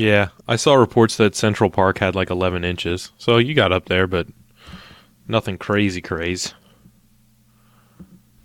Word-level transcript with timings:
Yeah, 0.00 0.28
I 0.48 0.56
saw 0.56 0.76
reports 0.76 1.18
that 1.18 1.34
Central 1.34 1.68
Park 1.68 1.98
had 1.98 2.14
like 2.14 2.30
11 2.30 2.64
inches. 2.64 3.12
So 3.18 3.36
you 3.36 3.52
got 3.52 3.70
up 3.70 3.84
there, 3.84 4.06
but 4.06 4.28
nothing 5.28 5.58
crazy 5.58 6.00
crazy. 6.00 6.52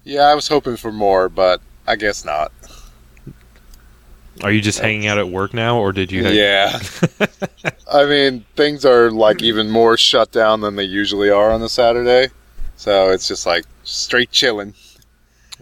Yeah, 0.04 0.23
I 0.23 0.36
was 0.36 0.49
hoping 0.49 0.76
for 0.76 0.91
more, 0.91 1.29
but 1.29 1.62
I 1.88 1.96
guess 1.96 2.26
not. 2.26 2.52
Are 4.44 4.52
you 4.52 4.60
just 4.60 4.79
hanging 4.79 5.07
out 5.07 5.18
at 5.18 5.29
work 5.29 5.54
now, 5.54 5.79
or 5.79 5.94
did 5.94 6.12
you? 6.12 6.28
Yeah. 6.28 6.78
I 7.92 8.03
mean, 8.03 8.44
things 8.58 8.83
are 8.83 9.10
like 9.10 9.42
even 9.42 9.69
more 9.72 9.96
shut 9.96 10.33
down 10.33 10.60
than 10.60 10.76
they 10.76 10.83
usually 10.83 11.29
are 11.29 11.51
on 11.51 11.62
a 11.62 11.69
Saturday. 11.69 12.33
So 12.76 13.12
it's 13.12 13.29
just 13.29 13.46
like 13.46 13.63
straight 13.85 14.29
chilling. 14.29 14.74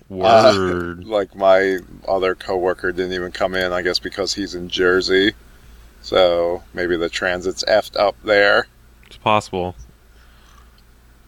Word. 0.09 1.03
Uh, 1.03 1.07
like 1.07 1.35
my 1.35 1.77
other 2.07 2.33
coworker 2.33 2.91
didn't 2.91 3.13
even 3.13 3.31
come 3.31 3.53
in, 3.53 3.71
I 3.71 3.83
guess 3.83 3.99
because 3.99 4.33
he's 4.33 4.55
in 4.55 4.69
Jersey. 4.69 5.33
So 6.03 6.61
maybe 6.73 6.97
the 6.97 7.09
transit's 7.09 7.63
effed 7.63 7.97
up 7.97 8.15
there. 8.23 8.67
it's 9.07 9.17
possible. 9.17 9.75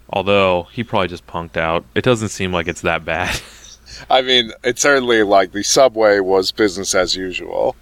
Although 0.10 0.68
he 0.72 0.84
probably 0.84 1.08
just 1.08 1.26
punked 1.26 1.58
out. 1.58 1.86
It 1.96 2.04
doesn't 2.04 2.30
seem 2.30 2.52
like 2.52 2.68
it's 2.68 2.82
that 2.82 3.04
bad. 3.04 3.42
I 4.10 4.22
mean, 4.22 4.52
it 4.64 4.78
certainly 4.78 5.24
like 5.24 5.54
the 5.54 5.64
subway 5.64 6.20
was 6.20 6.52
business 6.52 6.94
as 6.94 7.16
usual. 7.16 7.76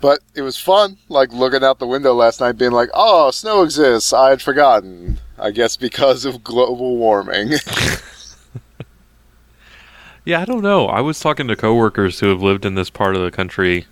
But 0.00 0.20
it 0.34 0.42
was 0.42 0.58
fun, 0.58 0.98
like 1.08 1.32
looking 1.32 1.64
out 1.64 1.78
the 1.78 1.86
window 1.86 2.12
last 2.12 2.40
night, 2.40 2.58
being 2.58 2.72
like, 2.72 2.90
"Oh, 2.92 3.30
snow 3.30 3.62
exists." 3.62 4.12
I 4.12 4.30
had 4.30 4.42
forgotten. 4.42 5.18
I 5.38 5.50
guess 5.50 5.78
because 5.78 6.26
of 6.26 6.44
global 6.44 6.98
warming. 6.98 7.52
yeah, 10.26 10.42
I 10.42 10.44
don't 10.44 10.62
know. 10.62 10.86
I 10.86 11.00
was 11.00 11.20
talking 11.20 11.48
to 11.48 11.56
coworkers 11.56 12.20
who 12.20 12.28
have 12.28 12.42
lived 12.42 12.66
in 12.66 12.74
this 12.74 12.90
part 12.90 13.16
of 13.16 13.22
the 13.22 13.30
country, 13.30 13.86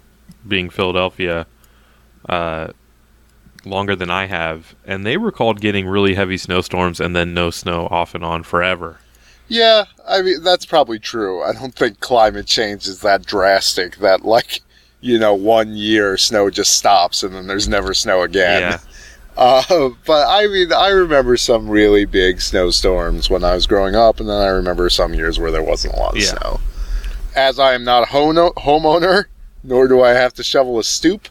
being 0.47 0.69
Philadelphia, 0.69 1.47
uh, 2.29 2.69
longer 3.65 3.95
than 3.97 4.11
I 4.11 4.27
have, 4.27 4.75
and 4.85 5.07
they 5.07 5.17
recalled 5.17 5.61
getting 5.61 5.87
really 5.87 6.15
heavy 6.15 6.37
snowstorms 6.37 7.01
and 7.01 7.15
then 7.15 7.33
no 7.35 7.51
snow 7.51 7.87
off 7.91 8.15
and 8.15 8.25
on 8.25 8.43
forever. 8.43 8.99
yeah, 9.49 9.85
I 10.09 10.23
mean 10.23 10.43
that's 10.43 10.67
probably 10.67 10.99
true. 10.99 11.43
I 11.43 11.53
don't 11.53 11.75
think 11.75 12.01
climate 12.01 12.47
change 12.47 12.87
is 12.87 13.01
that 13.01 13.25
drastic 13.27 13.97
that 13.97 14.25
like, 14.25 14.61
you 15.01 15.19
know, 15.19 15.35
one 15.35 15.75
year 15.77 16.17
snow 16.17 16.49
just 16.51 16.77
stops 16.77 17.23
and 17.23 17.35
then 17.35 17.47
there's 17.47 17.69
never 17.69 17.93
snow 17.95 18.23
again. 18.23 18.63
Yeah. 18.63 18.79
Uh, 19.35 19.89
but 20.05 20.29
I 20.29 20.47
mean, 20.47 20.75
I 20.75 20.89
remember 20.91 21.39
some 21.39 21.67
really 21.71 22.05
big 22.05 22.43
snowstorms 22.43 23.31
when 23.31 23.43
I 23.43 23.55
was 23.55 23.67
growing 23.67 23.95
up, 23.95 24.21
and 24.21 24.29
then 24.29 24.37
I 24.37 24.49
remember 24.49 24.91
some 24.91 25.15
years 25.15 25.39
where 25.39 25.51
there 25.51 25.63
wasn't 25.63 25.95
a 25.95 25.97
lot 25.97 26.15
of 26.15 26.21
Yeah. 26.23 26.37
snow. 26.39 26.61
As 27.35 27.59
I 27.59 27.73
am 27.73 27.83
not 27.83 28.03
a 28.03 28.13
homeowner, 28.13 29.25
nor 29.65 29.89
do 29.89 30.03
I 30.03 30.11
have 30.11 30.35
to 30.35 30.43
shovel 30.43 30.79
a 30.79 30.85
stoop, 30.85 31.29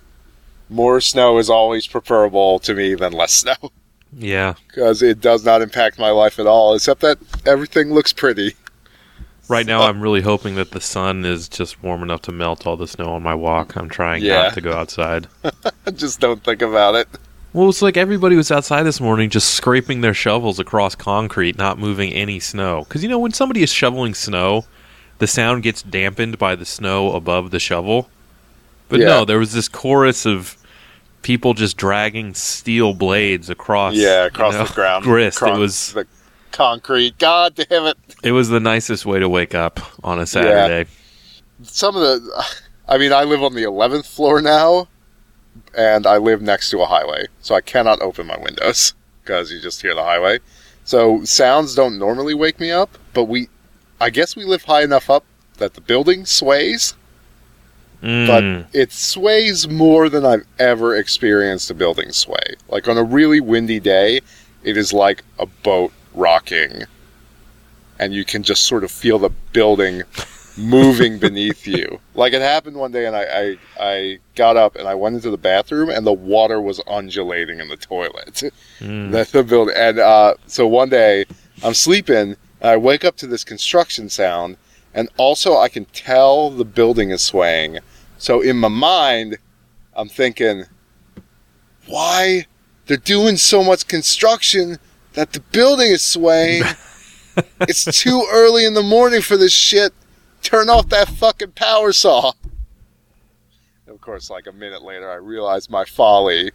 more 0.71 1.01
snow 1.01 1.37
is 1.37 1.49
always 1.49 1.85
preferable 1.85 2.57
to 2.59 2.73
me 2.73 2.95
than 2.95 3.13
less 3.13 3.33
snow, 3.33 3.55
Yeah. 4.17 4.55
because 4.67 5.03
it 5.03 5.21
does 5.21 5.45
not 5.45 5.61
impact 5.61 5.99
my 5.99 6.09
life 6.09 6.39
at 6.39 6.47
all, 6.47 6.73
except 6.73 7.01
that 7.01 7.17
everything 7.45 7.93
looks 7.93 8.13
pretty. 8.13 8.55
Right 9.49 9.65
now, 9.65 9.81
I'm 9.81 9.99
really 10.01 10.21
hoping 10.21 10.55
that 10.55 10.71
the 10.71 10.79
sun 10.79 11.25
is 11.25 11.49
just 11.49 11.83
warm 11.83 12.03
enough 12.03 12.21
to 12.23 12.31
melt 12.31 12.65
all 12.65 12.77
the 12.77 12.87
snow 12.87 13.13
on 13.13 13.21
my 13.21 13.35
walk. 13.35 13.75
I'm 13.75 13.89
trying 13.89 14.23
Yeah. 14.23 14.43
not 14.43 14.53
to 14.53 14.61
go 14.61 14.71
outside. 14.71 15.27
Just 15.95 16.21
don't 16.21 16.41
think 16.41 16.61
about 16.61 16.95
it. 16.95 17.09
Well, 17.51 17.67
it's 17.67 17.81
like 17.81 17.97
everybody 17.97 18.37
was 18.37 18.49
outside 18.49 18.83
this 18.83 19.01
morning 19.01 19.29
just 19.29 19.53
scraping 19.53 19.99
their 19.99 20.13
shovels 20.13 20.57
across 20.57 20.95
concrete, 20.95 21.57
not 21.57 21.77
moving 21.77 22.13
any 22.13 22.39
snow. 22.39 22.85
Because, 22.87 23.03
you 23.03 23.09
know, 23.09 23.19
when 23.19 23.33
somebody 23.33 23.61
is 23.61 23.69
shoveling 23.73 24.13
snow, 24.13 24.63
the 25.17 25.27
sound 25.27 25.63
gets 25.63 25.81
dampened 25.81 26.37
by 26.37 26.55
the 26.55 26.63
snow 26.65 27.11
above 27.11 27.51
the 27.51 27.59
shovel. 27.59 28.09
But 28.87 29.01
Yeah. 29.01 29.07
no, 29.07 29.25
there 29.25 29.39
was 29.39 29.51
this 29.51 29.67
chorus 29.67 30.25
of 30.25 30.55
people 31.21 31.53
just 31.53 31.77
dragging 31.77 32.33
steel 32.33 32.93
blades 32.93 33.49
across. 33.49 33.93
Yeah, 33.95 34.21
you 34.23 34.27
across 34.27 34.53
know, 34.53 34.65
the 34.65 34.73
ground. 34.73 35.03
Grist. 35.05 35.37
Cron- 35.37 35.57
it 35.57 35.59
was 35.59 35.93
the 35.93 36.07
concrete. 36.51 37.17
God 37.17 37.55
damn 37.55 37.85
it. 37.85 37.97
it 38.23 38.31
was 38.31 38.49
the 38.49 38.59
nicest 38.59 39.05
way 39.05 39.19
to 39.19 39.29
wake 39.29 39.55
up 39.55 39.79
on 40.03 40.19
a 40.19 40.25
Saturday. 40.25 40.89
some 41.63 41.95
of 41.95 42.01
the 42.01 42.43
i 42.87 42.97
mean 42.97 43.13
i 43.13 43.23
live 43.23 43.43
on 43.43 43.53
the 43.53 43.61
11th 43.61 44.05
floor 44.07 44.41
now 44.41 44.87
and 45.77 46.07
i 46.07 46.17
live 46.17 46.41
next 46.41 46.71
to 46.71 46.81
a 46.81 46.85
highway 46.87 47.27
so 47.39 47.53
i 47.53 47.61
cannot 47.61 48.01
open 48.01 48.25
my 48.25 48.37
windows 48.39 48.95
because 49.21 49.51
you 49.51 49.61
just 49.61 49.79
hear 49.81 49.93
the 49.93 50.03
highway 50.03 50.39
so 50.83 51.23
sounds 51.23 51.75
don't 51.75 51.99
normally 51.99 52.33
wake 52.33 52.59
me 52.59 52.71
up 52.71 52.97
but 53.13 53.25
we 53.25 53.47
i 54.01 54.09
guess 54.09 54.35
we 54.35 54.43
live 54.43 54.63
high 54.63 54.81
enough 54.81 55.07
up 55.07 55.23
that 55.59 55.75
the 55.75 55.81
building 55.81 56.25
sways 56.25 56.95
Mm. 58.01 58.27
but 58.27 58.75
it 58.75 58.91
sways 58.91 59.67
more 59.67 60.09
than 60.09 60.25
i've 60.25 60.45
ever 60.57 60.95
experienced 60.95 61.69
a 61.69 61.75
building 61.75 62.11
sway 62.11 62.55
like 62.69 62.87
on 62.87 62.97
a 62.97 63.03
really 63.03 63.39
windy 63.39 63.79
day 63.79 64.21
it 64.63 64.75
is 64.75 64.91
like 64.91 65.23
a 65.37 65.45
boat 65.45 65.93
rocking 66.15 66.85
and 67.99 68.13
you 68.13 68.25
can 68.25 68.41
just 68.41 68.63
sort 68.63 68.83
of 68.83 68.91
feel 68.91 69.19
the 69.19 69.29
building 69.53 70.01
moving 70.57 71.17
beneath 71.19 71.67
you. 71.67 71.99
Like 72.15 72.33
it 72.33 72.41
happened 72.41 72.75
one 72.77 72.91
day, 72.91 73.05
and 73.05 73.15
I, 73.15 73.23
I 73.23 73.57
I 73.79 74.19
got 74.35 74.57
up 74.57 74.75
and 74.75 74.87
I 74.87 74.95
went 74.95 75.15
into 75.15 75.29
the 75.29 75.37
bathroom, 75.37 75.89
and 75.89 76.05
the 76.05 76.13
water 76.13 76.61
was 76.61 76.81
undulating 76.87 77.59
in 77.59 77.67
the 77.67 77.77
toilet. 77.77 78.41
Mm. 78.79 79.11
That's 79.11 79.31
the 79.31 79.43
building. 79.43 79.75
And 79.77 79.99
uh, 79.99 80.35
so 80.47 80.67
one 80.67 80.89
day 80.89 81.25
I'm 81.63 81.73
sleeping, 81.73 82.35
and 82.59 82.69
I 82.69 82.77
wake 82.77 83.05
up 83.05 83.17
to 83.17 83.27
this 83.27 83.43
construction 83.43 84.09
sound, 84.09 84.57
and 84.93 85.09
also 85.17 85.57
I 85.57 85.69
can 85.69 85.85
tell 85.85 86.49
the 86.49 86.65
building 86.65 87.11
is 87.11 87.21
swaying. 87.21 87.79
So 88.21 88.39
in 88.39 88.57
my 88.57 88.67
mind, 88.67 89.39
I'm 89.95 90.07
thinking, 90.07 90.65
why 91.87 92.45
they're 92.85 92.97
doing 92.97 93.35
so 93.35 93.63
much 93.63 93.87
construction 93.87 94.77
that 95.13 95.33
the 95.33 95.39
building 95.39 95.89
is 95.89 96.03
swaying? 96.03 96.61
it's 97.61 97.83
too 97.83 98.27
early 98.31 98.63
in 98.63 98.75
the 98.75 98.83
morning 98.83 99.21
for 99.21 99.37
this 99.37 99.53
shit. 99.53 99.91
Turn 100.43 100.69
off 100.69 100.89
that 100.89 101.07
fucking 101.07 101.53
power 101.53 101.91
saw. 101.91 102.33
Of 103.87 103.99
course, 104.01 104.29
like 104.29 104.45
a 104.45 104.51
minute 104.51 104.83
later, 104.83 105.09
I 105.09 105.15
realized 105.15 105.71
my 105.71 105.83
folly. 105.83 106.51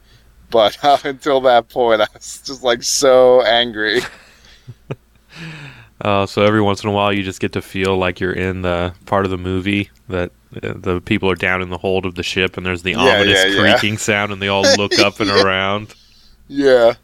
But 0.53 0.78
uh, 0.84 0.99
until 1.03 1.41
that 1.41 1.69
point, 1.69 2.00
I 2.00 2.06
was 2.15 2.43
just 2.47 2.62
like 2.62 2.84
so 2.84 3.43
angry. 3.43 4.03
Uh, 6.01 6.27
so 6.27 6.43
every 6.43 6.61
once 6.61 6.83
in 6.83 6.91
a 6.91 6.93
while, 6.93 7.12
you 7.12 7.23
just 7.23 7.41
get 7.41 7.53
to 7.53 7.62
feel 7.62 7.97
like 7.97 8.21
you're 8.21 8.33
in 8.33 8.62
the 8.62 8.95
part 9.07 9.25
of 9.25 9.31
the 9.31 9.39
movie 9.39 9.91
that 10.09 10.31
uh, 10.62 10.75
the 10.77 11.01
people 11.01 11.31
are 11.31 11.34
down 11.34 11.62
in 11.62 11.71
the 11.71 11.79
hold 11.79 12.05
of 12.05 12.15
the 12.17 12.23
ship, 12.23 12.57
and 12.57 12.67
there's 12.67 12.83
the 12.83 12.91
Yeah, 12.93 12.99
ominous 12.99 13.45
yeah, 13.45 13.47
yeah. 13.47 13.61
creaking 13.61 13.99
sound, 13.99 14.31
and 14.33 14.41
they 14.43 14.49
all 14.49 14.62
look 14.77 14.99
up 14.99 15.21
and 15.21 15.29
Yeah. 15.31 15.43
around. 15.43 15.95
Yeah, 16.49 16.95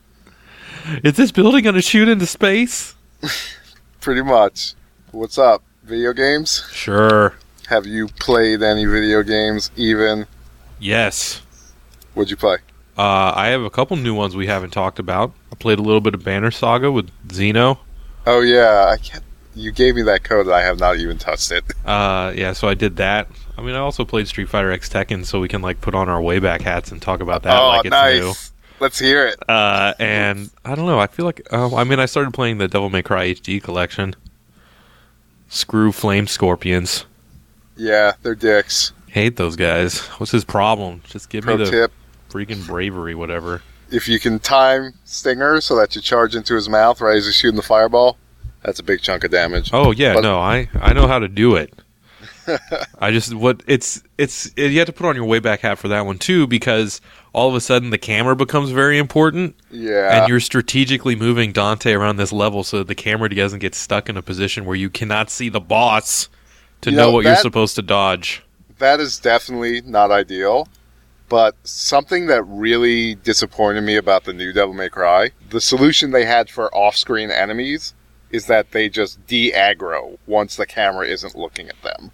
Is 1.03 1.15
this 1.15 1.33
building 1.33 1.65
going 1.65 1.75
to 1.75 1.83
shoot 1.83 2.09
into 2.09 2.27
space? 2.27 2.95
pretty 4.01 4.23
much. 4.23 4.75
What's 5.11 5.39
up? 5.39 5.63
Video 5.85 6.13
games? 6.13 6.65
Sure. 6.73 7.35
Have 7.69 7.87
you 7.87 8.09
played 8.09 8.63
any 8.63 8.85
video 8.85 9.23
games 9.23 9.71
even? 9.77 10.27
Yes. 10.79 11.41
What'd 12.15 12.31
you 12.31 12.37
play? 12.37 12.59
Uh, 12.97 13.33
I 13.35 13.49
have 13.49 13.63
a 13.63 13.71
couple 13.71 13.97
new 13.97 14.15
ones 14.15 14.37
we 14.37 14.47
haven't 14.47 14.71
talked 14.71 14.99
about. 14.99 15.33
I 15.51 15.55
played 15.57 15.79
a 15.79 15.83
little 15.83 16.01
bit 16.01 16.15
of 16.15 16.23
Banner 16.23 16.51
Saga 16.51 16.93
with 16.93 17.11
Xeno. 17.29 17.79
Oh 18.27 18.41
yeah, 18.41 18.87
I 18.89 18.97
can't. 18.99 19.25
You 19.55 19.71
gave 19.71 19.95
me 19.95 20.03
that 20.03 20.25
code 20.25 20.47
and 20.47 20.55
I 20.55 20.63
have 20.63 20.81
not 20.81 20.97
even 20.97 21.19
touched 21.19 21.53
it. 21.53 21.65
Uh, 21.85 22.33
yeah, 22.37 22.53
so 22.53 22.69
I 22.69 22.75
did 22.75 22.97
that. 22.97 23.29
I 23.59 23.61
mean, 23.61 23.75
I 23.75 23.79
also 23.79 24.05
played 24.05 24.29
Street 24.29 24.49
Fighter 24.49 24.71
X 24.71 24.89
Tekken, 24.89 25.27
so 25.27 25.41
we 25.41 25.49
can 25.49 25.63
like 25.63 25.81
put 25.81 25.97
on 25.97 26.09
our 26.09 26.21
wayback 26.21 26.61
hats 26.61 26.93
and 26.93 27.03
talk 27.03 27.21
about 27.21 27.43
that 27.43 27.61
oh, 27.61 27.67
like 27.67 27.87
it's 27.87 27.91
nice. 27.91 28.21
new. 28.21 28.33
Let's 28.79 29.01
hear 29.01 29.27
it. 29.27 29.49
Uh, 29.49 29.95
and 29.99 30.51
I 30.65 30.77
don't 30.77 30.87
know. 30.87 31.01
I 31.01 31.09
feel 31.09 31.25
like 31.25 31.43
uh, 31.53 31.75
I 31.75 31.83
mean, 31.83 31.99
I 31.99 32.07
started 32.07 32.33
playing 32.33 32.59
the 32.59 32.69
Devil 32.69 32.89
May 32.89 33.03
Cry 33.03 33.33
HD 33.33 33.61
collection. 33.61 34.15
Screw 35.49 35.91
Flame 35.91 36.29
Scorpions. 36.29 37.05
Yeah, 37.77 38.13
they're 38.23 38.37
dicks. 38.37 38.93
Hate 39.09 39.37
those 39.37 39.57
guys. 39.57 39.99
What's 40.19 40.33
his 40.33 40.45
problem? 40.45 41.03
Just 41.05 41.29
give 41.29 41.43
Pro 41.45 41.57
me 41.57 41.65
the 41.65 41.71
tip: 41.71 41.93
freaking 42.31 42.65
bravery, 42.65 43.17
whatever. 43.17 43.61
If 43.93 44.09
you 44.09 44.19
can 44.19 44.39
time 44.39 44.95
Stinger 45.05 45.61
so 45.61 45.77
that 45.77 45.95
you 45.95 46.03
charge 46.03 46.35
into 46.35 46.55
his 46.55 46.69
mouth 46.69 47.01
right 47.01 47.17
as 47.17 47.27
he's 47.27 47.35
shooting 47.35 47.57
the 47.57 47.63
fireball, 47.63 48.17
that's 48.63 48.79
a 48.79 48.83
big 48.83 49.01
chunk 49.03 49.25
of 49.25 49.31
damage. 49.31 49.71
Oh 49.73 49.91
yeah, 49.93 50.15
But- 50.15 50.23
no, 50.23 50.39
I 50.39 50.69
I 50.81 50.93
know 50.93 51.07
how 51.07 51.19
to 51.19 51.29
do 51.29 51.55
it. 51.57 51.73
I 52.99 53.13
just 53.13 53.33
what 53.35 53.63
it's 53.69 54.03
it's 54.19 54.51
you 54.57 54.79
have 54.79 54.87
to 54.87 54.93
put 54.93 55.07
on 55.07 55.15
your 55.15 55.25
way 55.27 55.39
back 55.39 55.61
hat 55.61 55.79
for 55.79 55.87
that 55.89 56.07
one 56.07 56.19
too 56.19 56.49
because 56.49 57.01
all 57.33 57.49
of 57.49 57.55
a 57.55 57.61
sudden 57.61 57.91
the 57.91 57.99
camera 57.99 58.35
becomes 58.35 58.71
very 58.71 58.99
important 58.99 59.55
Yeah, 59.71 60.19
and 60.23 60.29
you're 60.29 60.41
strategically 60.41 61.15
moving 61.15 61.53
Dante 61.53 61.93
around 61.93 62.17
this 62.17 62.33
level 62.33 62.65
so 62.65 62.79
that 62.79 62.89
the 62.89 62.97
camera 62.97 63.33
doesn't 63.33 63.61
get 63.61 63.77
stuck 63.77 64.09
in 64.09 64.17
a 64.17 64.23
position 64.23 64.65
where 64.65 64.75
you 64.75 64.91
cannot 64.91 65.31
see 65.31 65.49
the 65.51 65.61
boss 65.61 66.29
to 66.81 66.91
You 66.91 66.97
know, 66.97 67.03
know, 67.05 67.11
what 67.13 67.25
you're 67.25 67.37
supposed 67.37 67.77
to 67.77 67.83
dodge. 67.83 68.43
that 68.79 68.99
is 68.99 69.21
definitely 69.21 69.81
not 69.83 70.11
ideal. 70.11 70.67
But 71.33 71.57
something 71.65 72.27
that 72.27 72.43
really 72.43 73.15
disappointed 73.15 73.81
me 73.81 73.97
about 73.97 74.25
the 74.25 74.35
new 74.35 74.53
Devil 74.53 74.75
May 74.75 74.91
Cry, 74.91 75.31
the 75.49 75.63
solution 75.63 76.11
they 76.11 76.27
had 76.27 76.51
for 76.51 76.69
off-screen 76.75 77.31
enemies 77.31 77.95
is 78.31 78.49
that 78.49 78.73
they 78.73 78.91
just 78.91 79.27
de-aggro 79.27 80.19
once 80.27 80.57
the 80.57 80.67
camera 80.67 81.07
isn't 81.07 81.35
looking 81.35 81.71
at 81.71 81.81
them. 81.81 82.11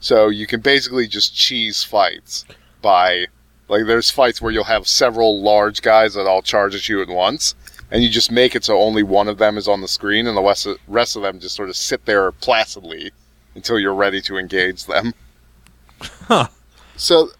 So 0.00 0.28
you 0.28 0.48
can 0.48 0.58
basically 0.58 1.06
just 1.06 1.36
cheese 1.36 1.84
fights 1.84 2.46
by 2.82 3.26
Like 3.68 3.84
there's 3.86 4.10
fights 4.10 4.40
where 4.40 4.50
you'll 4.50 4.64
have 4.64 4.88
several 4.88 5.42
large 5.42 5.82
guys 5.82 6.14
that 6.14 6.26
all 6.26 6.42
charge 6.42 6.74
at 6.74 6.88
you 6.88 7.02
at 7.02 7.08
once, 7.08 7.54
and 7.90 8.02
you 8.02 8.08
just 8.08 8.30
make 8.30 8.56
it 8.56 8.64
so 8.64 8.78
only 8.78 9.02
one 9.02 9.28
of 9.28 9.38
them 9.38 9.58
is 9.58 9.68
on 9.68 9.82
the 9.82 9.88
screen, 9.88 10.26
and 10.26 10.36
the 10.36 10.76
rest 10.88 11.16
of, 11.16 11.22
them 11.22 11.38
just 11.38 11.54
sort 11.54 11.68
of 11.68 11.76
sit 11.76 12.04
there 12.06 12.32
placidly 12.32 13.12
until 13.54 13.78
you're 13.78 13.94
ready 13.94 14.20
to 14.22 14.38
engage 14.38 14.86
them. 14.86 15.12
Huh. 16.00 16.48
So, 16.96 17.30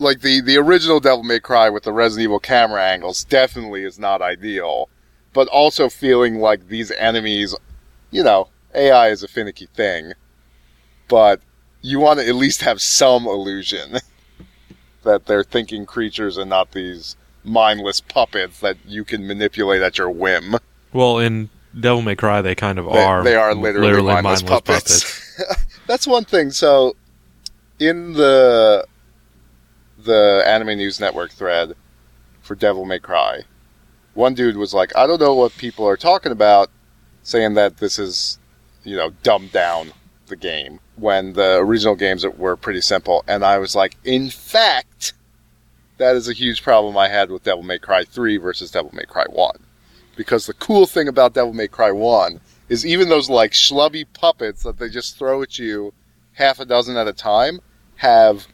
like 0.00 0.20
the 0.22 0.40
the 0.40 0.56
original 0.56 0.98
Devil 0.98 1.22
May 1.22 1.38
Cry 1.38 1.68
with 1.70 1.84
the 1.84 1.92
Resident 1.92 2.24
Evil 2.24 2.40
camera 2.40 2.82
angles 2.82 3.22
definitely 3.24 3.84
is 3.84 3.98
not 3.98 4.22
ideal, 4.22 4.88
but 5.32 5.46
also 5.48 5.88
feeling 5.88 6.38
like 6.38 6.68
these 6.68 6.90
enemies, 6.92 7.54
you 8.10 8.24
know, 8.24 8.48
AI 8.74 9.08
is 9.10 9.22
a 9.22 9.28
finicky 9.28 9.66
thing, 9.66 10.14
but 11.08 11.40
you 11.82 12.00
want 12.00 12.18
to 12.18 12.26
at 12.26 12.34
least 12.34 12.62
have 12.62 12.80
some 12.80 13.26
illusion 13.26 13.98
that 15.04 15.26
they're 15.26 15.44
thinking 15.44 15.86
creatures 15.86 16.36
and 16.36 16.50
not 16.50 16.72
these 16.72 17.16
mindless 17.44 18.00
puppets 18.00 18.60
that 18.60 18.76
you 18.86 19.04
can 19.04 19.26
manipulate 19.26 19.82
at 19.82 19.98
your 19.98 20.10
whim. 20.10 20.56
Well, 20.92 21.18
in 21.18 21.48
Devil 21.78 22.02
May 22.02 22.16
Cry, 22.16 22.42
they 22.42 22.54
kind 22.54 22.78
of 22.78 22.86
They, 22.92 23.02
are. 23.04 23.22
they 23.22 23.34
are 23.36 23.54
literally, 23.54 24.02
mindless, 24.02 24.42
puppets. 24.42 25.38
That's 25.86 26.06
one 26.06 26.24
thing. 26.24 26.50
So, 26.50 26.96
in 27.78 28.12
the 28.12 28.86
the 30.04 30.42
Anime 30.46 30.76
News 30.78 31.00
Network 31.00 31.32
thread 31.32 31.74
for 32.40 32.54
Devil 32.54 32.84
May 32.84 32.98
Cry, 32.98 33.42
one 34.14 34.34
dude 34.34 34.56
was 34.56 34.74
like, 34.74 34.96
"I 34.96 35.06
don't 35.06 35.20
know 35.20 35.34
what 35.34 35.56
people 35.56 35.86
are 35.86 35.96
talking 35.96 36.32
about, 36.32 36.70
saying 37.22 37.54
that 37.54 37.78
this 37.78 37.98
is, 37.98 38.38
you 38.84 38.96
know, 38.96 39.10
dumbed 39.22 39.52
down 39.52 39.92
the 40.26 40.36
game 40.36 40.80
when 40.96 41.32
the 41.34 41.56
original 41.56 41.94
games 41.94 42.26
were 42.26 42.56
pretty 42.56 42.80
simple." 42.80 43.24
And 43.28 43.44
I 43.44 43.58
was 43.58 43.74
like, 43.74 43.96
"In 44.04 44.30
fact." 44.30 45.12
That 45.98 46.16
is 46.16 46.28
a 46.28 46.32
huge 46.32 46.62
problem 46.62 46.96
I 46.96 47.08
had 47.08 47.30
with 47.30 47.42
Devil 47.42 47.62
May 47.62 47.78
Cry 47.78 48.04
3 48.04 48.38
versus 48.38 48.70
Devil 48.70 48.90
May 48.94 49.04
Cry 49.04 49.26
1. 49.28 49.58
Because 50.16 50.46
the 50.46 50.54
cool 50.54 50.86
thing 50.86 51.08
about 51.08 51.34
Devil 51.34 51.52
May 51.52 51.68
Cry 51.68 51.92
1 51.92 52.40
is 52.70 52.86
even 52.86 53.10
those 53.10 53.28
like 53.28 53.52
schlubby 53.52 54.06
puppets 54.14 54.62
that 54.62 54.78
they 54.78 54.88
just 54.88 55.18
throw 55.18 55.42
at 55.42 55.58
you 55.58 55.92
half 56.34 56.58
a 56.58 56.64
dozen 56.64 56.96
at 56.96 57.06
a 57.06 57.12
time 57.12 57.60
have 57.96 58.46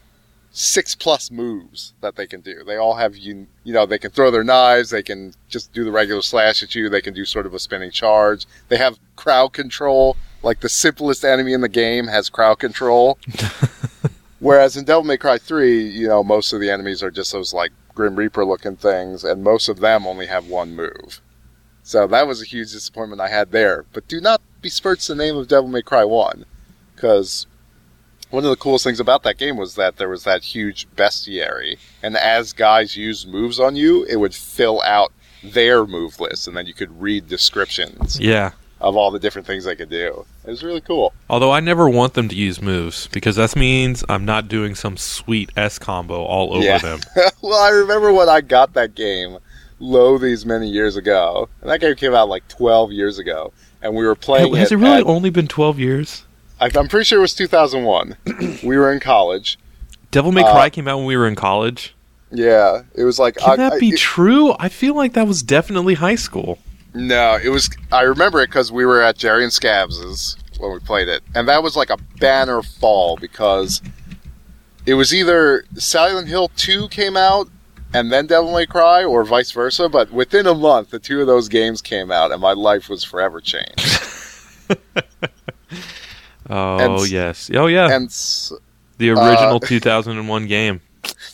six 0.57 0.95
plus 0.95 1.29
moves 1.29 1.93
that 2.01 2.15
they 2.15 2.25
can 2.25 2.41
do. 2.41 2.63
They 2.63 2.77
all 2.77 2.95
have 2.95 3.15
you 3.15 3.45
you 3.63 3.73
know 3.73 3.85
they 3.85 3.99
can 3.99 4.09
throw 4.09 4.31
their 4.31 4.43
knives, 4.43 4.89
they 4.89 5.03
can 5.03 5.33
just 5.49 5.71
do 5.71 5.83
the 5.83 5.91
regular 5.91 6.23
slash 6.23 6.63
at 6.63 6.73
you, 6.73 6.89
they 6.89 7.01
can 7.01 7.13
do 7.13 7.25
sort 7.25 7.45
of 7.45 7.53
a 7.53 7.59
spinning 7.59 7.91
charge. 7.91 8.47
They 8.67 8.77
have 8.77 8.97
crowd 9.15 9.53
control. 9.53 10.17
Like 10.41 10.61
the 10.61 10.69
simplest 10.69 11.23
enemy 11.23 11.53
in 11.53 11.61
the 11.61 11.69
game 11.69 12.07
has 12.07 12.29
crowd 12.29 12.57
control. 12.59 13.19
Whereas 14.39 14.77
in 14.77 14.85
Devil 14.85 15.03
May 15.03 15.17
Cry 15.17 15.37
3, 15.37 15.81
you 15.89 16.07
know, 16.07 16.23
most 16.23 16.53
of 16.53 16.59
the 16.59 16.69
enemies 16.69 17.03
are 17.03 17.11
just 17.11 17.31
those 17.31 17.53
like 17.53 17.71
Grim 17.93 18.15
Reaper 18.15 18.45
looking 18.45 18.75
things, 18.75 19.23
and 19.23 19.43
most 19.43 19.67
of 19.67 19.79
them 19.79 20.05
only 20.05 20.27
have 20.27 20.47
one 20.47 20.75
move. 20.75 21.21
So 21.83 22.05
that 22.07 22.27
was 22.27 22.41
a 22.41 22.45
huge 22.45 22.71
disappointment 22.71 23.21
I 23.21 23.29
had 23.29 23.51
there. 23.51 23.85
But 23.93 24.07
do 24.07 24.21
not 24.21 24.41
besmirch 24.61 25.07
the 25.07 25.15
name 25.15 25.35
of 25.37 25.47
Devil 25.47 25.69
May 25.69 25.81
Cry 25.81 26.03
1, 26.03 26.45
because 26.95 27.47
one 28.29 28.43
of 28.43 28.49
the 28.49 28.55
coolest 28.57 28.83
things 28.83 28.99
about 28.99 29.23
that 29.23 29.37
game 29.37 29.57
was 29.57 29.75
that 29.75 29.97
there 29.97 30.09
was 30.09 30.23
that 30.25 30.43
huge 30.43 30.87
bestiary, 30.95 31.77
and 32.03 32.15
as 32.17 32.53
guys 32.53 32.95
used 32.97 33.27
moves 33.27 33.59
on 33.59 33.75
you, 33.75 34.03
it 34.05 34.17
would 34.17 34.33
fill 34.35 34.81
out 34.81 35.11
their 35.43 35.85
move 35.85 36.19
list, 36.19 36.47
and 36.47 36.57
then 36.57 36.65
you 36.65 36.73
could 36.73 36.99
read 37.01 37.27
descriptions 37.27 38.19
Yeah. 38.19 38.51
of 38.81 38.95
all 38.97 39.11
the 39.11 39.19
different 39.19 39.47
things 39.47 39.63
they 39.63 39.75
could 39.75 39.89
do. 39.89 40.25
It 40.45 40.49
was 40.49 40.63
really 40.63 40.81
cool. 40.81 41.13
Although 41.29 41.51
I 41.51 41.59
never 41.61 41.87
want 41.89 42.13
them 42.15 42.27
to 42.29 42.35
use 42.35 42.61
moves 42.61 43.07
because 43.11 43.35
that 43.37 43.55
means 43.55 44.03
I'm 44.09 44.25
not 44.25 44.47
doing 44.47 44.75
some 44.75 44.97
sweet 44.97 45.49
S 45.55 45.79
combo 45.79 46.23
all 46.23 46.53
over 46.53 46.63
Yeah. 46.63 46.77
them. 46.79 46.99
well, 47.41 47.53
I 47.61 47.69
remember 47.69 48.11
when 48.13 48.29
I 48.29 48.41
got 48.41 48.73
that 48.73 48.93
game, 48.95 49.37
lo 49.79 50.17
these 50.17 50.45
many 50.45 50.67
years 50.67 50.95
ago, 50.95 51.49
and 51.61 51.69
that 51.69 51.79
game 51.79 51.95
came 51.95 52.13
out 52.13 52.29
like 52.29 52.47
12 52.49 52.91
years 52.91 53.19
ago, 53.19 53.53
and 53.81 53.95
we 53.95 54.05
were 54.05 54.15
playing. 54.15 54.53
Has 54.55 54.71
it 54.71 54.75
it 54.75 54.77
really 54.79 54.97
at- 54.97 55.05
only 55.05 55.29
been 55.29 55.47
12 55.47 55.79
years? 55.79 56.23
I- 56.59 56.71
I'm 56.75 56.87
pretty 56.87 57.03
sure 57.05 57.19
it 57.19 57.21
was 57.21 57.33
2001. 57.33 58.17
we 58.63 58.77
were 58.77 58.91
in 58.91 58.99
college. 58.99 59.57
Devil 60.11 60.31
May 60.31 60.43
Uh, 60.43 60.51
Cry 60.51 60.69
came 60.69 60.87
out 60.87 60.97
when 60.97 61.05
we 61.05 61.17
were 61.17 61.27
in 61.27 61.35
college. 61.35 61.93
Yeah, 62.31 62.81
it 62.95 63.03
was 63.03 63.19
like 63.19 63.37
Can 63.37 63.51
I- 63.51 63.55
that 63.57 63.73
I- 63.73 63.79
be 63.79 63.89
it- 63.89 63.97
true? 63.99 64.55
I 64.59 64.69
feel 64.69 64.95
like 64.95 65.13
that 65.13 65.27
was 65.27 65.43
definitely 65.43 65.93
high 65.95 66.15
school. 66.15 66.59
No, 66.93 67.37
it 67.41 67.49
was. 67.49 67.69
I 67.91 68.01
remember 68.01 68.41
it 68.41 68.47
because 68.47 68.71
we 68.71 68.85
were 68.85 69.01
at 69.01 69.17
Jerry 69.17 69.43
and 69.43 69.53
Scabs's 69.53 70.35
when 70.57 70.71
we 70.73 70.79
played 70.79 71.07
it, 71.07 71.21
and 71.35 71.47
that 71.47 71.61
was 71.61 71.75
like 71.75 71.89
a 71.91 71.97
banner 72.19 72.63
fall 72.63 73.17
because 73.17 73.81
it 74.85 74.95
was 74.95 75.13
either 75.13 75.63
Silent 75.75 76.27
Hill 76.27 76.49
Two 76.55 76.87
came 76.87 77.15
out 77.15 77.49
and 77.93 78.11
then 78.11 78.25
Devil 78.25 78.51
May 78.53 78.65
Cry, 78.65 79.03
or 79.03 79.23
vice 79.23 79.51
versa. 79.51 79.87
But 79.87 80.11
within 80.11 80.47
a 80.47 80.55
month, 80.55 80.89
the 80.89 80.99
two 80.99 81.21
of 81.21 81.27
those 81.27 81.47
games 81.49 81.81
came 81.81 82.11
out, 82.11 82.31
and 82.31 82.41
my 82.41 82.53
life 82.53 82.89
was 82.89 83.03
forever 83.03 83.39
changed. 83.41 84.03
Oh 86.49 87.01
And- 87.01 87.11
yes. 87.11 87.49
Oh 87.53 87.67
yeah. 87.67 87.91
and 87.93 88.09
the 88.97 89.11
uh, 89.11 89.15
original 89.29 89.59
2001 89.61 90.47
game. 90.47 90.81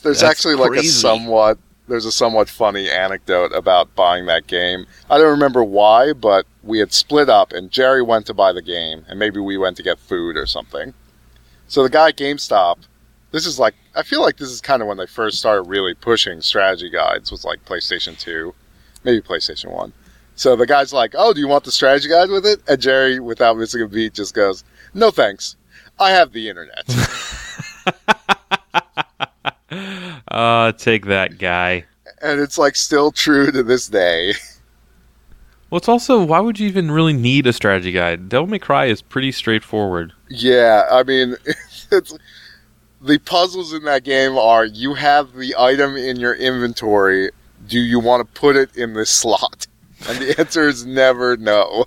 there's 0.02 0.20
That's 0.20 0.24
actually 0.24 0.56
like 0.56 0.72
a 0.80 0.84
somewhat 0.84 1.58
there's 1.88 2.06
a 2.06 2.12
somewhat 2.12 2.48
funny 2.50 2.90
anecdote 2.90 3.52
about 3.54 3.94
buying 3.94 4.26
that 4.28 4.48
game. 4.48 4.86
I 5.10 5.18
don't 5.18 5.30
remember 5.32 5.64
why, 5.66 6.14
but 6.14 6.46
we 6.64 6.80
had 6.80 6.94
split 6.94 7.30
up 7.30 7.52
and 7.52 7.70
Jerry 7.70 8.02
went 8.02 8.26
to 8.28 8.34
buy 8.34 8.54
the 8.54 8.62
game 8.62 9.06
and 9.10 9.20
maybe 9.20 9.40
we 9.42 9.58
went 9.58 9.76
to 9.78 9.84
get 9.84 10.00
food 10.00 10.38
or 10.38 10.46
something. 10.46 10.94
So 11.68 11.84
the 11.84 11.90
guy 11.90 12.10
at 12.10 12.18
GameStop, 12.18 12.78
this 13.32 13.46
is 13.46 13.60
like 13.60 13.76
I 13.96 14.04
feel 14.04 14.22
like 14.22 14.38
this 14.38 14.50
is 14.50 14.62
kind 14.62 14.82
of 14.82 14.88
when 14.88 14.98
they 14.98 15.06
first 15.06 15.40
started 15.40 15.64
really 15.64 15.94
pushing 15.94 16.42
strategy 16.42 16.90
guides 16.90 17.32
was 17.32 17.44
like 17.46 17.64
PlayStation 17.66 18.18
2, 18.18 18.54
maybe 19.04 19.22
PlayStation 19.22 19.72
1. 19.72 19.94
So 20.36 20.56
the 20.56 20.66
guy's 20.66 20.92
like, 20.94 21.14
"Oh, 21.16 21.32
do 21.32 21.40
you 21.40 21.48
want 21.48 21.64
the 21.64 21.72
strategy 21.72 22.10
guide 22.10 22.30
with 22.30 22.46
it?" 22.46 22.60
And 22.68 22.82
Jerry 22.82 23.20
without 23.20 23.56
missing 23.56 23.82
a 23.84 23.88
beat 23.88 24.14
just 24.16 24.34
goes, 24.34 24.64
"No 24.94 25.12
thanks. 25.12 25.56
I 26.00 26.12
have 26.12 26.32
the 26.32 26.50
internet." 26.50 26.86
Uh, 30.28 30.72
take 30.78 31.06
that 31.08 31.38
guy. 31.40 31.86
and 32.22 32.40
it's 32.40 32.58
like 32.58 32.76
still 32.76 33.12
true 33.12 33.52
to 33.52 33.64
this 33.64 33.88
day. 33.88 34.34
Well, 35.70 35.78
it's 35.80 35.90
also 35.90 36.24
why 36.24 36.40
would 36.40 36.60
you 36.60 36.68
even 36.68 36.92
really 36.92 37.14
need 37.14 37.48
a 37.48 37.54
strategy 37.54 37.92
guide? 37.92 38.30
Devil 38.30 38.48
May 38.48 38.60
Cry 38.60 38.86
is 38.86 39.02
pretty 39.02 39.32
straightforward. 39.32 40.14
Yeah, 40.30 40.84
I 40.92 41.02
mean, 41.04 41.36
it's 41.92 42.14
the 43.02 43.18
puzzles 43.18 43.74
in 43.74 43.84
that 43.86 44.04
game 44.04 44.38
are 44.38 44.66
you 44.66 44.94
have 44.94 45.34
the 45.34 45.56
item 45.58 45.98
in 45.98 46.20
your 46.20 46.36
inventory. 46.36 47.32
Do 47.68 47.80
you 47.80 48.00
want 48.00 48.22
to 48.22 48.40
put 48.40 48.56
it 48.56 48.76
in 48.78 48.94
this 48.94 49.10
slot? 49.10 49.66
And 50.08 50.20
the 50.20 50.36
answer 50.40 50.68
is 50.68 50.86
never 50.86 51.38
no. 51.38 51.86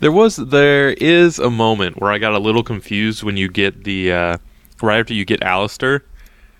There 0.00 0.12
was 0.12 0.36
there 0.36 0.90
is 0.90 1.38
a 1.38 1.50
moment 1.50 2.00
where 2.00 2.10
I 2.12 2.18
got 2.18 2.34
a 2.34 2.38
little 2.38 2.62
confused 2.62 3.22
when 3.22 3.36
you 3.36 3.48
get 3.48 3.84
the 3.84 4.12
uh, 4.12 4.38
right 4.82 5.00
after 5.00 5.14
you 5.14 5.24
get 5.24 5.40
Alastor 5.40 6.02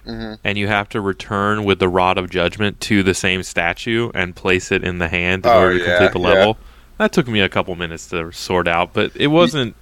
hmm 0.05 0.35
and 0.45 0.57
you 0.59 0.69
have 0.69 0.89
to 0.91 1.01
return 1.01 1.65
with 1.65 1.79
the 1.81 1.89
Rod 1.89 2.19
of 2.19 2.31
Judgment 2.31 2.81
to 2.83 3.03
the 3.03 3.15
same 3.15 3.43
statue 3.43 4.11
and 4.15 4.35
place 4.35 4.73
it 4.73 4.85
in 4.85 4.99
the 4.99 5.09
hand 5.09 5.47
in 5.47 5.53
Oh, 5.53 5.59
order 5.59 5.75
to 5.75 5.81
yeah, 5.81 5.85
complete 5.85 6.13
the 6.13 6.21
yeah. 6.27 6.37
level. 6.37 6.59
That 6.99 7.13
took 7.13 7.29
me 7.29 7.41
a 7.41 7.49
couple 7.49 7.75
minutes 7.77 8.09
to 8.09 8.33
sort 8.33 8.67
out, 8.69 8.93
but 8.95 9.13
it 9.15 9.29
wasn't 9.29 9.77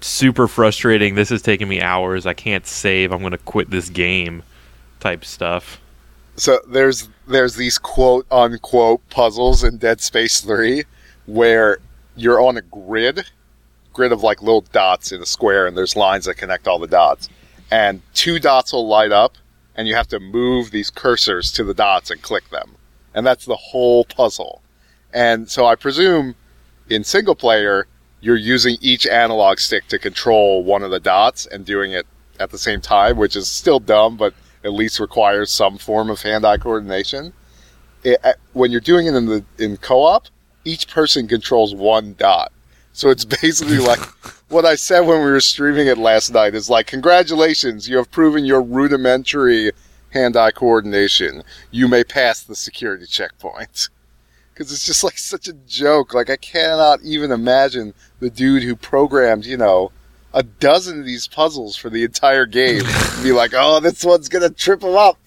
super 0.00 0.48
frustrating. 0.48 1.14
This 1.14 1.30
is 1.30 1.42
taking 1.42 1.68
me 1.68 1.80
hours. 1.80 2.26
I 2.26 2.34
can't 2.34 2.66
save. 2.66 3.12
I'm 3.12 3.20
going 3.20 3.32
to 3.32 3.38
quit 3.38 3.70
this 3.70 3.88
game 3.88 4.42
type 5.00 5.24
stuff. 5.24 5.80
So 6.36 6.60
there's 6.66 7.08
there's 7.26 7.56
these 7.56 7.78
quote 7.78 8.26
unquote 8.30 9.08
puzzles 9.10 9.62
in 9.64 9.78
Dead 9.78 10.00
Space 10.00 10.40
Three 10.40 10.84
where 11.26 11.78
you're 12.20 12.40
on 12.40 12.56
a 12.56 12.62
grid, 12.62 13.24
grid 13.92 14.12
of 14.12 14.22
like 14.22 14.42
little 14.42 14.60
dots 14.60 15.12
in 15.12 15.20
a 15.22 15.26
square, 15.26 15.66
and 15.66 15.76
there's 15.76 15.96
lines 15.96 16.24
that 16.26 16.36
connect 16.36 16.68
all 16.68 16.78
the 16.78 16.86
dots, 16.86 17.28
and 17.70 18.02
two 18.14 18.38
dots 18.38 18.72
will 18.72 18.86
light 18.86 19.12
up, 19.12 19.36
and 19.74 19.88
you 19.88 19.94
have 19.94 20.08
to 20.08 20.20
move 20.20 20.70
these 20.70 20.90
cursors 20.90 21.54
to 21.54 21.64
the 21.64 21.74
dots 21.74 22.10
and 22.10 22.22
click 22.22 22.48
them, 22.50 22.76
and 23.14 23.26
that's 23.26 23.46
the 23.46 23.56
whole 23.56 24.04
puzzle. 24.04 24.62
And 25.12 25.50
so 25.50 25.66
I 25.66 25.74
presume 25.74 26.34
in 26.88 27.04
single 27.04 27.34
player 27.34 27.86
you're 28.20 28.36
using 28.36 28.76
each 28.80 29.06
analog 29.06 29.58
stick 29.58 29.88
to 29.88 29.98
control 29.98 30.62
one 30.62 30.82
of 30.82 30.90
the 30.90 31.00
dots 31.00 31.46
and 31.46 31.64
doing 31.64 31.92
it 31.92 32.06
at 32.38 32.50
the 32.50 32.58
same 32.58 32.80
time, 32.80 33.16
which 33.16 33.34
is 33.34 33.48
still 33.48 33.80
dumb, 33.80 34.16
but 34.16 34.34
at 34.62 34.72
least 34.72 35.00
requires 35.00 35.50
some 35.50 35.78
form 35.78 36.10
of 36.10 36.20
hand-eye 36.20 36.58
coordination. 36.58 37.32
It, 38.04 38.18
uh, 38.22 38.34
when 38.52 38.70
you're 38.70 38.80
doing 38.80 39.06
it 39.06 39.14
in 39.14 39.26
the 39.26 39.44
in 39.58 39.76
co-op, 39.78 40.26
each 40.64 40.88
person 40.88 41.26
controls 41.28 41.74
one 41.74 42.14
dot. 42.18 42.52
So 42.92 43.10
it's 43.10 43.24
basically 43.24 43.78
like 43.92 44.00
what 44.48 44.64
I 44.64 44.74
said 44.74 45.00
when 45.00 45.22
we 45.22 45.30
were 45.30 45.40
streaming 45.40 45.86
it 45.86 45.98
last 45.98 46.32
night 46.32 46.54
is 46.54 46.68
like, 46.68 46.86
congratulations, 46.86 47.88
you 47.88 47.96
have 47.96 48.10
proven 48.10 48.44
your 48.44 48.62
rudimentary 48.62 49.72
hand-eye 50.10 50.50
coordination. 50.50 51.44
You 51.70 51.86
may 51.88 52.04
pass 52.04 52.42
the 52.42 52.56
security 52.56 53.06
checkpoint. 53.06 53.88
Because 54.52 54.74
it's 54.74 54.84
just 54.84 55.02
like 55.02 55.16
such 55.16 55.48
a 55.48 55.54
joke. 55.54 56.12
Like 56.12 56.28
I 56.28 56.36
cannot 56.36 57.00
even 57.02 57.32
imagine 57.32 57.94
the 58.18 58.28
dude 58.28 58.62
who 58.62 58.76
programmed, 58.76 59.46
you 59.46 59.56
know, 59.56 59.90
a 60.34 60.42
dozen 60.42 61.00
of 61.00 61.06
these 61.06 61.26
puzzles 61.26 61.76
for 61.76 61.88
the 61.88 62.04
entire 62.04 62.44
game. 62.44 62.82
be 63.22 63.32
like, 63.32 63.52
oh, 63.54 63.80
this 63.80 64.04
one's 64.04 64.28
gonna 64.28 64.50
trip 64.50 64.82
him 64.82 64.96
up. 64.96 65.18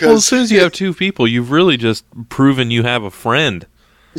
Well, 0.00 0.14
as 0.14 0.24
soon 0.24 0.42
as 0.42 0.50
you 0.50 0.60
have 0.60 0.72
two 0.72 0.92
people, 0.94 1.28
you've 1.28 1.52
really 1.52 1.76
just 1.76 2.04
proven 2.28 2.72
you 2.72 2.82
have 2.82 3.04
a 3.04 3.10
friend. 3.10 3.66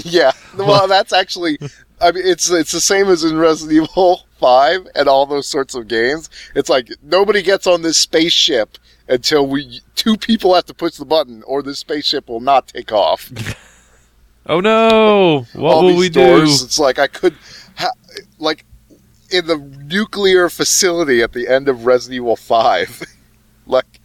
Yeah, 0.06 0.32
well, 0.58 0.88
that's 0.88 1.13
actually. 1.13 1.58
I 2.00 2.12
mean, 2.12 2.24
it's 2.25 2.50
it's 2.50 2.72
the 2.72 2.82
same 2.82 3.08
as 3.08 3.24
in 3.24 3.38
Resident 3.38 3.89
Evil 3.89 4.25
Five 4.38 4.88
and 4.96 5.08
all 5.08 5.25
those 5.25 5.48
sorts 5.48 5.74
of 5.75 5.88
games. 5.88 6.30
It's 6.56 6.70
like 6.70 6.89
nobody 7.01 7.42
gets 7.42 7.66
on 7.66 7.82
this 7.82 7.98
spaceship 7.98 8.77
until 9.08 9.48
we 9.48 9.82
two 9.96 10.18
people 10.18 10.54
have 10.54 10.66
to 10.66 10.74
push 10.74 10.96
the 10.96 11.06
button, 11.06 11.44
or 11.44 11.63
this 11.63 11.80
spaceship 11.80 12.30
will 12.30 12.39
not 12.39 12.68
take 12.68 12.92
off. 12.92 13.32
oh 14.46 14.60
no! 14.60 15.46
What 15.54 15.74
all 15.74 15.84
will 15.84 15.89
these 15.92 16.00
we 16.00 16.10
doors, 16.10 16.60
do? 16.60 16.66
It's 16.66 16.80
like 16.80 17.00
I 17.00 17.08
could, 17.08 17.36
ha- 17.75 17.92
like, 18.38 18.66
in 19.32 19.48
the 19.48 19.58
nuclear 19.58 20.50
facility 20.50 21.22
at 21.24 21.34
the 21.34 21.48
end 21.48 21.68
of 21.68 21.86
Resident 21.86 22.18
Evil 22.18 22.36
Five, 22.36 23.01
like, 23.66 24.00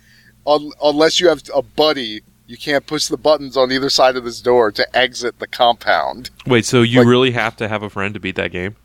un- 0.47 0.73
unless 0.83 1.21
you 1.21 1.29
have 1.29 1.43
a 1.55 1.63
buddy. 1.63 2.23
You 2.47 2.57
can't 2.57 2.87
push 2.87 3.07
the 3.07 3.17
buttons 3.17 3.57
on 3.57 3.71
either 3.73 3.89
side 3.89 4.17
of 4.17 4.25
this 4.25 4.41
door 4.41 4.73
to 4.73 4.97
exit 4.97 5.39
the 5.39 5.47
compound. 5.47 6.31
Wait, 6.47 6.65
so 6.65 6.83
you 6.83 6.99
like- 7.01 7.09
really 7.09 7.31
have 7.33 7.57
to 7.57 7.69
have 7.69 7.83
a 7.83 7.91
friend 7.91 8.13
to 8.15 8.21
beat 8.21 8.37
that 8.37 8.53
game? 8.53 8.77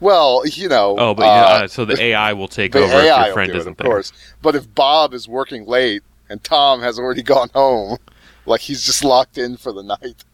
Well, 0.00 0.42
you 0.46 0.68
know. 0.68 0.96
Oh, 0.98 1.14
but 1.14 1.22
uh, 1.22 1.26
yeah, 1.26 1.64
uh, 1.64 1.68
so 1.68 1.84
the 1.84 2.00
AI 2.00 2.32
will 2.32 2.48
take 2.48 2.72
the 2.72 2.80
over 2.80 2.92
AI 2.92 3.20
if 3.20 3.26
your 3.26 3.34
friend 3.34 3.52
do 3.52 3.56
it, 3.56 3.60
isn't 3.60 3.72
of 3.72 3.76
there. 3.78 3.86
course. 3.86 4.12
But 4.42 4.54
if 4.54 4.72
Bob 4.74 5.14
is 5.14 5.28
working 5.28 5.66
late 5.66 6.02
and 6.28 6.42
Tom 6.42 6.80
has 6.80 6.98
already 6.98 7.22
gone 7.34 7.48
home, 7.54 7.98
like 8.44 8.60
he's 8.60 8.84
just 8.84 9.04
locked 9.04 9.38
in 9.38 9.56
for 9.56 9.72
the 9.72 9.82
night. 9.82 10.24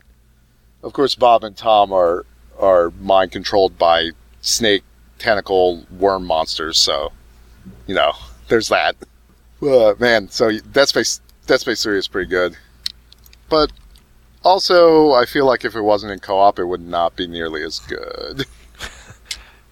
Of 0.82 0.92
course, 0.92 1.14
Bob 1.14 1.44
and 1.44 1.56
Tom 1.56 1.92
are 1.92 2.26
are 2.58 2.90
mind 3.00 3.32
controlled 3.32 3.78
by 3.78 4.10
snake 4.40 4.82
tentacle 5.18 5.86
worm 5.98 6.26
monsters. 6.26 6.78
So, 6.78 7.12
you 7.86 7.94
know, 7.94 8.12
there's 8.48 8.68
that. 8.68 8.96
Uh, 9.62 9.94
man, 9.98 10.30
so 10.30 10.50
Dead 10.58 10.88
Space 10.88 11.20
Dead 11.50 11.58
Space 11.58 11.82
Three 11.82 11.98
is 11.98 12.06
pretty 12.06 12.30
good, 12.30 12.56
but 13.48 13.72
also 14.44 15.10
I 15.10 15.24
feel 15.24 15.46
like 15.46 15.64
if 15.64 15.74
it 15.74 15.80
wasn't 15.80 16.12
in 16.12 16.20
co-op, 16.20 16.60
it 16.60 16.64
would 16.64 16.80
not 16.80 17.16
be 17.16 17.26
nearly 17.26 17.64
as 17.64 17.80
good. 17.80 18.46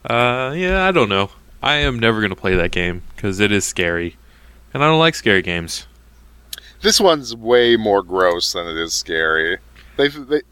Uh, 0.04 0.54
yeah, 0.56 0.86
I 0.86 0.92
don't 0.92 1.08
know. 1.08 1.30
I 1.62 1.74
am 1.74 1.98
never 1.98 2.20
going 2.20 2.30
to 2.30 2.36
play 2.36 2.54
that 2.54 2.70
game 2.70 3.02
because 3.14 3.40
it 3.40 3.52
is 3.52 3.64
scary, 3.66 4.16
and 4.72 4.82
I 4.82 4.86
don't 4.86 4.98
like 4.98 5.14
scary 5.16 5.42
games. 5.42 5.86
this 6.80 6.98
one's 7.00 7.34
way 7.36 7.76
more 7.76 8.02
gross 8.02 8.52
than 8.52 8.66
it 8.68 8.76
is 8.76 8.94
scary. 8.94 9.58
They've 9.96 10.26
they, 10.28 10.42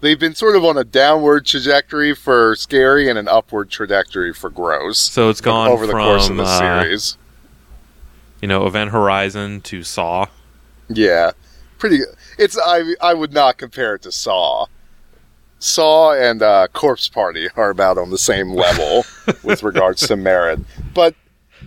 they've 0.00 0.18
been 0.18 0.34
sort 0.34 0.56
of 0.56 0.64
on 0.64 0.76
a 0.76 0.84
downward 0.84 1.46
trajectory 1.46 2.14
for 2.14 2.54
scary 2.56 3.08
and 3.08 3.18
an 3.18 3.28
upward 3.28 3.70
trajectory 3.70 4.34
for 4.34 4.50
gross 4.50 4.98
So 4.98 5.30
it's 5.30 5.40
gone 5.40 5.68
over 5.68 5.86
the 5.86 5.92
from 5.92 6.02
course 6.04 6.28
of 6.28 6.36
the 6.36 6.42
uh, 6.42 6.58
series. 6.82 7.16
you 8.42 8.48
know 8.48 8.66
Event 8.66 8.90
Horizon 8.90 9.60
to 9.62 9.82
Saw. 9.84 10.26
Yeah, 10.88 11.32
pretty. 11.78 12.00
It's 12.38 12.58
I 12.58 12.94
I 13.00 13.14
would 13.14 13.32
not 13.32 13.58
compare 13.58 13.94
it 13.94 14.02
to 14.02 14.12
Saw. 14.12 14.66
Saw 15.60 16.12
and 16.12 16.40
uh, 16.42 16.68
Corpse 16.72 17.08
Party 17.08 17.48
are 17.56 17.70
about 17.70 17.98
on 17.98 18.10
the 18.10 18.18
same 18.18 18.50
level 18.50 19.04
with 19.42 19.62
regards 19.62 20.06
to 20.06 20.16
merit, 20.16 20.60
but 20.94 21.14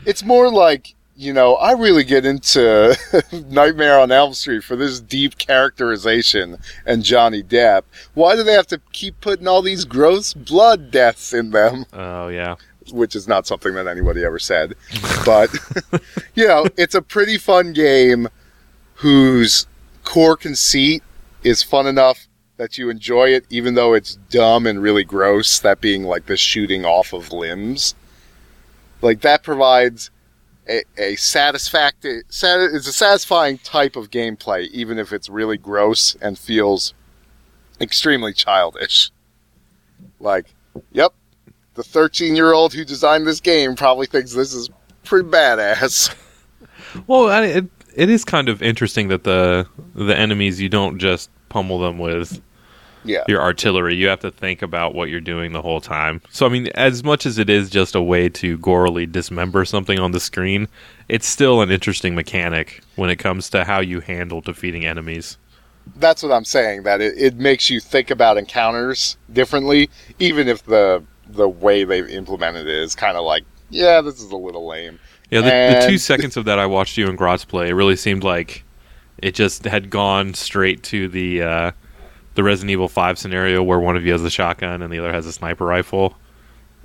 it's 0.06 0.24
more 0.24 0.50
like 0.50 0.96
you 1.18 1.34
know 1.34 1.56
I 1.56 1.74
really 1.74 2.04
get 2.04 2.26
into 2.26 2.98
Nightmare 3.50 4.00
on 4.00 4.12
Elm 4.12 4.34
Street 4.34 4.64
for 4.64 4.76
this 4.76 5.00
deep 5.02 5.38
characterization 5.38 6.58
and 6.86 7.04
Johnny 7.04 7.44
Depp. 7.44 7.84
Why 8.14 8.36
do 8.36 8.44
they 8.44 8.54
have 8.54 8.68
to 8.68 8.82
keep 8.94 9.20
putting 9.22 9.48
all 9.48 9.62
these 9.62 9.86
gross 9.86 10.34
blood 10.34 10.90
deaths 10.90 11.34
in 11.34 11.52
them? 11.52 11.86
Oh 11.92 12.30
yeah, 12.30 12.56
which 12.92 13.16
is 13.16 13.28
not 13.28 13.46
something 13.46 13.74
that 13.76 13.88
anybody 13.88 14.24
ever 14.24 14.40
said. 14.40 14.76
But, 15.24 15.52
you 16.34 16.48
know, 16.48 16.66
it's 16.78 16.96
a 16.96 17.02
pretty 17.02 17.38
fun 17.38 17.74
game 17.74 18.28
whose 19.02 19.66
core 20.04 20.38
conceit 20.38 21.02
is 21.44 21.64
fun 21.64 21.88
enough 21.88 22.28
that 22.58 22.78
you 22.78 22.88
enjoy 22.92 23.30
it, 23.30 23.44
even 23.50 23.74
though 23.74 23.96
it's 23.96 24.20
dumb 24.30 24.68
and 24.68 24.80
really 24.80 25.04
gross, 25.04 25.60
that 25.60 25.82
being 25.82 26.04
like 26.04 26.28
the 26.28 26.38
shooting 26.38 26.86
off 26.86 27.12
of 27.12 27.32
limbs. 27.32 27.96
Like, 29.02 29.22
that 29.22 29.42
provides 29.42 30.12
a, 30.70 30.84
a 31.00 31.16
satisfactory, 31.16 32.22
sat, 32.30 32.60
it's 32.60 32.88
a 32.88 32.94
satisfying 32.94 33.58
type 33.58 33.96
of 33.96 34.12
gameplay, 34.12 34.68
even 34.70 35.00
if 35.00 35.12
it's 35.12 35.30
really 35.30 35.58
gross 35.58 36.16
and 36.22 36.38
feels 36.38 36.94
extremely 37.80 38.34
childish. 38.34 39.10
Like, 40.20 40.54
yep, 40.92 41.14
the 41.74 41.82
13 41.82 42.36
year 42.36 42.54
old 42.54 42.76
who 42.76 42.86
designed 42.86 43.26
this 43.26 43.40
game 43.40 43.76
probably 43.76 44.06
thinks 44.06 44.34
this 44.34 44.54
is 44.54 44.70
pretty 45.04 45.28
badass. 45.28 46.16
Well, 47.08 47.30
I, 47.30 47.46
it, 47.46 47.66
it 47.96 48.10
is 48.10 48.24
kind 48.26 48.50
of 48.50 48.62
interesting 48.62 49.08
that 49.10 49.24
the 49.24 49.68
the 49.96 50.18
enemies 50.18 50.60
you 50.62 50.70
don't 50.70 50.98
just 51.00 51.30
pummel 51.50 51.80
them 51.80 51.98
with 52.00 52.42
Yeah. 53.04 53.24
your 53.28 53.42
artillery. 53.42 53.96
You 53.96 54.08
have 54.08 54.20
to 54.22 54.32
think 54.32 54.62
about 54.62 54.94
what 54.96 55.10
you're 55.10 55.20
doing 55.20 55.54
the 55.54 55.62
whole 55.62 55.82
time. 55.82 56.22
So 56.30 56.46
I 56.46 56.50
mean, 56.50 56.68
as 56.76 57.04
much 57.04 57.26
as 57.26 57.38
it 57.38 57.50
is 57.50 57.70
just 57.70 57.96
a 57.96 58.02
way 58.02 58.30
to 58.30 58.58
gorily 58.60 59.12
dismember 59.12 59.66
something 59.66 60.00
on 60.00 60.12
the 60.12 60.20
screen, 60.20 60.68
it's 61.10 61.28
still 61.28 61.62
an 61.62 61.72
interesting 61.72 62.16
mechanic 62.16 62.82
when 62.96 63.10
it 63.10 63.18
comes 63.18 63.50
to 63.52 63.64
how 63.66 63.80
you 63.82 64.00
handle 64.02 64.42
defeating 64.42 64.86
enemies. 64.86 65.38
That's 65.96 66.22
what 66.22 66.32
I'm 66.32 66.46
saying, 66.46 66.84
that 66.84 67.02
it, 67.02 67.16
it 67.18 67.36
makes 67.38 67.70
you 67.70 67.80
think 67.80 68.12
about 68.12 68.38
encounters 68.38 69.18
differently, 69.34 69.90
even 70.20 70.48
if 70.48 70.64
the 70.66 71.04
the 71.28 71.50
way 71.50 71.84
they've 71.86 72.08
implemented 72.10 72.68
it 72.68 72.76
is 72.84 72.94
kind 72.94 73.16
of 73.18 73.24
like, 73.24 73.44
yeah, 73.70 74.02
this 74.02 74.22
is 74.22 74.32
a 74.32 74.38
little 74.38 74.68
lame. 74.68 75.00
Yeah, 75.32 75.42
the, 75.42 75.80
the 75.80 75.88
two 75.88 75.98
seconds 75.98 76.38
of 76.38 76.46
that 76.46 76.60
I 76.60 76.66
watched 76.66 76.98
you 76.98 77.08
and 77.08 77.18
Gratz 77.18 77.46
play, 77.46 77.70
it 77.70 77.74
really 77.74 77.96
seemed 77.96 78.24
like 78.24 78.64
it 79.18 79.34
just 79.34 79.64
had 79.64 79.90
gone 79.90 80.34
straight 80.34 80.84
to 80.84 81.08
the 81.08 81.42
uh, 81.42 81.72
the 82.36 82.44
Resident 82.44 82.72
Evil 82.72 82.90
Five 82.90 83.18
scenario 83.18 83.64
where 83.64 83.80
one 83.80 83.96
of 83.96 84.06
you 84.06 84.12
has 84.12 84.24
a 84.24 84.30
shotgun 84.30 84.82
and 84.82 84.92
the 84.92 85.00
other 85.00 85.12
has 85.12 85.26
a 85.26 85.34
sniper 85.34 85.66
rifle, 85.66 86.16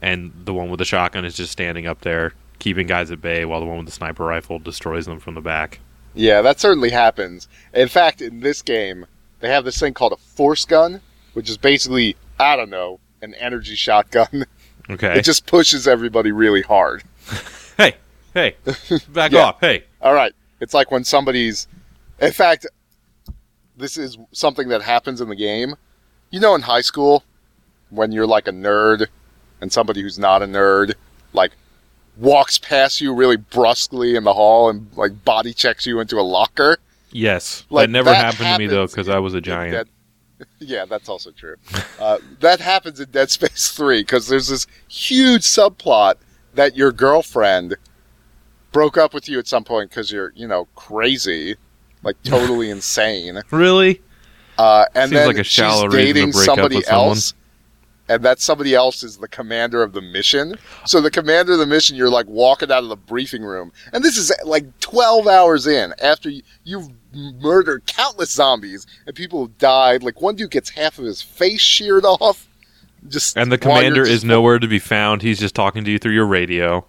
and 0.01 0.33
the 0.45 0.55
one 0.55 0.71
with 0.71 0.79
the 0.79 0.85
shotgun 0.85 1.25
is 1.25 1.35
just 1.35 1.53
standing 1.53 1.87
up 1.87 2.01
there 2.01 2.33
keeping 2.59 2.87
guys 2.87 3.11
at 3.11 3.21
bay 3.21 3.45
while 3.45 3.61
the 3.61 3.67
one 3.67 3.79
with 3.79 3.87
the 3.87 3.93
sniper 3.93 4.25
rifle 4.25 4.59
destroys 4.59 5.07
them 5.07 5.21
from 5.21 5.35
the 5.35 5.41
back. 5.41 5.81
Yeah, 6.15 6.43
that 6.43 6.61
certainly 6.61 6.91
happens. 6.91 7.49
In 7.75 7.89
fact, 7.89 8.23
in 8.23 8.41
this 8.41 8.63
game, 8.63 9.07
they 9.41 9.49
have 9.49 9.65
this 9.65 9.79
thing 9.79 9.93
called 9.93 10.13
a 10.13 10.17
force 10.17 10.65
gun, 10.65 11.01
which 11.35 11.51
is 11.51 11.59
basically, 11.59 12.17
I 12.41 12.57
don't 12.57 12.71
know, 12.71 13.01
an 13.23 13.35
energy 13.35 13.75
shotgun. 13.75 14.47
Okay. 14.89 15.19
It 15.19 15.23
just 15.23 15.47
pushes 15.47 15.89
everybody 15.89 16.31
really 16.31 16.63
hard. 16.63 17.03
hey, 17.77 17.97
hey, 18.37 18.57
back 19.09 19.33
Yeah. 19.33 19.41
off. 19.47 19.57
Hey, 19.61 19.85
All 20.03 20.13
right. 20.15 20.33
It's 20.61 20.75
like 20.75 20.91
when 20.91 21.05
somebody's. 21.05 21.67
In 22.21 22.33
fact, 22.33 22.67
this 23.77 23.97
is 23.97 24.17
something 24.33 24.69
that 24.69 24.83
happens 24.83 25.21
in 25.21 25.29
the 25.29 25.37
game. 25.37 25.75
You 26.31 26.41
know, 26.41 26.55
in 26.55 26.63
high 26.63 26.81
school, 26.83 27.25
when 27.91 28.13
you're 28.13 28.27
like 28.27 28.47
a 28.49 28.53
nerd 28.53 29.07
and 29.61 29.73
somebody 29.73 30.03
who's 30.03 30.19
not 30.19 30.43
a 30.43 30.47
nerd, 30.47 30.95
like, 31.33 31.53
walks 32.17 32.59
past 32.59 33.01
you 33.01 33.13
really 33.15 33.37
brusquely 33.37 34.17
in 34.17 34.25
the 34.25 34.33
hall 34.35 34.71
and, 34.71 34.89
like, 34.97 35.25
body 35.25 35.53
checks 35.53 35.85
you 35.87 36.01
into 36.01 36.19
a 36.19 36.23
locker. 36.23 36.79
yes, 37.13 37.65
Like, 37.71 37.85
that 37.85 37.91
never 37.91 38.11
that 38.11 38.25
happened 38.35 38.49
to 38.55 38.59
me 38.59 38.67
though 38.67 38.87
because 38.87 39.09
I 39.09 39.19
was 39.19 39.35
a 39.35 39.41
giant. 39.41 39.73
Dead- 39.73 40.47
yeah, 40.59 40.85
that's 40.85 41.09
also 41.09 41.31
true. 41.31 41.57
Uh, 42.01 42.19
that 42.41 42.61
happens 42.61 43.01
in 43.01 43.11
Dead 43.11 43.31
Space 43.31 43.71
3 43.77 44.01
because 44.03 44.27
there's 44.29 44.49
this 44.49 44.67
huge 44.89 45.43
subplot 45.43 46.15
that 46.55 46.77
your 46.77 46.93
girlfriend 46.93 47.77
broke 48.77 48.99
up 48.99 49.15
with 49.15 49.27
you 49.27 49.39
at 49.39 49.47
some 49.49 49.65
point 49.65 49.89
because 49.89 50.13
you're, 50.13 50.35
you 50.37 50.47
know, 50.47 50.67
crazy, 50.75 51.57
like 52.03 52.23
totally 52.25 52.69
insane. 52.77 53.41
Really? 53.51 54.03
Uh, 54.59 54.85
and 54.95 55.09
Seems 55.09 55.13
then 55.13 55.27
like 55.29 55.39
a 55.39 55.45
shallow 55.45 55.89
she's 55.89 55.95
reason 55.95 56.07
to 56.07 56.13
dating 56.13 56.31
break 56.33 56.49
up 56.49 56.57
somebody 56.57 56.77
with 56.77 56.85
someone. 56.85 57.09
else. 57.09 57.35
And 58.11 58.23
that 58.23 58.39
somebody 58.39 58.75
else 58.75 59.03
is 59.03 59.17
the 59.17 59.29
commander 59.29 59.83
of 59.83 59.95
the 59.95 60.03
mission. 60.03 60.57
So 60.85 61.01
the 61.01 61.11
commander 61.11 61.55
of 61.55 61.59
the 61.59 61.67
mission, 61.67 61.97
you're 61.97 62.11
like 62.11 62.27
walking 62.27 62.71
out 62.71 62.83
of 62.83 62.91
the 62.91 62.97
briefing 62.97 63.43
room, 63.43 63.73
and 63.95 64.05
this 64.05 64.19
is 64.19 64.31
like 64.45 64.79
12 64.81 65.27
hours 65.27 65.67
in 65.67 65.95
after 66.01 66.29
you, 66.29 66.43
you've 66.65 66.89
murdered 67.41 67.87
countless 67.87 68.31
zombies 68.31 68.87
and 69.07 69.17
people 69.17 69.47
have 69.47 69.57
died. 69.57 70.03
Like 70.03 70.21
one 70.21 70.37
dude 70.37 70.51
gets 70.51 70.69
half 70.69 70.99
of 70.99 71.07
his 71.07 71.23
face 71.23 71.63
sheared 71.63 72.05
off. 72.05 72.47
Just 73.09 73.39
And 73.39 73.51
the 73.51 73.59
commander 73.59 74.03
is 74.03 74.23
nowhere 74.23 74.59
to 74.59 74.69
be 74.69 74.79
found. 74.79 75.23
He's 75.23 75.41
just 75.41 75.55
talking 75.55 75.83
to 75.85 75.91
you 75.91 75.99
through 75.99 76.13
your 76.13 76.27
radio. 76.27 76.85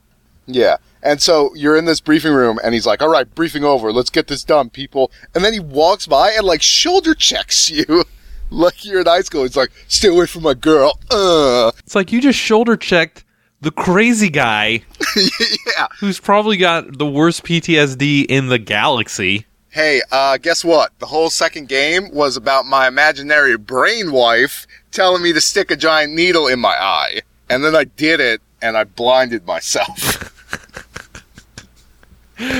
Yeah. 0.47 0.77
And 1.07 1.21
so 1.21 1.55
you're 1.55 1.77
in 1.77 1.85
this 1.85 2.01
briefing 2.01 2.33
room 2.33 2.59
and 2.61 2.73
he's 2.73 2.85
like, 2.85 3.01
all 3.01 3.07
right, 3.07 3.33
briefing 3.33 3.63
over. 3.63 3.93
Let's 3.93 4.09
get 4.09 4.27
this 4.27 4.43
done, 4.43 4.69
people. 4.69 5.09
And 5.33 5.41
then 5.41 5.53
he 5.53 5.59
walks 5.61 6.05
by 6.05 6.31
and 6.31 6.45
like 6.45 6.61
shoulder 6.61 7.15
checks 7.15 7.69
you 7.69 8.03
like 8.49 8.83
you're 8.83 8.99
in 8.99 9.05
high 9.05 9.21
school. 9.21 9.43
He's 9.43 9.55
like, 9.55 9.71
stay 9.87 10.09
away 10.09 10.25
from 10.25 10.43
my 10.43 10.53
girl. 10.53 10.99
Uh. 11.09 11.71
It's 11.79 11.95
like 11.95 12.11
you 12.11 12.19
just 12.19 12.37
shoulder 12.37 12.75
checked 12.75 13.23
the 13.61 13.71
crazy 13.71 14.29
guy 14.29 14.83
yeah. 15.15 15.87
who's 15.97 16.19
probably 16.19 16.57
got 16.57 16.97
the 16.97 17.07
worst 17.07 17.45
PTSD 17.45 18.25
in 18.25 18.47
the 18.47 18.59
galaxy. 18.59 19.45
Hey, 19.69 20.01
uh, 20.11 20.35
guess 20.35 20.65
what? 20.65 20.91
The 20.99 21.05
whole 21.05 21.29
second 21.29 21.69
game 21.69 22.11
was 22.11 22.35
about 22.35 22.65
my 22.65 22.85
imaginary 22.85 23.57
brain 23.57 24.11
wife 24.11 24.67
telling 24.91 25.23
me 25.23 25.31
to 25.31 25.39
stick 25.39 25.71
a 25.71 25.77
giant 25.77 26.13
needle 26.13 26.47
in 26.47 26.59
my 26.59 26.75
eye. 26.75 27.21
And 27.49 27.63
then 27.63 27.77
I 27.77 27.85
did 27.85 28.19
it 28.19 28.41
and 28.61 28.75
I 28.75 28.83
blinded 28.83 29.47
myself. 29.47 30.33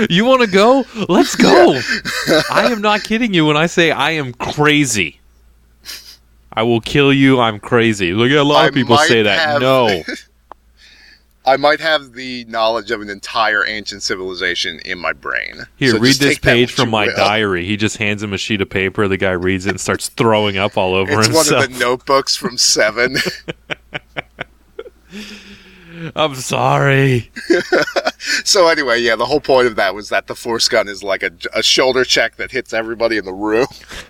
You 0.10 0.26
want 0.26 0.42
to 0.42 0.48
go? 0.48 0.86
Let's 1.08 1.36
go. 1.36 1.80
I 2.52 2.72
am 2.72 2.82
not 2.82 3.04
kidding 3.04 3.34
you 3.34 3.46
when 3.46 3.58
I 3.58 3.68
say 3.68 3.92
I 3.92 4.12
am 4.12 4.34
crazy. 4.34 5.20
I 6.54 6.64
will 6.64 6.82
kill 6.82 7.14
you. 7.14 7.40
I'm 7.40 7.60
crazy. 7.60 8.14
Look 8.14 8.32
at 8.32 8.38
a 8.38 8.44
lot 8.44 8.68
of 8.68 8.74
people 8.74 8.98
say 8.98 9.22
that. 9.24 9.40
have- 9.40 9.62
No. 9.62 10.04
I 11.46 11.56
might 11.56 11.80
have 11.80 12.12
the 12.12 12.44
knowledge 12.50 12.92
of 12.92 13.00
an 13.00 13.10
entire 13.10 13.66
ancient 13.66 14.04
civilization 14.04 14.82
in 14.84 15.00
my 15.00 15.14
brain. 15.14 15.62
Here, 15.78 15.92
So 15.92 16.00
read 16.00 16.16
this 16.16 16.38
page 16.40 16.74
from 16.74 16.90
my 16.90 17.06
will. 17.06 17.16
diary. 17.16 17.66
He 17.66 17.78
just 17.78 17.96
hands 17.98 18.22
him 18.22 18.34
a 18.34 18.38
sheet 18.38 18.60
of 18.60 18.70
paper. 18.70 19.08
The 19.08 19.16
guy 19.16 19.32
reads 19.32 19.66
it 19.66 19.70
and 19.70 19.80
starts 19.80 20.10
throwing 20.10 20.58
up 20.58 20.76
all 20.78 20.94
over 20.94 21.14
It's 21.20 21.28
himself. 21.28 21.46
It's 21.46 21.52
one 21.54 21.64
of 21.64 21.72
the 21.74 21.80
notebooks 21.80 22.36
from 22.36 22.58
Seven. 22.58 23.16
I'm 26.16 26.36
sorry. 26.36 27.32
so 28.44 28.68
anyway, 28.68 29.00
yeah, 29.02 29.16
the 29.16 29.26
whole 29.26 29.40
point 29.40 29.68
of 29.68 29.76
that 29.76 29.96
was 29.96 30.10
that 30.10 30.28
the 30.28 30.36
force 30.36 30.68
gun 30.68 30.88
is 30.88 31.04
like 31.04 31.24
a, 31.24 31.32
a 31.54 31.64
shoulder 31.64 32.04
check 32.04 32.36
that 32.36 32.52
hits 32.52 32.74
everybody 32.74 33.18
in 33.18 33.26
the 33.26 33.34
room. 33.34 33.68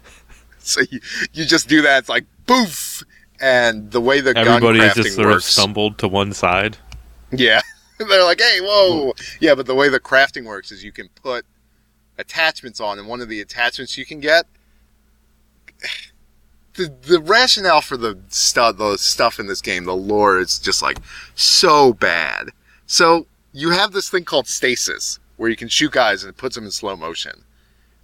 so 0.60 0.82
you, 0.89 1.00
you 1.34 1.46
just 1.46 1.67
do 1.67 1.82
that. 1.84 2.00
It's 2.00 2.10
like 2.10 2.25
poof, 2.46 3.03
and 3.39 3.91
the 3.91 4.01
way 4.01 4.22
the 4.22 4.38
Everybody 4.38 4.79
gun 4.79 4.89
crafting 4.89 5.03
just 5.03 5.15
sort 5.15 5.32
of 5.32 5.44
stumbled 5.44 5.98
to 6.00 6.08
one 6.08 6.34
side. 6.34 6.77
Yeah. 7.32 7.62
They're 7.98 8.24
like, 8.24 8.39
hey, 8.39 8.60
whoa. 8.62 9.13
Yeah, 9.39 9.56
but 9.56 9.65
the 9.65 9.75
way 9.75 9.89
the 9.89 10.00
crafting 10.00 10.46
works 10.46 10.72
is 10.72 10.84
you 10.84 10.91
can 10.91 11.10
put 11.22 11.46
attachments 12.17 12.79
on, 12.79 13.00
and 13.00 13.08
one 13.08 13.22
of 13.22 13.29
the 13.29 13.41
attachments 13.41 13.98
you 13.98 14.06
can 14.06 14.20
get. 14.20 14.46
The, 16.77 16.93
the 17.01 17.19
rationale 17.19 17.81
for 17.81 17.98
the 17.98 18.17
stuff 18.29 18.77
the 18.77 18.98
stuff 18.98 19.39
in 19.39 19.48
this 19.48 19.62
game, 19.62 19.86
the 19.86 19.96
lore 19.96 20.39
is 20.39 20.60
just 20.60 20.81
like 20.81 21.00
so 21.36 21.93
bad. 21.93 22.50
So 22.86 23.25
you 23.51 23.72
have 23.72 23.91
this 23.91 24.10
thing 24.10 24.24
called 24.24 24.48
stasis, 24.48 25.19
where 25.36 25.50
you 25.50 25.55
can 25.55 25.67
shoot 25.67 25.91
guys 25.91 26.24
and 26.24 26.29
it 26.29 26.38
puts 26.38 26.55
them 26.55 26.65
in 26.65 26.72
slow 26.72 26.96
motion. 26.96 27.43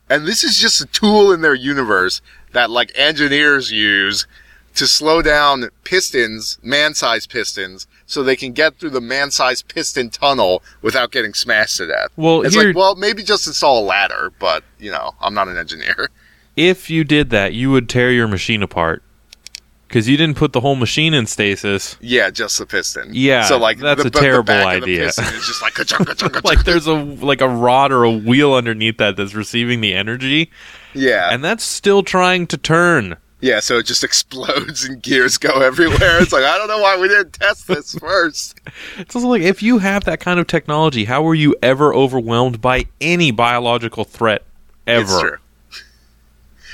And 0.10 0.28
this 0.28 0.44
is 0.44 0.58
just 0.58 0.82
a 0.82 0.86
tool 0.86 1.32
in 1.32 1.42
their 1.42 1.56
universe 1.56 2.22
that 2.52 2.70
like 2.70 2.92
engineers 2.96 3.72
use 3.72 4.28
to 4.76 4.88
slow 4.88 5.22
down 5.22 5.70
pistons, 5.84 6.58
man-sized 6.64 7.30
pistons, 7.30 7.88
so 8.06 8.24
they 8.24 8.36
can 8.36 8.54
get 8.54 8.76
through 8.76 8.90
the 8.90 9.02
man-sized 9.02 9.68
piston 9.68 10.10
tunnel 10.10 10.64
without 10.82 11.12
getting 11.12 11.34
smashed 11.34 11.78
to 11.78 11.88
death. 11.88 12.10
Well, 12.16 12.42
it's 12.42 12.56
here, 12.56 12.68
like, 12.68 12.76
well, 12.76 12.96
maybe 12.96 13.24
just 13.24 13.48
install 13.48 13.84
a 13.84 13.86
ladder, 13.86 14.32
but 14.40 14.64
you 14.80 14.92
know, 14.92 15.12
I'm 15.22 15.34
not 15.34 15.48
an 15.48 15.58
engineer. 15.58 16.10
if 16.56 16.90
you 16.90 17.04
did 17.04 17.30
that, 17.32 17.54
you 17.54 17.72
would 17.72 17.90
tear 17.90 18.12
your 18.12 18.28
machine 18.28 18.62
apart 18.64 19.02
because 19.88 20.10
you 20.10 20.18
didn't 20.18 20.38
put 20.38 20.54
the 20.54 20.60
whole 20.62 20.76
machine 20.76 21.14
in 21.14 21.26
stasis. 21.28 21.98
Yeah, 22.02 22.30
just 22.32 22.58
the 22.58 22.66
piston. 22.66 23.10
Yeah, 23.14 23.44
so 23.46 23.58
like 23.58 23.78
that's 23.80 24.02
the, 24.02 24.08
a 24.08 24.12
the 24.12 24.20
terrible 24.20 24.54
idea. 24.54 25.08
is 25.08 25.16
just 25.16 25.62
like 25.62 25.74
ka-chunk, 25.76 26.08
ka-chunk, 26.08 26.34
ka-chunk. 26.34 26.46
Like 26.46 26.64
there's 26.66 26.88
a 26.88 26.94
like 26.94 27.42
a 27.42 27.48
rod 27.50 27.92
or 27.92 28.04
a 28.04 28.12
wheel 28.12 28.54
underneath 28.54 28.98
that 28.98 29.18
that's 29.18 29.34
receiving 29.36 29.82
the 29.82 29.94
energy, 29.94 30.50
yeah, 30.94 31.30
and 31.32 31.44
that's 31.44 31.64
still 31.64 32.02
trying 32.04 32.48
to 32.48 32.58
turn. 32.58 33.18
yeah. 33.42 33.60
So 33.60 33.78
it 33.78 33.86
just 33.86 34.04
explodes 34.10 34.84
and 34.84 35.02
gears 35.02 35.38
go 35.38 35.62
everywhere. 35.62 36.22
It's 36.22 36.34
like 36.34 36.44
I 36.44 36.58
don't 36.58 36.68
know 36.70 36.80
why 36.82 36.98
we 37.00 37.08
didn't 37.08 37.34
test 37.34 37.68
this 37.68 37.94
first. 38.00 38.60
It's 38.98 39.16
also 39.16 39.28
like 39.28 39.42
if 39.44 39.62
you 39.62 39.78
have 39.80 40.06
that 40.06 40.20
kind 40.20 40.40
of 40.40 40.48
technology, 40.48 41.06
how 41.06 41.22
were 41.22 41.36
you 41.36 41.56
ever 41.62 41.94
overwhelmed 41.94 42.62
by 42.62 42.86
any 43.00 43.30
biological 43.32 44.06
threat 44.06 44.44
ever? 44.88 45.40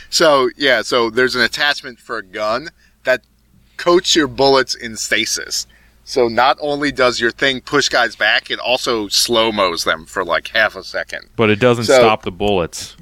So 0.10 0.50
yeah, 0.58 0.82
so 0.82 1.10
there's 1.10 1.36
an 1.36 1.42
attachment 1.42 2.00
for 2.00 2.18
a 2.18 2.24
gun 2.24 2.70
that 3.04 3.22
coats 3.78 4.16
your 4.16 4.28
bullets 4.28 4.76
in 4.76 4.98
stasis. 4.98 5.68
So 6.04 6.28
not 6.28 6.58
only 6.60 6.92
does 6.92 7.20
your 7.20 7.30
thing 7.32 7.62
push 7.62 7.88
guys 7.88 8.16
back, 8.16 8.50
it 8.50 8.58
also 8.60 9.08
slow 9.10 9.52
mos 9.52 9.84
them 9.84 10.06
for 10.08 10.26
like 10.26 10.48
half 10.48 10.76
a 10.76 10.84
second. 10.84 11.30
But 11.36 11.50
it 11.52 11.60
doesn't 11.60 11.86
So- 11.86 11.94
stop 12.00 12.24
the 12.24 12.32
bullets. 12.32 12.96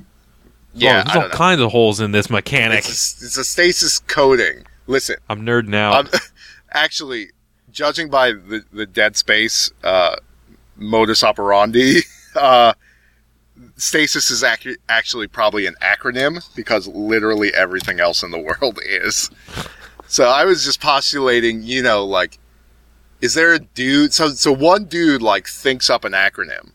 Yeah, 0.73 0.99
oh, 0.99 1.03
there's 1.05 1.15
all 1.23 1.29
know. 1.29 1.35
kinds 1.35 1.61
of 1.61 1.71
holes 1.71 1.99
in 1.99 2.11
this 2.11 2.29
mechanic. 2.29 2.79
It's 2.79 3.19
a, 3.21 3.25
it's 3.25 3.37
a 3.37 3.43
stasis 3.43 3.97
coating. 3.97 4.63
Listen, 4.85 5.15
I'm 5.27 5.41
nerding 5.41 5.73
out. 5.73 5.95
um, 6.13 6.19
actually, 6.71 7.29
judging 7.71 8.09
by 8.11 8.33
the 8.33 8.63
the 8.71 8.85
Dead 8.85 9.15
Space 9.17 9.71
uh, 9.83 10.17
modus 10.75 11.23
operandi, 11.23 12.01
uh, 12.35 12.73
stasis 13.77 14.29
is 14.29 14.43
ac- 14.43 14.77
actually 14.89 15.27
probably 15.27 15.65
an 15.65 15.75
acronym 15.81 16.43
because 16.55 16.87
literally 16.87 17.53
everything 17.53 17.99
else 17.99 18.23
in 18.23 18.31
the 18.31 18.39
world 18.61 18.79
is. 18.83 19.29
So 20.07 20.25
I 20.25 20.45
was 20.45 20.65
just 20.65 20.81
postulating, 20.81 21.63
you 21.63 21.81
know, 21.81 22.05
like, 22.05 22.39
is 23.21 23.33
there 23.33 23.53
a 23.53 23.59
dude? 23.59 24.13
So 24.13 24.29
so 24.29 24.51
one 24.51 24.85
dude 24.85 25.21
like 25.21 25.47
thinks 25.47 25.89
up 25.89 26.05
an 26.05 26.13
acronym, 26.13 26.71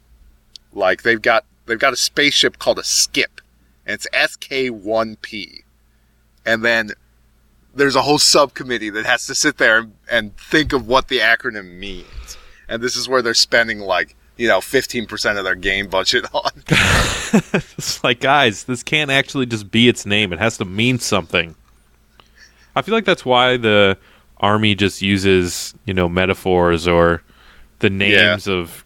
like 0.72 1.02
they've 1.02 1.22
got 1.22 1.44
they've 1.66 1.78
got 1.78 1.92
a 1.92 1.96
spaceship 1.96 2.58
called 2.58 2.78
a 2.78 2.84
Skip, 2.84 3.40
and 3.86 3.94
it's 3.94 4.08
SK1P, 4.12 5.62
and 6.44 6.64
then 6.64 6.92
there's 7.74 7.96
a 7.96 8.02
whole 8.02 8.18
subcommittee 8.18 8.90
that 8.90 9.06
has 9.06 9.26
to 9.26 9.34
sit 9.34 9.58
there 9.58 9.78
and, 9.78 9.94
and 10.10 10.36
think 10.36 10.72
of 10.72 10.86
what 10.86 11.08
the 11.08 11.18
acronym 11.18 11.78
means. 11.78 12.36
And 12.68 12.82
this 12.82 12.96
is 12.96 13.08
where 13.08 13.22
they're 13.22 13.34
spending 13.34 13.78
like, 13.78 14.14
you 14.42 14.48
know, 14.48 14.58
15% 14.58 15.38
of 15.38 15.44
their 15.44 15.54
game 15.54 15.86
budget 15.86 16.26
on. 16.34 16.50
it's 16.66 18.02
like, 18.02 18.18
guys, 18.18 18.64
this 18.64 18.82
can't 18.82 19.08
actually 19.08 19.46
just 19.46 19.70
be 19.70 19.88
its 19.88 20.04
name. 20.04 20.32
It 20.32 20.40
has 20.40 20.58
to 20.58 20.64
mean 20.64 20.98
something. 20.98 21.54
I 22.74 22.82
feel 22.82 22.92
like 22.92 23.04
that's 23.04 23.24
why 23.24 23.56
the 23.56 23.96
army 24.38 24.74
just 24.74 25.00
uses, 25.00 25.74
you 25.84 25.94
know, 25.94 26.08
metaphors 26.08 26.88
or 26.88 27.22
the 27.78 27.88
names 27.88 28.48
of 28.48 28.84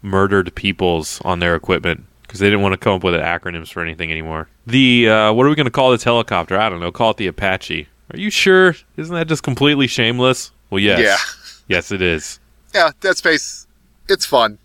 murdered 0.00 0.54
peoples 0.54 1.20
on 1.24 1.40
their 1.40 1.56
equipment 1.56 2.04
because 2.22 2.38
they 2.38 2.46
didn't 2.46 2.62
want 2.62 2.74
to 2.74 2.76
come 2.76 2.94
up 2.94 3.02
with 3.02 3.14
acronyms 3.14 3.72
for 3.72 3.82
anything 3.82 4.12
anymore. 4.12 4.48
The 4.64 5.08
uh, 5.08 5.32
what 5.32 5.44
are 5.44 5.48
we 5.48 5.56
going 5.56 5.66
to 5.66 5.72
call 5.72 5.90
this 5.90 6.04
helicopter? 6.04 6.56
I 6.56 6.68
don't 6.68 6.78
know. 6.78 6.92
Call 6.92 7.10
it 7.10 7.16
the 7.16 7.26
Apache. 7.26 7.88
Are 8.12 8.18
you 8.18 8.30
sure? 8.30 8.76
Isn't 8.96 9.14
that 9.16 9.26
just 9.26 9.42
completely 9.42 9.88
shameless? 9.88 10.52
Well, 10.70 10.78
yes. 10.78 11.00
Yeah. 11.00 11.16
Yes, 11.66 11.90
it 11.90 12.02
is. 12.02 12.38
Yeah, 12.74 12.90
Dead 13.00 13.16
Space, 13.16 13.66
it's 14.08 14.26
fun. 14.26 14.58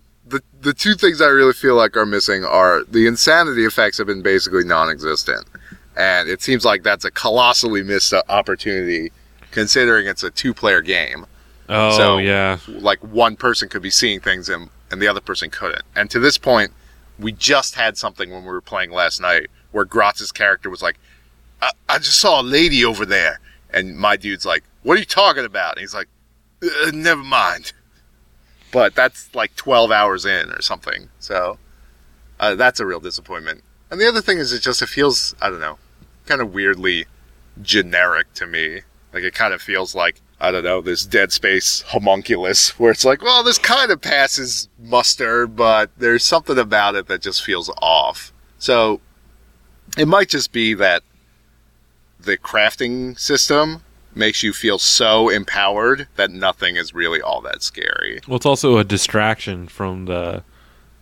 The, 0.60 0.72
two 0.74 0.94
things 0.94 1.20
I 1.20 1.26
really 1.26 1.52
feel 1.52 1.74
like 1.74 1.96
are 1.96 2.06
missing 2.06 2.44
are 2.44 2.84
the 2.84 3.06
insanity 3.06 3.64
effects 3.64 3.98
have 3.98 4.06
been 4.06 4.22
basically 4.22 4.64
non 4.64 4.90
existent. 4.90 5.46
And 5.96 6.28
it 6.28 6.40
seems 6.42 6.64
like 6.64 6.82
that's 6.82 7.04
a 7.04 7.10
colossally 7.10 7.82
missed 7.82 8.12
uh, 8.12 8.22
opportunity 8.28 9.10
considering 9.50 10.06
it's 10.06 10.22
a 10.22 10.30
two 10.30 10.54
player 10.54 10.80
game. 10.80 11.26
Oh, 11.68 11.96
So- 11.96 12.18
yeah. 12.18 12.58
like 12.68 12.98
one 13.02 13.36
person 13.36 13.68
could 13.68 13.82
be 13.82 13.90
seeing 13.90 14.20
things 14.20 14.48
and, 14.48 14.70
and 14.90 15.00
the 15.00 15.08
other 15.08 15.20
person 15.20 15.50
couldn't. 15.50 15.82
And 15.96 16.10
to 16.10 16.18
this 16.18 16.38
point, 16.38 16.72
we 17.18 17.32
just 17.32 17.74
had 17.74 17.98
something 17.98 18.30
when 18.30 18.42
we 18.42 18.48
were 18.50 18.60
playing 18.60 18.92
last 18.92 19.20
night 19.20 19.48
where 19.72 19.84
Grotz's 19.84 20.32
character 20.32 20.70
was 20.70 20.82
like, 20.82 20.96
I, 21.62 21.70
I 21.88 21.98
just 21.98 22.18
saw 22.18 22.40
a 22.40 22.42
lady 22.42 22.84
over 22.84 23.04
there. 23.04 23.40
And 23.72 23.96
my 23.96 24.16
dude's 24.16 24.46
like, 24.46 24.64
What 24.82 24.96
are 24.96 25.00
you 25.00 25.04
talking 25.06 25.44
about? 25.44 25.72
And 25.76 25.80
he's 25.80 25.94
like, 25.94 26.08
uh, 26.62 26.90
Never 26.92 27.22
mind. 27.22 27.72
But 28.72 28.94
that's 28.94 29.34
like 29.34 29.56
12 29.56 29.90
hours 29.90 30.24
in 30.24 30.50
or 30.50 30.62
something. 30.62 31.08
So 31.18 31.58
uh, 32.38 32.54
that's 32.54 32.80
a 32.80 32.86
real 32.86 33.00
disappointment. 33.00 33.62
And 33.90 34.00
the 34.00 34.08
other 34.08 34.20
thing 34.20 34.38
is, 34.38 34.52
it 34.52 34.60
just 34.60 34.82
it 34.82 34.88
feels, 34.88 35.34
I 35.40 35.50
don't 35.50 35.60
know, 35.60 35.78
kind 36.26 36.40
of 36.40 36.54
weirdly 36.54 37.06
generic 37.60 38.32
to 38.34 38.46
me. 38.46 38.82
Like 39.12 39.24
it 39.24 39.34
kind 39.34 39.52
of 39.52 39.60
feels 39.60 39.94
like 39.94 40.20
I 40.40 40.50
don't 40.50 40.64
know 40.64 40.80
this 40.80 41.04
Dead 41.04 41.32
Space 41.32 41.82
homunculus, 41.88 42.70
where 42.78 42.92
it's 42.92 43.04
like, 43.04 43.22
well, 43.22 43.42
this 43.42 43.58
kind 43.58 43.90
of 43.90 44.00
passes 44.00 44.68
muster, 44.78 45.46
but 45.46 45.90
there's 45.98 46.24
something 46.24 46.58
about 46.58 46.94
it 46.94 47.08
that 47.08 47.20
just 47.20 47.44
feels 47.44 47.70
off. 47.82 48.32
So 48.58 49.00
it 49.98 50.06
might 50.06 50.28
just 50.28 50.52
be 50.52 50.74
that 50.74 51.02
the 52.18 52.38
crafting 52.38 53.18
system 53.18 53.82
makes 54.14 54.42
you 54.42 54.52
feel 54.52 54.78
so 54.78 55.28
empowered 55.28 56.08
that 56.16 56.30
nothing 56.30 56.76
is 56.76 56.92
really 56.94 57.20
all 57.20 57.40
that 57.42 57.62
scary. 57.62 58.20
Well, 58.26 58.36
it's 58.36 58.46
also 58.46 58.78
a 58.78 58.84
distraction 58.84 59.68
from 59.68 60.06
the 60.06 60.42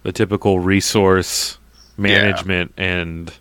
the 0.02 0.12
typical 0.12 0.60
resource 0.60 1.58
management 1.96 2.72
and 2.76 3.32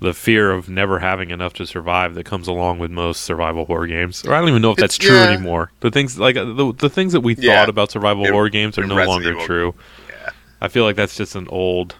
the 0.00 0.12
fear 0.12 0.50
of 0.50 0.68
never 0.68 0.98
having 0.98 1.30
enough 1.30 1.52
to 1.54 1.64
survive 1.66 2.14
that 2.14 2.24
comes 2.24 2.46
along 2.48 2.78
with 2.80 2.90
most 2.90 3.22
survival 3.22 3.64
horror 3.64 3.86
games. 3.86 4.24
Or 4.26 4.34
I 4.34 4.40
don't 4.40 4.48
even 4.48 4.60
know 4.62 4.72
if 4.72 4.76
that's 4.76 4.96
It's- 4.96 5.08
true 5.08 5.16
yeah. 5.16 5.30
anymore. 5.32 5.70
The 5.80 5.90
things 5.90 6.18
like 6.18 6.36
uh, 6.36 6.44
the, 6.44 6.72
the 6.76 6.90
things 6.90 7.12
that 7.12 7.20
we 7.20 7.34
Yeah. 7.36 7.60
thought 7.60 7.68
about 7.68 7.90
survival 7.92 8.26
In- 8.26 8.32
horror 8.32 8.48
games 8.48 8.76
are 8.78 8.82
no 8.86 8.96
Resident 8.96 9.08
longer 9.08 9.30
Evil. 9.32 9.46
true. 9.46 9.74
Yeah. 10.08 10.30
I 10.60 10.68
feel 10.68 10.84
like 10.84 10.96
that's 10.96 11.16
just 11.16 11.34
an 11.36 11.46
old 11.48 11.94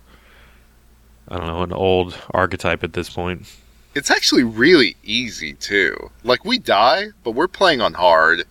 I 1.29 1.39
don't 1.39 1.47
know, 1.47 1.63
an 1.63 1.73
old 1.73 2.19
archetype 2.33 2.83
at 2.85 2.93
this 2.93 3.09
point. 3.09 3.47
It's 3.95 4.11
actually 4.11 4.45
really 4.45 4.97
easy 5.05 5.55
too. 5.55 6.11
Like 6.25 6.45
we 6.45 6.59
die, 6.59 7.09
but 7.25 7.33
we're 7.33 7.49
playing 7.49 7.81
on 7.81 7.95
hard, 7.95 8.45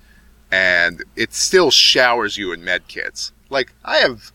and 0.51 1.03
it 1.15 1.33
still 1.33 1.71
showers 1.71 2.37
you 2.37 2.51
in 2.53 2.63
med 2.63 2.87
kits. 2.87 3.31
Like 3.49 3.73
I 3.83 3.97
have 3.97 4.31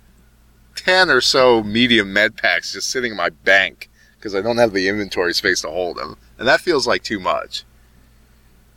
ten 0.74 1.08
or 1.10 1.20
so 1.20 1.62
medium 1.62 2.12
med 2.12 2.36
packs 2.36 2.72
just 2.72 2.90
sitting 2.90 3.12
in 3.12 3.16
my 3.16 3.30
bank 3.30 3.88
because 4.18 4.34
I 4.34 4.40
don't 4.42 4.58
have 4.58 4.72
the 4.72 4.88
inventory 4.88 5.32
space 5.34 5.60
to 5.62 5.70
hold 5.70 5.96
them, 5.96 6.16
and 6.38 6.48
that 6.48 6.60
feels 6.60 6.86
like 6.86 7.02
too 7.02 7.20
much. 7.20 7.64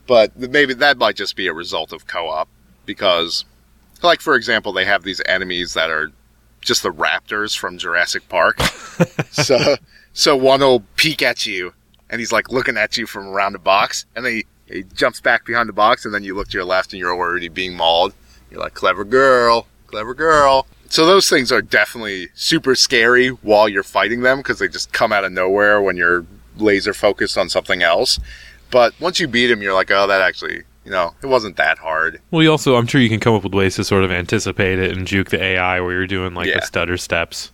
But 0.08 0.38
maybe 0.38 0.74
that 0.76 0.98
might 0.98 1.15
just 1.15 1.36
be 1.36 1.48
a 1.48 1.54
result 1.54 1.94
of 1.94 2.08
co-op 2.08 2.48
because 2.86 3.46
Like 4.02 4.22
for 4.22 4.36
example, 4.36 4.72
they 4.72 4.86
have 4.86 5.04
these 5.04 5.22
enemies 5.26 5.74
that 5.74 5.89
are 5.89 6.12
just 6.62 6.84
the 6.84 6.92
raptors 6.92 7.58
from 7.58 7.78
Jurassic 7.78 8.28
Park. 8.30 8.60
so 9.32 9.76
so 10.13 10.36
one 10.36 10.62
will 10.62 10.82
peek 10.96 11.22
at 11.22 11.46
you 11.46 11.74
and 12.10 12.19
he's 12.19 12.32
like 12.32 12.50
looking 12.52 12.78
at 12.78 12.98
you 12.98 13.06
from 13.06 13.28
around 13.28 13.54
the 13.54 13.60
box 13.60 14.06
and 14.15 14.26
then 14.26 14.34
he, 14.34 14.45
he 14.65 14.84
jumps 14.93 15.19
back 15.22 15.45
behind 15.45 15.67
the 15.69 15.74
box 15.74 16.06
and 16.06 16.13
then 16.13 16.24
you 16.24 16.36
look 16.36 16.48
to 16.50 16.58
your 16.58 16.65
left 16.65 16.93
and 16.93 17.00
you're 17.00 17.13
already 17.13 17.50
being 17.50 17.76
mauled. 17.76 18.13
You're 18.52 18.60
like, 18.62 18.74
clever 18.74 19.04
girl, 19.04 19.67
clever 19.88 20.13
girl. 20.13 20.65
So 20.89 21.06
those 21.06 21.30
things 21.30 21.52
are 21.52 21.62
definitely 21.62 22.30
super 22.34 22.74
scary 22.76 23.28
while 23.30 23.69
you're 23.69 23.84
fighting 23.84 24.22
them 24.22 24.39
because 24.39 24.58
they 24.60 24.67
just 24.67 24.91
come 24.91 25.12
out 25.13 25.24
of 25.24 25.32
nowhere 25.32 25.82
when 25.82 25.95
you're 25.98 26.26
laser 26.58 26.93
focused 26.93 27.38
on 27.38 27.48
something 27.50 27.84
else. 27.84 28.19
But 28.72 28.93
once 29.00 29.19
you 29.19 29.28
beat 29.28 29.48
them, 29.48 29.62
you're 29.62 29.74
like, 29.74 29.91
oh, 29.91 30.08
that 30.08 30.22
actually, 30.22 30.63
you 30.86 30.91
know, 30.91 31.13
it 31.22 31.28
wasn't 31.28 31.58
that 31.58 31.78
hard. 31.78 32.19
Well, 32.32 32.41
you 32.41 32.50
also, 32.52 32.76
I'm 32.76 32.88
sure 32.88 33.02
you 33.02 33.10
can 33.10 33.19
come 33.19 33.36
up 33.36 33.43
with 33.43 33.54
ways 33.54 33.76
to 33.76 33.84
sort 33.84 34.04
of 34.04 34.12
anticipate 34.12 34.80
it 34.80 34.95
and 34.98 35.06
juke 35.06 35.30
the 35.30 35.41
AI 35.41 35.80
where 35.80 35.93
you're 35.93 36.08
doing 36.08 36.34
like 36.34 36.48
Yeah. 36.48 36.60
the 36.60 36.65
stutter 36.65 36.98
steps. 36.98 37.52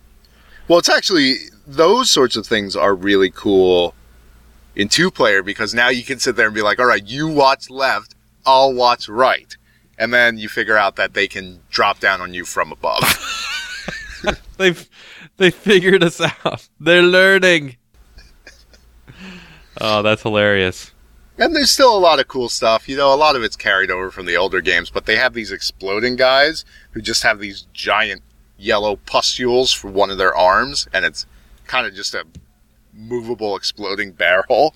Well, 0.68 0.78
it's 0.78 0.88
actually 0.88 1.34
those 1.66 2.10
sorts 2.10 2.36
of 2.36 2.46
things 2.46 2.74
are 2.74 2.94
really 2.94 3.30
cool 3.30 3.94
in 4.76 4.88
two 4.88 5.10
player 5.10 5.42
because 5.42 5.74
now 5.74 5.88
you 5.88 6.04
can 6.04 6.20
sit 6.20 6.36
there 6.36 6.46
and 6.46 6.54
be 6.54 6.62
like, 6.62 6.78
all 6.78 6.86
right, 6.86 7.04
you 7.04 7.26
watch 7.26 7.70
left, 7.70 8.14
I'll 8.44 8.72
watch 8.72 9.08
right. 9.08 9.56
And 9.98 10.12
then 10.12 10.36
you 10.36 10.48
figure 10.48 10.76
out 10.76 10.96
that 10.96 11.14
they 11.14 11.26
can 11.26 11.60
drop 11.70 11.98
down 11.98 12.20
on 12.20 12.34
you 12.34 12.44
from 12.44 12.70
above. 12.70 13.02
They've 14.56 14.88
they 15.36 15.50
figured 15.50 16.02
us 16.02 16.20
out. 16.20 16.68
They're 16.80 17.02
learning. 17.02 17.76
Oh, 19.80 20.02
that's 20.02 20.22
hilarious. 20.22 20.92
and 21.38 21.54
there's 21.54 21.70
still 21.70 21.96
a 21.96 21.98
lot 21.98 22.18
of 22.18 22.28
cool 22.28 22.48
stuff. 22.48 22.88
You 22.88 22.96
know, 22.96 23.12
a 23.12 23.16
lot 23.16 23.36
of 23.36 23.42
it's 23.42 23.56
carried 23.56 23.90
over 23.90 24.10
from 24.10 24.26
the 24.26 24.36
older 24.36 24.60
games, 24.60 24.90
but 24.90 25.04
they 25.06 25.16
have 25.16 25.34
these 25.34 25.52
exploding 25.52 26.16
guys 26.16 26.64
who 26.92 27.02
just 27.02 27.22
have 27.22 27.38
these 27.38 27.66
giant 27.74 28.22
yellow 28.58 28.96
pustules 28.96 29.72
for 29.72 29.90
one 29.90 30.10
of 30.10 30.16
their 30.16 30.34
arms, 30.34 30.88
and 30.94 31.04
it's 31.04 31.26
kind 31.66 31.86
of 31.86 31.94
just 31.94 32.14
a 32.14 32.24
movable 32.96 33.56
exploding 33.56 34.12
barrel. 34.12 34.74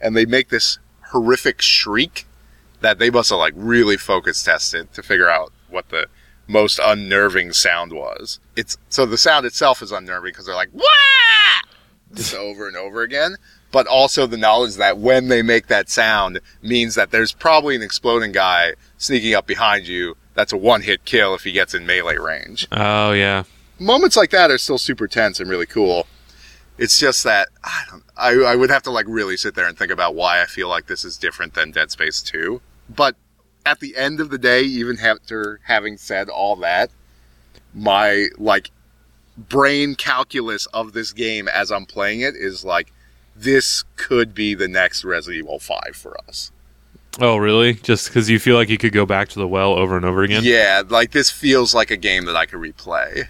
And 0.00 0.16
they 0.16 0.26
make 0.26 0.48
this 0.48 0.78
horrific 1.10 1.60
shriek 1.60 2.26
that 2.80 2.98
they 2.98 3.10
must 3.10 3.30
have 3.30 3.38
like 3.38 3.54
really 3.56 3.96
focus 3.96 4.42
tested 4.42 4.92
to 4.92 5.02
figure 5.02 5.28
out 5.28 5.52
what 5.68 5.88
the 5.88 6.06
most 6.46 6.80
unnerving 6.82 7.52
sound 7.52 7.92
was. 7.92 8.40
It's 8.56 8.76
so 8.88 9.06
the 9.06 9.18
sound 9.18 9.46
itself 9.46 9.82
is 9.82 9.92
unnerving 9.92 10.30
because 10.30 10.46
they're 10.46 10.54
like 10.54 10.72
wah 10.72 10.82
just 12.14 12.34
over 12.36 12.68
and 12.68 12.76
over 12.76 13.02
again. 13.02 13.36
But 13.70 13.86
also 13.86 14.26
the 14.26 14.36
knowledge 14.36 14.74
that 14.76 14.98
when 14.98 15.28
they 15.28 15.40
make 15.40 15.68
that 15.68 15.88
sound 15.88 16.40
means 16.60 16.94
that 16.94 17.10
there's 17.10 17.32
probably 17.32 17.74
an 17.74 17.82
exploding 17.82 18.32
guy 18.32 18.74
sneaking 18.98 19.34
up 19.34 19.46
behind 19.46 19.86
you. 19.86 20.16
That's 20.34 20.52
a 20.52 20.58
one 20.58 20.82
hit 20.82 21.04
kill 21.04 21.34
if 21.34 21.44
he 21.44 21.52
gets 21.52 21.74
in 21.74 21.86
melee 21.86 22.16
range. 22.16 22.66
Oh 22.70 23.12
yeah. 23.12 23.44
Moments 23.78 24.16
like 24.16 24.30
that 24.30 24.50
are 24.50 24.58
still 24.58 24.78
super 24.78 25.08
tense 25.08 25.40
and 25.40 25.48
really 25.48 25.66
cool. 25.66 26.06
It's 26.78 26.98
just 26.98 27.24
that 27.24 27.48
I 27.62 27.84
don't. 27.90 28.02
I, 28.16 28.52
I 28.52 28.56
would 28.56 28.70
have 28.70 28.82
to 28.84 28.90
like 28.90 29.06
really 29.08 29.36
sit 29.36 29.54
there 29.54 29.66
and 29.66 29.76
think 29.76 29.92
about 29.92 30.14
why 30.14 30.42
I 30.42 30.46
feel 30.46 30.68
like 30.68 30.86
this 30.86 31.04
is 31.04 31.16
different 31.16 31.54
than 31.54 31.70
Dead 31.70 31.90
Space 31.90 32.22
2. 32.22 32.60
But 32.88 33.16
at 33.64 33.80
the 33.80 33.96
end 33.96 34.20
of 34.20 34.30
the 34.30 34.38
day, 34.38 34.62
even 34.62 34.98
after 34.98 35.60
having 35.64 35.96
said 35.96 36.28
all 36.28 36.56
that, 36.56 36.90
my 37.74 38.28
like 38.38 38.70
brain 39.36 39.94
calculus 39.94 40.66
of 40.66 40.92
this 40.92 41.12
game 41.12 41.48
as 41.48 41.70
I'm 41.70 41.86
playing 41.86 42.20
it 42.20 42.34
is 42.36 42.64
like 42.64 42.92
this 43.34 43.84
could 43.96 44.34
be 44.34 44.54
the 44.54 44.68
next 44.68 45.04
Resident 45.04 45.44
Evil 45.44 45.58
5 45.58 45.80
for 45.94 46.16
us. 46.28 46.52
Oh 47.20 47.36
really? 47.36 47.74
Just 47.74 48.08
because 48.08 48.30
you 48.30 48.38
feel 48.38 48.56
like 48.56 48.68
you 48.68 48.78
could 48.78 48.92
go 48.92 49.04
back 49.04 49.28
to 49.30 49.38
the 49.38 49.48
well 49.48 49.72
over 49.74 49.96
and 49.96 50.04
over 50.04 50.22
again? 50.22 50.42
Yeah, 50.44 50.82
like 50.88 51.12
this 51.12 51.30
feels 51.30 51.74
like 51.74 51.90
a 51.90 51.96
game 51.96 52.24
that 52.26 52.36
I 52.36 52.46
could 52.46 52.60
replay. 52.60 53.28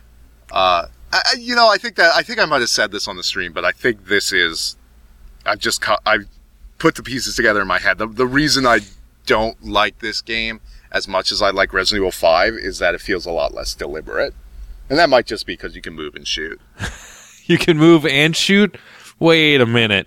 Uh, 0.51 0.87
I, 1.13 1.23
you 1.39 1.55
know, 1.55 1.69
I 1.69 1.77
think 1.77 1.97
that 1.97 2.13
I 2.15 2.23
think 2.23 2.39
I 2.39 2.45
might 2.47 2.61
have 2.61 2.71
said 2.71 2.91
this 2.91 3.07
on 3.07 3.17
the 3.17 3.23
stream, 3.23 3.53
but 3.53 3.65
I 3.65 3.73
think 3.73 4.07
this 4.07 4.33
is. 4.33 4.77
I've 5.45 5.59
just. 5.59 5.83
I've 6.07 6.27
put 6.79 6.95
the 6.95 7.03
pieces 7.03 7.37
together 7.37 7.61
in 7.61 7.67
my 7.69 7.79
head. 7.79 7.99
The, 7.99 8.07
the 8.07 8.27
reason 8.27 8.67
I 8.67 8.81
don't 9.27 9.63
like 9.65 9.99
this 10.01 10.21
game 10.23 10.61
as 10.91 11.07
much 11.07 11.31
as 11.33 11.41
I 11.41 11.51
like 11.51 11.73
Resident 11.73 12.01
Evil 12.01 12.13
Five 12.13 12.55
is 12.55 12.79
that 12.79 12.95
it 12.95 13.01
feels 13.01 13.27
a 13.27 13.31
lot 13.31 13.55
less 13.55 13.75
deliberate, 13.75 14.35
and 14.89 14.99
that 14.99 15.11
might 15.11 15.27
just 15.27 15.47
be 15.47 15.55
because 15.55 15.77
you 15.77 15.83
can 15.83 15.95
move 15.95 16.15
and 16.15 16.27
shoot. 16.27 16.61
You 17.45 17.59
can 17.59 17.77
move 17.77 18.07
and 18.07 18.37
shoot. 18.37 18.79
Wait 19.19 19.61
a 19.61 19.67
minute. 19.67 20.07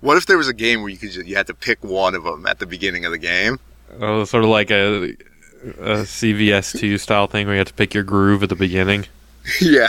What 0.00 0.16
if 0.16 0.26
there 0.26 0.38
was 0.38 0.48
a 0.48 0.54
game 0.54 0.80
where 0.80 0.88
you 0.88 0.96
could 0.96 1.10
just, 1.10 1.26
you 1.26 1.36
had 1.36 1.48
to 1.48 1.54
pick 1.54 1.82
one 1.82 2.14
of 2.14 2.24
them 2.24 2.46
at 2.46 2.60
the 2.60 2.66
beginning 2.66 3.04
of 3.04 3.12
the 3.12 3.18
game? 3.18 3.58
Oh, 4.00 4.24
sort 4.24 4.44
of 4.44 4.50
like 4.50 4.70
a, 4.70 5.14
a 5.62 6.04
CVS 6.04 6.78
two 6.78 6.98
style 6.98 7.26
thing 7.26 7.46
where 7.46 7.54
you 7.54 7.58
have 7.58 7.68
to 7.68 7.74
pick 7.74 7.94
your 7.94 8.04
groove 8.04 8.42
at 8.42 8.48
the 8.48 8.56
beginning. 8.56 9.06
yeah. 9.60 9.88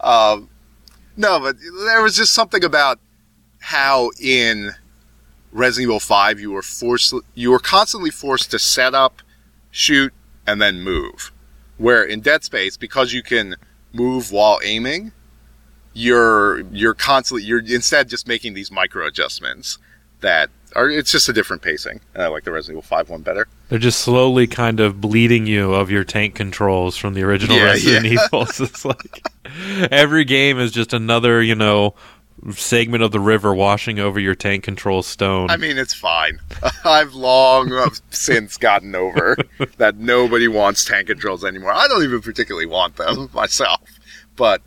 um, 0.00 0.48
no, 1.16 1.40
but 1.40 1.56
there 1.84 2.02
was 2.02 2.16
just 2.16 2.34
something 2.34 2.64
about 2.64 2.98
how 3.60 4.10
in 4.20 4.72
Resident 5.52 5.88
Evil 5.88 6.00
5 6.00 6.40
you 6.40 6.52
were 6.52 6.62
forced 6.62 7.14
you 7.34 7.50
were 7.50 7.58
constantly 7.58 8.10
forced 8.10 8.50
to 8.50 8.58
set 8.58 8.94
up, 8.94 9.22
shoot, 9.70 10.12
and 10.46 10.60
then 10.60 10.80
move. 10.80 11.32
Where 11.78 12.04
in 12.04 12.20
Dead 12.20 12.44
Space, 12.44 12.76
because 12.76 13.12
you 13.12 13.22
can 13.22 13.56
move 13.92 14.30
while 14.30 14.60
aiming, 14.62 15.12
you're 15.92 16.60
you're 16.72 16.94
constantly 16.94 17.44
you're 17.44 17.60
instead 17.60 18.08
just 18.08 18.28
making 18.28 18.54
these 18.54 18.70
micro 18.70 19.06
adjustments 19.06 19.78
that 20.20 20.50
are 20.76 20.88
it's 20.88 21.10
just 21.10 21.28
a 21.28 21.32
different 21.32 21.62
pacing. 21.62 22.00
And 22.14 22.22
I 22.22 22.28
like 22.28 22.44
the 22.44 22.52
Resident 22.52 22.74
Evil 22.74 22.82
5 22.82 23.10
one 23.10 23.22
better. 23.22 23.48
They're 23.68 23.78
just 23.78 24.00
slowly 24.00 24.46
kind 24.46 24.78
of 24.78 25.00
bleeding 25.00 25.46
you 25.46 25.74
of 25.74 25.90
your 25.90 26.04
tank 26.04 26.34
controls 26.34 26.96
from 26.96 27.14
the 27.14 27.22
original 27.22 27.56
Yeah, 27.56 27.64
Resident 27.64 28.06
yeah. 28.06 28.24
Evil. 28.24 28.46
So 28.56 28.64
it's 28.64 28.84
like 28.84 29.26
every 29.90 30.24
game 30.24 30.58
is 30.58 30.72
just 30.72 30.92
another, 30.92 31.42
you 31.42 31.54
know, 31.54 31.94
segment 32.52 33.02
of 33.02 33.10
the 33.10 33.20
river 33.20 33.54
washing 33.54 33.98
over 33.98 34.20
your 34.20 34.34
tank 34.34 34.64
control 34.64 35.02
stone. 35.02 35.50
I 35.50 35.56
mean, 35.56 35.78
it's 35.78 35.94
fine. 35.94 36.38
I've 36.84 37.14
long 37.14 37.72
uh, 37.72 37.88
since 38.10 38.56
gotten 38.56 38.94
over 38.94 39.36
that 39.78 39.96
nobody 39.96 40.46
wants 40.46 40.84
tank 40.84 41.08
controls 41.08 41.44
anymore. 41.44 41.72
I 41.72 41.88
don't 41.88 42.04
even 42.04 42.20
particularly 42.20 42.66
want 42.66 42.96
them 42.96 43.30
myself. 43.32 43.80
But, 44.36 44.60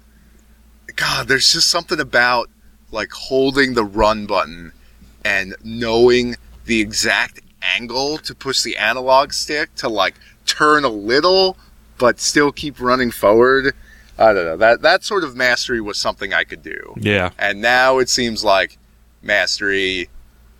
God, 0.95 1.27
there's 1.27 1.53
just 1.53 1.69
something 1.69 1.99
about, 1.99 2.49
like, 2.91 3.11
holding 3.11 3.75
the 3.75 3.83
run 3.83 4.25
button 4.25 4.71
and 5.23 5.55
knowing 5.63 6.35
the 6.65 6.79
exact 6.81 7.41
angle 7.61 8.17
to 8.19 8.33
push 8.35 8.61
the 8.61 8.77
analog 8.77 9.33
stick 9.33 9.73
to, 9.75 9.89
like, 9.89 10.15
turn 10.45 10.83
a 10.83 10.89
little, 10.89 11.57
but 11.97 12.19
still 12.19 12.51
keep 12.51 12.79
running 12.79 13.11
forward. 13.11 13.73
I 14.17 14.33
don't 14.33 14.45
know. 14.45 14.57
That, 14.57 14.81
that 14.81 15.03
sort 15.03 15.23
of 15.23 15.35
mastery 15.35 15.79
was 15.79 15.97
something 15.97 16.33
I 16.33 16.43
could 16.43 16.61
do. 16.61 16.93
yeah. 16.97 17.29
And 17.37 17.61
now 17.61 17.99
it 17.99 18.09
seems 18.09 18.43
like 18.43 18.77
mastery 19.21 20.09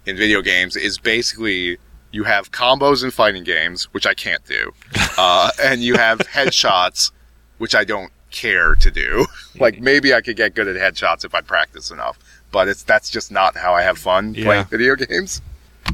in 0.06 0.18
video 0.18 0.42
games 0.42 0.76
is 0.76 0.98
basically 0.98 1.78
you 2.12 2.24
have 2.24 2.52
combos 2.52 3.04
in 3.04 3.12
fighting 3.12 3.44
games, 3.44 3.86
which 3.94 4.06
I 4.06 4.14
can't 4.14 4.44
do, 4.46 4.74
uh, 5.18 5.52
and 5.62 5.82
you 5.82 5.96
have 5.96 6.20
headshots, 6.20 7.12
which 7.58 7.76
I 7.76 7.84
don't 7.84 8.12
care 8.32 8.76
to 8.76 8.92
do. 8.92 9.26
like 9.60 9.80
maybe 9.80 10.14
I 10.14 10.22
could 10.22 10.36
get 10.36 10.56
good 10.56 10.68
at 10.68 10.76
headshots 10.76 11.26
if 11.26 11.36
I 11.36 11.42
practice 11.42 11.92
enough, 11.92 12.18
but 12.52 12.68
it's 12.68 12.84
that's 12.84 13.10
just 13.10 13.32
not 13.32 13.56
how 13.58 13.74
I 13.74 13.82
have 13.84 13.98
fun 13.98 14.34
Yeah. 14.34 14.46
playing 14.46 14.66
video 14.66 14.96
games. 14.96 15.42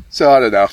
So 0.09 0.31
I 0.31 0.39
don't 0.39 0.51
know. 0.51 0.67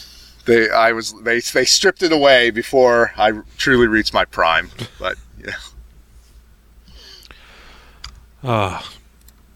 They 0.44 0.70
I 0.70 0.92
was 0.92 1.12
they 1.22 1.40
they 1.40 1.64
stripped 1.64 2.02
it 2.02 2.12
away 2.12 2.50
before 2.50 3.12
I 3.16 3.32
truly 3.58 3.86
reached 3.86 4.12
my 4.14 4.24
prime, 4.24 4.70
but 4.98 5.16
yeah. 5.44 5.54
Ah. 8.44 8.88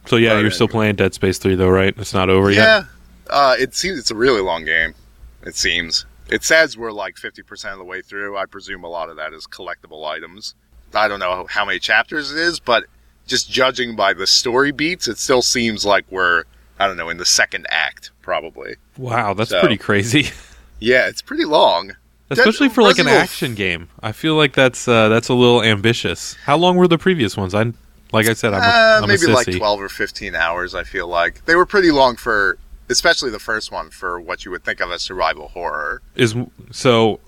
so 0.06 0.16
yeah, 0.16 0.34
But 0.34 0.40
you're 0.40 0.50
still 0.50 0.68
playing 0.68 0.96
Dead 0.96 1.14
Space 1.14 1.38
3 1.38 1.54
though, 1.56 1.68
right? 1.68 1.94
It's 1.98 2.14
not 2.14 2.30
over 2.30 2.50
yet. 2.50 2.62
Yeah, 2.62 2.84
uh, 3.28 3.56
it 3.58 3.74
seems 3.74 3.98
it's 3.98 4.10
a 4.10 4.14
really 4.14 4.40
long 4.40 4.64
game. 4.64 4.94
It 5.42 5.56
seems. 5.56 6.06
It 6.28 6.42
says 6.44 6.76
we're 6.76 6.92
like 6.92 7.16
50% 7.16 7.72
of 7.72 7.78
the 7.78 7.84
way 7.84 8.02
through. 8.02 8.36
I 8.36 8.46
presume 8.46 8.84
a 8.84 8.88
lot 8.88 9.10
of 9.10 9.16
that 9.16 9.32
is 9.32 9.46
collectible 9.46 10.04
items. 10.06 10.54
I 10.94 11.08
don't 11.08 11.20
know 11.20 11.46
how 11.48 11.64
many 11.64 11.78
chapters 11.78 12.32
it 12.32 12.38
is, 12.38 12.58
but 12.60 12.84
just 13.26 13.50
judging 13.50 13.96
by 13.96 14.12
the 14.12 14.26
story 14.26 14.72
beats, 14.72 15.08
it 15.08 15.18
still 15.18 15.42
seems 15.42 15.84
like 15.84 16.04
we're, 16.10 16.44
I 16.78 16.86
don't 16.86 16.96
know, 16.96 17.08
in 17.08 17.16
the 17.18 17.24
second 17.26 17.66
act, 17.70 18.10
probably. 18.22 18.76
Wow, 18.96 19.34
that's 19.34 19.50
So- 19.50 19.60
pretty 19.60 19.76
crazy. 19.78 20.30
Yeah, 20.78 21.08
it's 21.08 21.22
pretty 21.22 21.44
long. 21.46 21.92
Especially 22.28 22.68
for 22.68 22.82
like 22.82 22.98
an 22.98 23.06
action 23.08 23.54
game. 23.54 23.88
I 24.02 24.12
feel 24.12 24.34
like 24.34 24.52
that's 24.52 24.86
uh, 24.88 25.08
that's 25.08 25.28
a 25.28 25.34
little 25.34 25.62
ambitious. 25.62 26.34
How 26.44 26.56
long 26.56 26.76
were 26.76 26.88
the 26.88 26.98
previous 26.98 27.36
ones? 27.36 27.54
I 27.54 27.72
like 28.12 28.26
I 28.28 28.32
said, 28.34 28.52
I'm 28.52 28.60
a, 28.62 28.64
Uh, 28.64 28.98
I'm 28.98 29.04
a 29.04 29.06
maybe 29.06 29.26
like 29.26 29.46
12 29.50 29.80
or 29.80 29.88
15 29.88 30.34
hours, 30.34 30.74
I 30.74 30.82
feel 30.84 31.06
like. 31.06 31.44
They 31.44 31.54
were 31.54 31.66
pretty 31.66 31.90
long 31.92 32.16
for, 32.16 32.58
especially 32.88 33.30
the 33.30 33.38
first 33.38 33.70
one, 33.70 33.90
for 33.90 34.20
what 34.20 34.44
you 34.44 34.50
would 34.50 34.64
think 34.64 34.80
of 34.80 34.90
as 34.90 35.02
survival 35.02 35.48
horror. 35.48 36.02
Is 36.16 36.34
so. 36.72 37.20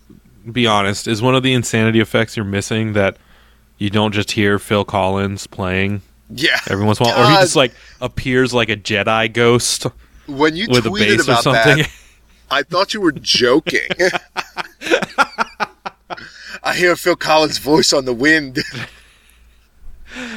Be 0.51 0.67
honest. 0.67 1.07
Is 1.07 1.23
one 1.23 1.35
of 1.37 1.43
the 1.43 1.53
insanity 1.55 2.01
effects 2.01 2.37
you're 2.37 2.45
missing 2.45 2.93
that 2.95 3.17
you 3.79 3.91
don't 3.91 4.13
just 4.13 4.33
hear 4.33 4.59
Phil 4.59 4.85
Collins 4.85 5.47
playing 5.47 6.03
Yeah. 6.31 6.59
every 6.69 6.85
once 6.85 7.01
in 7.01 7.07
a 7.07 7.09
while, 7.11 7.27
or 7.27 7.31
he 7.31 7.37
just 7.39 7.57
like 7.57 7.73
appears 8.01 8.53
like 8.53 8.69
a 8.69 8.77
Jedi 8.77 9.33
ghost 9.33 9.87
When 10.27 10.55
you 10.57 10.67
with 10.69 10.87
a 10.87 10.89
tweeted 10.91 11.27
bass 11.27 11.29
or 11.29 11.43
something? 11.43 11.79
that, 11.79 11.91
I 12.51 12.63
thought 12.63 12.95
you 12.95 13.01
were 13.01 13.13
joking. 13.13 13.89
I 16.63 16.75
hear 16.75 16.97
Phil 16.97 17.17
Collins' 17.17 17.59
voice 17.59 17.93
on 17.93 18.05
the 18.05 18.13
wind. 18.15 18.59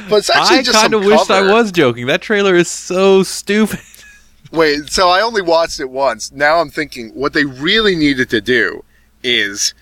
but 0.08 0.16
it's 0.16 0.30
actually 0.30 0.58
I 0.58 0.62
just 0.62 0.78
kind 0.80 0.94
of 0.94 1.04
wished 1.04 1.30
I 1.30 1.42
was 1.52 1.72
joking. 1.72 2.06
That 2.06 2.22
trailer 2.22 2.54
is 2.54 2.68
so 2.68 3.22
stupid. 3.22 3.80
Wait, 4.52 4.90
so 4.90 5.08
I 5.08 5.22
only 5.22 5.40
watched 5.42 5.80
it 5.80 5.88
once. 5.90 6.30
Now 6.30 6.58
I'm 6.60 6.68
thinking 6.70 7.10
what 7.14 7.32
they 7.32 7.44
really 7.46 7.96
needed 7.96 8.28
to 8.30 8.40
do 8.40 8.84
is 9.22 9.72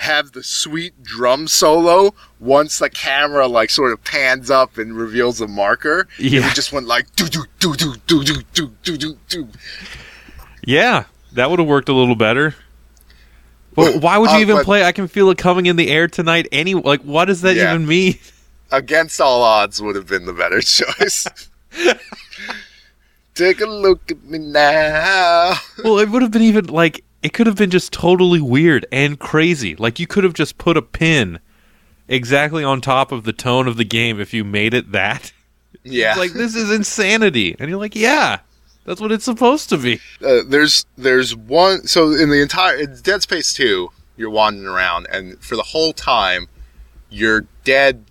have 0.00 0.32
the 0.32 0.42
sweet 0.42 1.02
drum 1.02 1.46
solo 1.46 2.14
once 2.38 2.78
the 2.78 2.88
camera 2.90 3.46
like 3.46 3.68
sort 3.70 3.92
of 3.92 4.02
pans 4.02 4.50
up 4.50 4.78
and 4.78 4.96
reveals 4.96 5.38
the 5.38 5.46
marker. 5.48 6.08
Yeah. 6.18 6.48
It 6.50 6.54
just 6.54 6.72
went 6.72 6.86
like 6.86 7.14
do 7.16 7.26
do 7.26 7.44
do 7.58 7.74
do 7.74 7.94
do 8.06 8.22
do 8.24 8.42
do 8.54 8.68
do 8.82 8.96
do 8.96 9.16
do. 9.28 9.48
Yeah, 10.64 11.04
that 11.32 11.50
would 11.50 11.58
have 11.58 11.68
worked 11.68 11.88
a 11.88 11.92
little 11.94 12.14
better. 12.16 12.54
But 13.74 13.96
why 14.02 14.18
would 14.18 14.30
you 14.30 14.36
Uh, 14.36 14.40
even 14.40 14.56
but- 14.56 14.64
play? 14.64 14.84
I 14.84 14.92
can 14.92 15.06
feel 15.08 15.28
it 15.30 15.38
coming 15.38 15.66
in 15.66 15.76
the 15.76 15.88
air 15.90 16.08
tonight. 16.08 16.48
Any 16.50 16.74
like, 16.74 17.02
what 17.02 17.26
does 17.26 17.42
that 17.42 17.56
Yeah. 17.56 17.70
even 17.74 17.86
mean? 17.86 18.18
Against 18.72 19.20
all 19.20 19.42
odds 19.42 19.82
would 19.82 19.96
have 19.96 20.06
been 20.06 20.26
the 20.26 20.32
better 20.32 20.60
choice. 20.62 21.26
Take 23.34 23.60
a 23.60 23.66
look 23.66 24.10
at 24.10 24.22
me 24.24 24.38
now. 24.38 25.54
well, 25.84 25.98
it 25.98 26.08
would 26.10 26.22
have 26.22 26.30
been 26.30 26.42
even 26.42 26.66
like 26.66 27.04
it 27.22 27.32
could 27.32 27.46
have 27.46 27.56
been 27.56 27.70
just 27.70 27.92
totally 27.92 28.40
weird 28.40 28.86
and 28.90 29.18
crazy. 29.18 29.76
Like 29.76 29.98
you 29.98 30.06
could 30.06 30.24
have 30.24 30.34
just 30.34 30.58
put 30.58 30.76
a 30.76 30.82
pin 30.82 31.40
exactly 32.08 32.64
on 32.64 32.80
top 32.80 33.12
of 33.12 33.24
the 33.24 33.32
tone 33.32 33.68
of 33.68 33.76
the 33.76 33.84
game 33.84 34.20
if 34.20 34.32
you 34.34 34.44
made 34.44 34.74
it 34.74 34.92
that. 34.92 35.32
Yeah. 35.84 36.14
Like 36.16 36.32
this 36.32 36.54
is 36.54 36.70
insanity, 36.70 37.56
and 37.58 37.70
you're 37.70 37.78
like, 37.78 37.96
yeah, 37.96 38.40
that's 38.84 39.00
what 39.00 39.12
it's 39.12 39.24
supposed 39.24 39.68
to 39.70 39.78
be. 39.78 40.00
uh, 40.24 40.40
there's 40.46 40.84
there's 40.98 41.34
one 41.34 41.86
so 41.86 42.12
in 42.12 42.30
the 42.30 42.40
entire 42.42 42.76
in 42.76 42.96
Dead 43.02 43.22
Space 43.22 43.54
2 43.54 43.90
you're 44.16 44.30
wandering 44.30 44.66
around 44.66 45.06
and 45.10 45.38
for 45.42 45.56
the 45.56 45.62
whole 45.62 45.92
time 45.92 46.48
you're 47.08 47.46
dead 47.64 48.04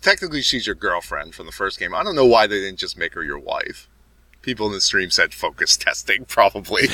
technically 0.00 0.42
she's 0.42 0.66
your 0.66 0.74
girlfriend 0.76 1.34
from 1.34 1.46
the 1.46 1.52
first 1.52 1.80
game 1.80 1.94
I 1.94 2.02
don't 2.04 2.14
know 2.14 2.26
why 2.26 2.46
they 2.46 2.60
didn't 2.60 2.78
just 2.78 2.96
make 2.96 3.14
her 3.14 3.24
your 3.24 3.38
wife 3.38 3.88
people 4.46 4.66
in 4.66 4.72
the 4.72 4.80
stream 4.80 5.10
said 5.10 5.34
focus 5.34 5.76
testing 5.76 6.24
probably 6.28 6.88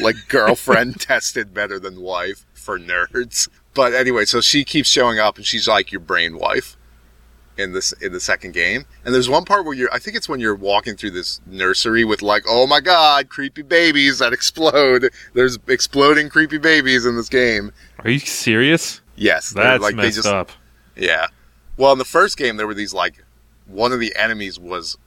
like 0.00 0.16
girlfriend 0.28 1.00
tested 1.00 1.54
better 1.54 1.78
than 1.78 2.00
wife 2.00 2.44
for 2.54 2.78
nerds 2.78 3.48
but 3.74 3.94
anyway 3.94 4.24
so 4.24 4.40
she 4.40 4.64
keeps 4.64 4.88
showing 4.88 5.18
up 5.20 5.36
and 5.36 5.46
she's 5.46 5.68
like 5.68 5.92
your 5.92 6.00
brain 6.00 6.36
wife 6.38 6.76
in 7.58 7.72
this 7.72 7.92
in 7.92 8.12
the 8.12 8.20
second 8.20 8.52
game. 8.52 8.84
And 9.04 9.14
there's 9.14 9.28
one 9.28 9.44
part 9.44 9.64
where 9.64 9.74
you're 9.74 9.92
I 9.92 9.98
think 9.98 10.16
it's 10.16 10.28
when 10.28 10.40
you're 10.40 10.54
walking 10.54 10.96
through 10.96 11.12
this 11.12 11.40
nursery 11.46 12.04
with 12.04 12.22
like, 12.22 12.44
oh 12.48 12.66
my 12.66 12.80
god, 12.80 13.28
creepy 13.28 13.62
babies 13.62 14.18
that 14.18 14.32
explode. 14.32 15.10
There's 15.34 15.58
exploding 15.66 16.28
creepy 16.28 16.58
babies 16.58 17.06
in 17.06 17.16
this 17.16 17.28
game. 17.28 17.72
Are 18.00 18.10
you 18.10 18.18
serious? 18.18 19.00
Yes, 19.14 19.50
That's 19.50 19.82
like 19.82 19.94
messed 19.94 20.26
up. 20.26 20.50
yeah. 20.94 21.28
Well, 21.78 21.92
in 21.92 21.98
the 21.98 22.04
first 22.04 22.36
game 22.36 22.56
there 22.56 22.66
were 22.66 22.74
these 22.74 22.92
like 22.94 23.24
one 23.66 23.92
of 23.92 24.00
the 24.00 24.14
enemies 24.16 24.58
was 24.58 24.98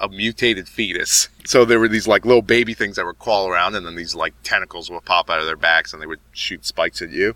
a 0.00 0.08
mutated 0.08 0.68
fetus. 0.68 1.28
So 1.44 1.64
there 1.64 1.80
were 1.80 1.88
these 1.88 2.06
like 2.08 2.24
little 2.24 2.42
baby 2.42 2.74
things 2.74 2.96
that 2.96 3.06
would 3.06 3.18
crawl 3.18 3.48
around 3.48 3.74
and 3.74 3.86
then 3.86 3.96
these 3.96 4.14
like 4.14 4.34
tentacles 4.42 4.90
would 4.90 5.04
pop 5.04 5.30
out 5.30 5.40
of 5.40 5.46
their 5.46 5.56
backs 5.56 5.92
and 5.92 6.00
they 6.00 6.06
would 6.06 6.20
shoot 6.32 6.64
spikes 6.64 7.00
at 7.02 7.10
you. 7.10 7.34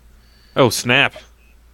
Oh 0.55 0.69
snap! 0.69 1.15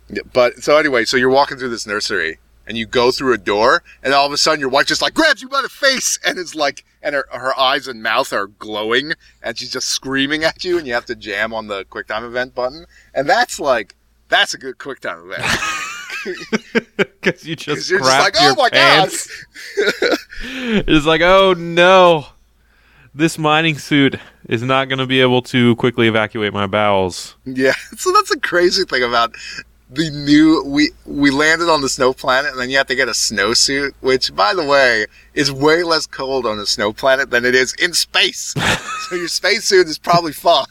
Yeah, 0.10 0.22
But 0.34 0.64
so 0.64 0.78
anyway, 0.78 1.06
so 1.06 1.18
you're 1.18 1.30
walking 1.30 1.58
through 1.58 1.70
this 1.70 1.88
nursery 1.88 2.40
and 2.68 2.78
you 2.78 2.86
go 2.86 3.12
through 3.12 3.34
a 3.34 3.38
door 3.38 3.84
and 4.04 4.14
all 4.14 4.26
of 4.26 4.32
a 4.34 4.38
sudden 4.38 4.60
your 4.60 4.70
wife 4.70 4.88
just 4.88 5.02
like 5.02 5.14
grabs 5.14 5.42
you 5.42 5.50
by 5.50 5.62
the 5.62 5.70
face 5.70 6.20
and 6.26 6.38
is 6.38 6.56
like, 6.56 6.84
and 7.02 7.16
her, 7.16 7.26
her 7.32 7.58
eyes 7.60 7.88
and 7.88 8.02
mouth 8.04 8.34
are 8.34 8.48
glowing 8.48 9.14
and 9.42 9.58
she's 9.58 9.72
just 9.72 9.88
screaming 9.88 10.44
at 10.44 10.64
you 10.64 10.78
and 10.78 10.88
you 10.88 10.94
have 10.94 11.06
to 11.06 11.16
jam 11.16 11.54
on 11.54 11.68
the 11.68 11.86
QuickTime 11.86 12.24
event 12.26 12.54
button. 12.56 12.86
And 13.14 13.30
that's 13.30 13.60
like, 13.60 13.96
that's 14.30 14.54
a 14.54 14.58
good 14.58 14.78
QuickTime 14.78 15.26
event. 15.26 15.44
Because 16.98 17.46
you 17.46 17.56
just 17.56 17.90
you're 17.90 18.00
just 18.00 18.12
crapped 18.12 18.20
like, 18.20 18.36
oh 18.40 18.46
your 18.46 18.56
my 18.56 18.70
pants. 18.70 19.46
it's 20.44 21.06
like, 21.06 21.22
oh 21.22 21.54
no, 21.54 22.28
this 23.14 23.38
mining 23.38 23.78
suit 23.78 24.18
is 24.48 24.62
not 24.62 24.90
going 24.90 25.00
to 25.00 25.06
be 25.06 25.22
able 25.22 25.42
to 25.42 25.76
quickly 25.78 26.08
evacuate 26.08 26.54
my 26.54 26.68
bowels. 26.68 27.36
Yeah. 27.46 27.74
So 27.98 28.12
that's 28.12 28.32
a 28.32 28.40
crazy 28.40 28.84
thing 28.84 29.04
about 29.04 29.34
the 29.90 30.10
new, 30.10 30.64
we, 30.66 30.92
we 31.06 31.32
landed 31.32 31.70
on 31.70 31.82
the 31.82 31.90
snow 31.90 32.14
planet 32.14 32.52
and 32.52 32.60
then 32.60 32.70
you 32.70 32.78
have 32.78 32.88
to 32.88 32.96
get 32.96 33.08
a 33.08 33.12
snowsuit, 33.12 33.94
which 34.02 34.36
by 34.36 34.54
the 34.54 34.66
way, 34.66 35.06
is 35.34 35.52
way 35.52 35.84
less 35.84 36.06
cold 36.06 36.46
on 36.46 36.60
a 36.60 36.66
snow 36.66 36.92
planet 36.92 37.30
than 37.30 37.46
it 37.46 37.56
is 37.56 37.74
in 37.76 37.94
space. 37.94 38.54
so 39.10 39.16
your 39.16 39.28
spacesuit 39.28 39.88
is 39.88 39.98
probably 39.98 40.34
fine. 40.34 40.66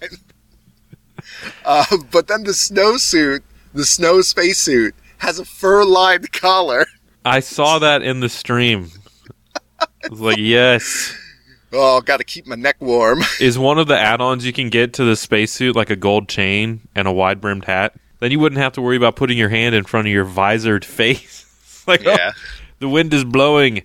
Uh, 1.64 1.84
but 2.10 2.28
then 2.28 2.44
the 2.44 2.52
snowsuit, 2.52 3.40
the 3.72 3.86
snow 3.86 4.20
spacesuit, 4.20 4.94
has 5.18 5.38
a 5.38 5.44
fur-lined 5.44 6.32
collar. 6.32 6.86
I 7.24 7.40
saw 7.40 7.78
that 7.78 8.02
in 8.02 8.20
the 8.20 8.28
stream. 8.28 8.90
I 9.80 9.86
was 10.10 10.20
like, 10.20 10.36
yes. 10.38 11.16
Oh, 11.72 12.00
got 12.00 12.18
to 12.18 12.24
keep 12.24 12.46
my 12.46 12.54
neck 12.56 12.76
warm. 12.80 13.22
Is 13.40 13.58
one 13.58 13.78
of 13.78 13.86
the 13.88 13.98
add-ons 13.98 14.46
you 14.46 14.52
can 14.52 14.68
get 14.70 14.92
to 14.94 15.04
the 15.04 15.16
spacesuit 15.16 15.74
like 15.74 15.90
a 15.90 15.96
gold 15.96 16.28
chain 16.28 16.86
and 16.94 17.08
a 17.08 17.12
wide-brimmed 17.12 17.64
hat? 17.64 17.94
Then 18.20 18.30
you 18.30 18.38
wouldn't 18.38 18.60
have 18.60 18.72
to 18.74 18.82
worry 18.82 18.96
about 18.96 19.16
putting 19.16 19.36
your 19.36 19.48
hand 19.48 19.74
in 19.74 19.84
front 19.84 20.06
of 20.06 20.12
your 20.12 20.24
visored 20.24 20.84
face. 20.84 21.84
like, 21.86 22.06
oh, 22.06 22.12
Yeah. 22.12 22.32
the 22.78 22.88
wind 22.88 23.12
is 23.12 23.24
blowing. 23.24 23.82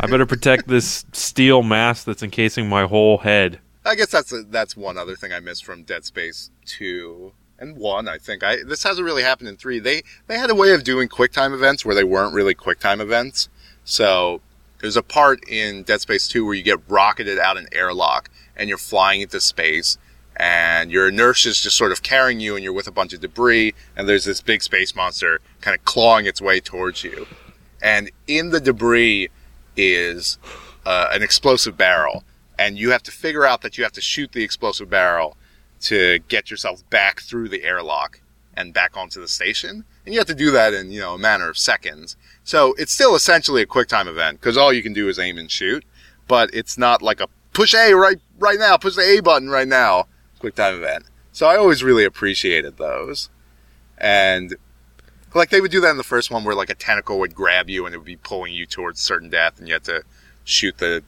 I 0.00 0.06
better 0.06 0.26
protect 0.26 0.68
this 0.68 1.04
steel 1.12 1.62
mask 1.62 2.04
that's 2.04 2.22
encasing 2.22 2.68
my 2.68 2.86
whole 2.86 3.18
head. 3.18 3.60
I 3.84 3.94
guess 3.94 4.10
that's 4.10 4.32
a, 4.32 4.42
that's 4.42 4.76
one 4.76 4.98
other 4.98 5.16
thing 5.16 5.32
I 5.32 5.40
missed 5.40 5.64
from 5.64 5.84
Dead 5.84 6.04
Space 6.04 6.50
two 6.66 7.32
and 7.60 7.76
one. 7.76 8.08
I 8.08 8.18
think 8.18 8.42
I 8.42 8.56
this 8.64 8.82
hasn't 8.82 9.04
really 9.04 9.22
happened 9.22 9.48
in 9.48 9.56
three. 9.56 9.78
They 9.78 10.02
they 10.26 10.38
had 10.38 10.50
a 10.50 10.54
way 10.54 10.72
of 10.72 10.82
doing 10.82 11.08
QuickTime 11.08 11.54
events 11.54 11.84
where 11.84 11.94
they 11.94 12.04
weren't 12.04 12.34
really 12.34 12.54
QuickTime 12.54 13.00
events. 13.00 13.48
So 13.84 14.40
there's 14.80 14.96
a 14.96 15.02
part 15.02 15.46
in 15.48 15.82
Dead 15.82 16.00
Space 16.00 16.26
two 16.26 16.44
where 16.44 16.54
you 16.54 16.62
get 16.62 16.80
rocketed 16.88 17.38
out 17.38 17.58
an 17.58 17.68
airlock 17.72 18.30
and 18.56 18.68
you're 18.68 18.78
flying 18.78 19.20
into 19.20 19.40
space. 19.40 19.98
And 20.36 20.90
your 20.90 21.10
nurse 21.10 21.44
is 21.44 21.60
just 21.60 21.76
sort 21.76 21.92
of 21.92 22.02
carrying 22.02 22.40
you, 22.40 22.54
and 22.54 22.64
you're 22.64 22.72
with 22.72 22.86
a 22.86 22.92
bunch 22.92 23.12
of 23.12 23.20
debris. 23.20 23.74
And 23.94 24.08
there's 24.08 24.24
this 24.24 24.40
big 24.40 24.62
space 24.62 24.94
monster 24.94 25.40
kind 25.60 25.76
of 25.76 25.84
clawing 25.84 26.24
its 26.24 26.40
way 26.40 26.60
towards 26.60 27.04
you. 27.04 27.26
And 27.82 28.10
in 28.26 28.48
the 28.48 28.60
debris 28.60 29.28
is 29.76 30.38
uh, 30.86 31.08
an 31.12 31.22
explosive 31.22 31.76
barrel, 31.76 32.24
and 32.58 32.78
you 32.78 32.90
have 32.90 33.02
to 33.02 33.10
figure 33.10 33.44
out 33.44 33.60
that 33.62 33.76
you 33.76 33.84
have 33.84 33.92
to 33.92 34.00
shoot 34.00 34.32
the 34.32 34.42
explosive 34.42 34.88
barrel 34.88 35.36
to 35.82 36.18
get 36.28 36.50
yourself 36.50 36.88
back 36.90 37.20
through 37.20 37.48
the 37.48 37.64
airlock 37.64 38.20
and 38.54 38.74
back 38.74 38.96
onto 38.96 39.20
the 39.20 39.28
station. 39.28 39.84
And 40.04 40.14
you 40.14 40.20
have 40.20 40.26
to 40.28 40.34
do 40.34 40.50
that 40.50 40.74
in 40.74 40.90
you 40.90 41.00
know 41.00 41.14
a 41.14 41.18
matter 41.18 41.48
of 41.48 41.58
seconds. 41.58 42.16
So 42.44 42.74
it's 42.78 42.92
still 42.92 43.14
essentially 43.14 43.62
a 43.62 43.66
quick 43.66 43.88
time 43.88 44.08
event 44.08 44.40
because 44.40 44.56
all 44.56 44.72
you 44.72 44.82
can 44.82 44.92
do 44.92 45.08
is 45.08 45.18
aim 45.18 45.38
and 45.38 45.50
shoot, 45.50 45.84
but 46.28 46.50
it's 46.52 46.76
not 46.76 47.02
like 47.02 47.20
a 47.20 47.28
push 47.52 47.74
A 47.74 47.94
right 47.94 48.20
right 48.38 48.58
now, 48.58 48.76
push 48.76 48.96
the 48.96 49.02
A 49.02 49.20
button 49.20 49.50
right 49.50 49.68
now 49.68 50.06
quick 50.40 50.56
time 50.56 50.74
event. 50.74 51.04
So 51.30 51.46
I 51.46 51.56
always 51.56 51.84
really 51.84 52.04
appreciated 52.04 52.76
those, 52.76 53.30
and 53.96 54.56
like 55.32 55.50
they 55.50 55.60
would 55.60 55.70
do 55.70 55.80
that 55.80 55.90
in 55.90 55.96
the 55.96 56.02
first 56.02 56.30
one 56.30 56.42
where 56.42 56.56
like 56.56 56.70
a 56.70 56.74
tentacle 56.74 57.20
would 57.20 57.34
grab 57.36 57.70
you 57.70 57.86
and 57.86 57.94
it 57.94 57.98
would 57.98 58.06
be 58.06 58.16
pulling 58.16 58.52
you 58.52 58.66
towards 58.66 59.00
certain 59.00 59.30
death, 59.30 59.58
and 59.60 59.68
you 59.68 59.74
had 59.74 59.84
to 59.84 60.02
shoot 60.42 60.78
the 60.78 61.04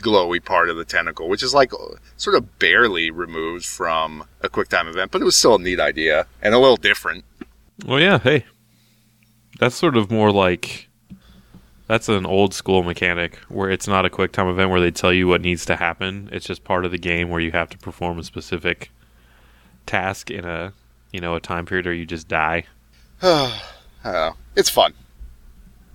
glowy 0.00 0.44
part 0.44 0.70
of 0.70 0.76
the 0.76 0.84
tentacle, 0.84 1.28
which 1.28 1.42
is 1.42 1.54
like 1.54 1.72
sort 2.16 2.36
of 2.36 2.58
barely 2.58 3.10
removed 3.10 3.66
from 3.66 4.24
a 4.40 4.48
QuickTime 4.48 4.88
event, 4.88 5.10
but 5.10 5.20
it 5.20 5.24
was 5.24 5.36
still 5.36 5.56
a 5.56 5.58
neat 5.58 5.80
idea 5.80 6.26
and 6.42 6.54
a 6.54 6.58
little 6.58 6.76
different. 6.76 7.24
Well, 7.86 8.00
yeah, 8.00 8.18
hey. 8.18 8.44
That's 9.58 9.74
sort 9.74 9.96
of 9.96 10.10
more 10.10 10.32
like 10.32 10.88
that's 11.86 12.08
an 12.08 12.24
old 12.24 12.54
school 12.54 12.82
mechanic 12.82 13.36
where 13.48 13.68
it's 13.68 13.88
not 13.88 14.04
a 14.04 14.10
quick 14.10 14.32
time 14.32 14.48
event 14.48 14.70
where 14.70 14.80
they 14.80 14.92
tell 14.92 15.12
you 15.12 15.26
what 15.26 15.40
needs 15.40 15.64
to 15.66 15.76
happen. 15.76 16.28
It's 16.32 16.46
just 16.46 16.62
part 16.62 16.84
of 16.84 16.92
the 16.92 16.98
game 16.98 17.30
where 17.30 17.40
you 17.40 17.50
have 17.50 17.68
to 17.70 17.78
perform 17.78 18.18
a 18.18 18.22
specific 18.22 18.90
task 19.86 20.30
in 20.30 20.44
a, 20.44 20.72
you 21.12 21.20
know, 21.20 21.34
a 21.34 21.40
time 21.40 21.66
period 21.66 21.86
or 21.86 21.92
you 21.92 22.06
just 22.06 22.28
die. 22.28 22.64
Know. 24.02 24.34
It's 24.56 24.70
fun. 24.70 24.94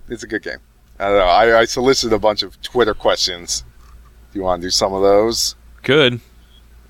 It's 0.08 0.22
a 0.22 0.28
good 0.28 0.42
game. 0.42 0.58
I 1.00 1.08
don't 1.08 1.18
know. 1.18 1.24
I, 1.24 1.60
I 1.60 1.64
solicited 1.64 2.14
a 2.14 2.20
bunch 2.20 2.42
of 2.42 2.60
Twitter 2.62 2.94
questions. 2.94 3.64
Do 4.36 4.40
you 4.40 4.44
want 4.44 4.60
to 4.60 4.66
do 4.66 4.70
some 4.70 4.92
of 4.92 5.00
those? 5.00 5.54
Good. 5.82 6.20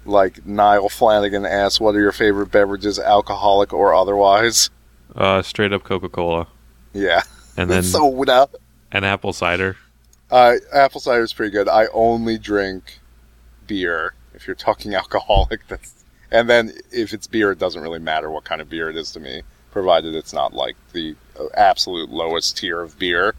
Like 0.05 0.45
Niall 0.45 0.89
Flanagan 0.89 1.47
asked, 1.47 1.81
"What 1.81 1.95
are 1.95 2.01
your 2.01 2.11
favorite 2.11 2.51
beverages, 2.51 2.99
alcoholic 2.99 3.73
or 3.73 3.95
otherwise?" 3.95 4.69
Uh, 5.15 5.43
straight 5.43 5.73
up 5.73 5.85
Coca-Cola 5.85 6.49
Yeah, 6.93 7.23
and 7.57 7.71
then 7.71 7.85
so 7.85 8.25
uh, 8.25 8.47
an 8.91 9.05
apple 9.05 9.33
cider. 9.33 9.77
uh, 10.29 10.55
apple 10.73 11.01
cider 11.01 11.23
is 11.23 11.33
pretty 11.33 11.53
good. 11.53 11.69
I 11.69 11.87
only 11.95 12.37
drink 12.37 12.99
beer. 13.69 14.15
If 14.35 14.49
you're 14.49 14.57
talking 14.57 14.93
alcoholic, 15.03 15.69
that's 15.69 16.05
and 16.33 16.51
then 16.51 16.73
if 16.91 17.13
it's 17.13 17.29
beer, 17.29 17.53
it 17.53 17.61
doesn't 17.61 17.81
really 17.81 18.01
matter 18.01 18.29
what 18.29 18.43
kind 18.43 18.61
of 18.61 18.69
beer 18.69 18.91
it 18.91 18.97
is 18.97 19.13
to 19.13 19.21
me, 19.21 19.43
provided 19.71 20.17
it's 20.17 20.33
not 20.33 20.53
like 20.53 20.75
the 20.93 21.15
uh, 21.39 21.45
absolute 21.55 22.11
lowest 22.11 22.57
tier 22.57 22.81
of 22.81 22.99
beer. 22.99 23.37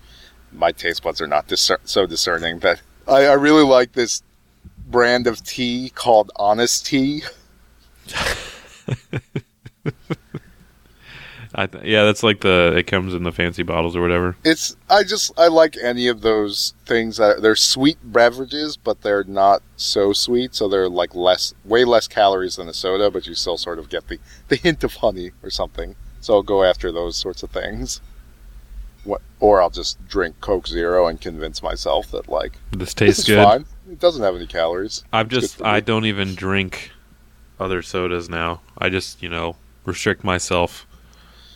My 0.54 0.72
taste 0.72 1.04
buds 1.04 1.20
are 1.20 1.28
not 1.28 1.50
discer- 1.50 1.82
so 1.84 2.06
discerning, 2.06 2.60
but 2.60 2.82
I, 3.08 3.26
I 3.26 3.34
really 3.34 3.64
like 3.64 3.94
this 3.94 4.22
brand 4.88 5.28
of 5.28 5.44
tea 5.44 5.92
called 5.94 6.32
Honest 6.36 6.86
Tea. 6.86 7.24
I 11.56 11.66
th- 11.66 11.86
yeah, 11.86 12.04
that's 12.04 12.22
like 12.22 12.42
the 12.42 12.76
it 12.78 12.84
comes 12.84 13.16
in 13.16 13.24
the 13.24 13.32
fancy 13.32 13.64
bottles 13.64 13.96
or 13.96 14.02
whatever. 14.02 14.36
It's 14.44 14.76
I 14.90 15.04
just 15.04 15.32
I 15.40 15.48
like 15.48 15.76
any 15.82 16.08
of 16.08 16.22
those 16.22 16.76
things 16.86 17.18
that 17.18 17.42
they're 17.42 17.56
sweet 17.56 17.98
beverages, 18.04 18.78
but 18.78 19.02
they're 19.02 19.24
not 19.24 19.64
so 19.76 20.14
sweet, 20.14 20.54
so 20.54 20.68
they're 20.68 20.88
like 20.90 21.16
less, 21.16 21.56
way 21.66 21.84
less 21.84 22.08
calories 22.08 22.58
than 22.58 22.70
a 22.70 22.74
soda, 22.74 23.10
but 23.10 23.26
you 23.26 23.34
still 23.34 23.58
sort 23.58 23.80
of 23.80 23.90
get 23.90 24.08
the 24.08 24.20
the 24.50 24.56
hint 24.56 24.84
of 24.84 24.96
honey 24.96 25.32
or 25.42 25.50
something. 25.50 25.96
So 26.22 26.36
I'll 26.36 26.44
go 26.44 26.64
after 26.64 26.92
those 26.92 27.16
sorts 27.18 27.42
of 27.42 27.50
things. 27.50 28.02
What, 29.08 29.22
or 29.40 29.62
I'll 29.62 29.70
just 29.70 30.06
drink 30.08 30.40
Coke 30.42 30.68
Zero 30.68 31.08
and 31.08 31.20
convince 31.20 31.64
myself 31.64 32.12
that 32.12 32.28
like 32.28 32.54
This 32.72 32.80
this 32.80 32.94
tastes 32.94 33.20
is 33.20 33.26
good. 33.26 33.44
fine. 33.44 33.66
It 33.90 34.00
doesn't 34.00 34.22
have 34.22 34.36
any 34.36 34.48
calories. 34.48 35.04
I've 35.14 35.30
just 35.30 35.62
I 35.62 35.80
don't 35.80 36.06
even 36.06 36.36
drink 36.36 36.92
other 37.60 37.82
sodas 37.82 38.30
now. 38.30 38.62
I 38.78 38.90
just 38.90 39.24
you 39.24 39.30
know 39.30 39.56
restrict 39.86 40.24
myself 40.26 40.86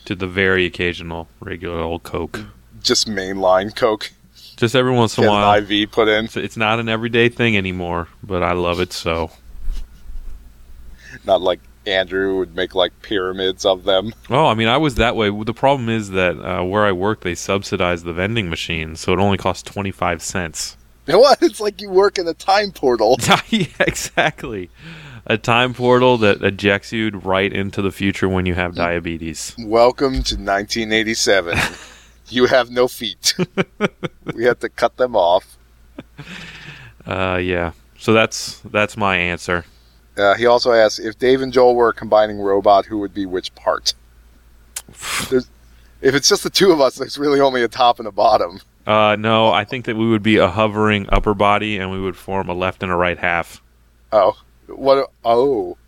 to 0.06 0.14
the 0.14 0.26
very 0.26 0.64
occasional 0.64 1.28
regular 1.40 1.78
old 1.80 2.02
Coke. 2.04 2.40
Just 2.82 3.06
mainline 3.06 3.76
Coke. 3.76 4.10
Just 4.56 4.74
every 4.74 4.92
once 4.92 5.18
in 5.18 5.24
a 5.24 5.28
while. 5.28 5.52
an 5.52 5.70
IV 5.70 5.92
put 5.92 6.08
in. 6.08 6.24
It's, 6.24 6.36
it's 6.36 6.56
not 6.56 6.80
an 6.80 6.88
everyday 6.88 7.28
thing 7.28 7.56
anymore, 7.56 8.08
but 8.22 8.42
I 8.42 8.52
love 8.52 8.80
it 8.80 8.92
so. 8.92 9.30
Not 11.24 11.42
like 11.42 11.60
Andrew 11.86 12.38
would 12.38 12.54
make 12.54 12.74
like 12.74 12.92
pyramids 13.02 13.64
of 13.64 13.84
them. 13.84 14.14
Oh, 14.30 14.46
I 14.46 14.54
mean, 14.54 14.68
I 14.68 14.78
was 14.78 14.94
that 14.94 15.14
way. 15.14 15.30
The 15.30 15.52
problem 15.52 15.88
is 15.88 16.10
that 16.10 16.36
uh, 16.38 16.64
where 16.64 16.84
I 16.84 16.92
work, 16.92 17.20
they 17.20 17.34
subsidize 17.34 18.02
the 18.02 18.12
vending 18.12 18.48
machine, 18.48 18.96
so 18.96 19.12
it 19.12 19.18
only 19.18 19.36
costs 19.36 19.62
twenty 19.62 19.90
five 19.90 20.22
cents. 20.22 20.76
What? 21.06 21.42
It's 21.42 21.60
like 21.60 21.80
you 21.80 21.90
work 21.90 22.18
in 22.18 22.26
a 22.28 22.34
time 22.34 22.70
portal. 22.70 23.18
yeah, 23.48 23.66
exactly. 23.80 24.70
A 25.26 25.36
time 25.36 25.74
portal 25.74 26.16
that 26.18 26.42
ejects 26.42 26.92
you 26.92 27.10
right 27.10 27.52
into 27.52 27.82
the 27.82 27.90
future 27.92 28.28
when 28.28 28.46
you 28.46 28.54
have 28.54 28.74
diabetes. 28.74 29.54
Welcome 29.58 30.14
to 30.14 30.36
1987. 30.36 31.58
you 32.28 32.46
have 32.46 32.70
no 32.70 32.88
feet. 32.88 33.34
we 34.32 34.44
have 34.44 34.60
to 34.60 34.68
cut 34.68 34.96
them 34.96 35.14
off. 35.14 35.58
Uh, 37.06 37.38
yeah. 37.42 37.72
So 37.98 38.12
that's 38.12 38.60
that's 38.60 38.96
my 38.96 39.16
answer. 39.16 39.64
Uh, 40.16 40.34
he 40.34 40.46
also 40.46 40.72
asks 40.72 40.98
if 40.98 41.18
Dave 41.18 41.40
and 41.40 41.52
Joel 41.52 41.74
were 41.74 41.88
a 41.88 41.94
combining 41.94 42.38
robot, 42.38 42.86
who 42.86 42.98
would 42.98 43.14
be 43.14 43.26
which 43.26 43.54
part? 43.54 43.94
There's, 45.30 45.48
if 46.00 46.14
it's 46.14 46.28
just 46.28 46.42
the 46.42 46.50
two 46.50 46.70
of 46.72 46.80
us, 46.80 46.96
there's 46.96 47.16
really 47.16 47.40
only 47.40 47.62
a 47.62 47.68
top 47.68 47.98
and 47.98 48.06
a 48.06 48.12
bottom. 48.12 48.60
Uh, 48.86 49.16
no, 49.16 49.50
I 49.50 49.64
think 49.64 49.86
that 49.86 49.96
we 49.96 50.08
would 50.08 50.22
be 50.22 50.36
a 50.36 50.48
hovering 50.48 51.06
upper 51.10 51.34
body, 51.34 51.78
and 51.78 51.90
we 51.90 52.00
would 52.00 52.16
form 52.16 52.48
a 52.48 52.54
left 52.54 52.82
and 52.82 52.90
a 52.90 52.96
right 52.96 53.18
half. 53.18 53.62
Oh, 54.10 54.36
what? 54.66 55.10
Oh, 55.24 55.78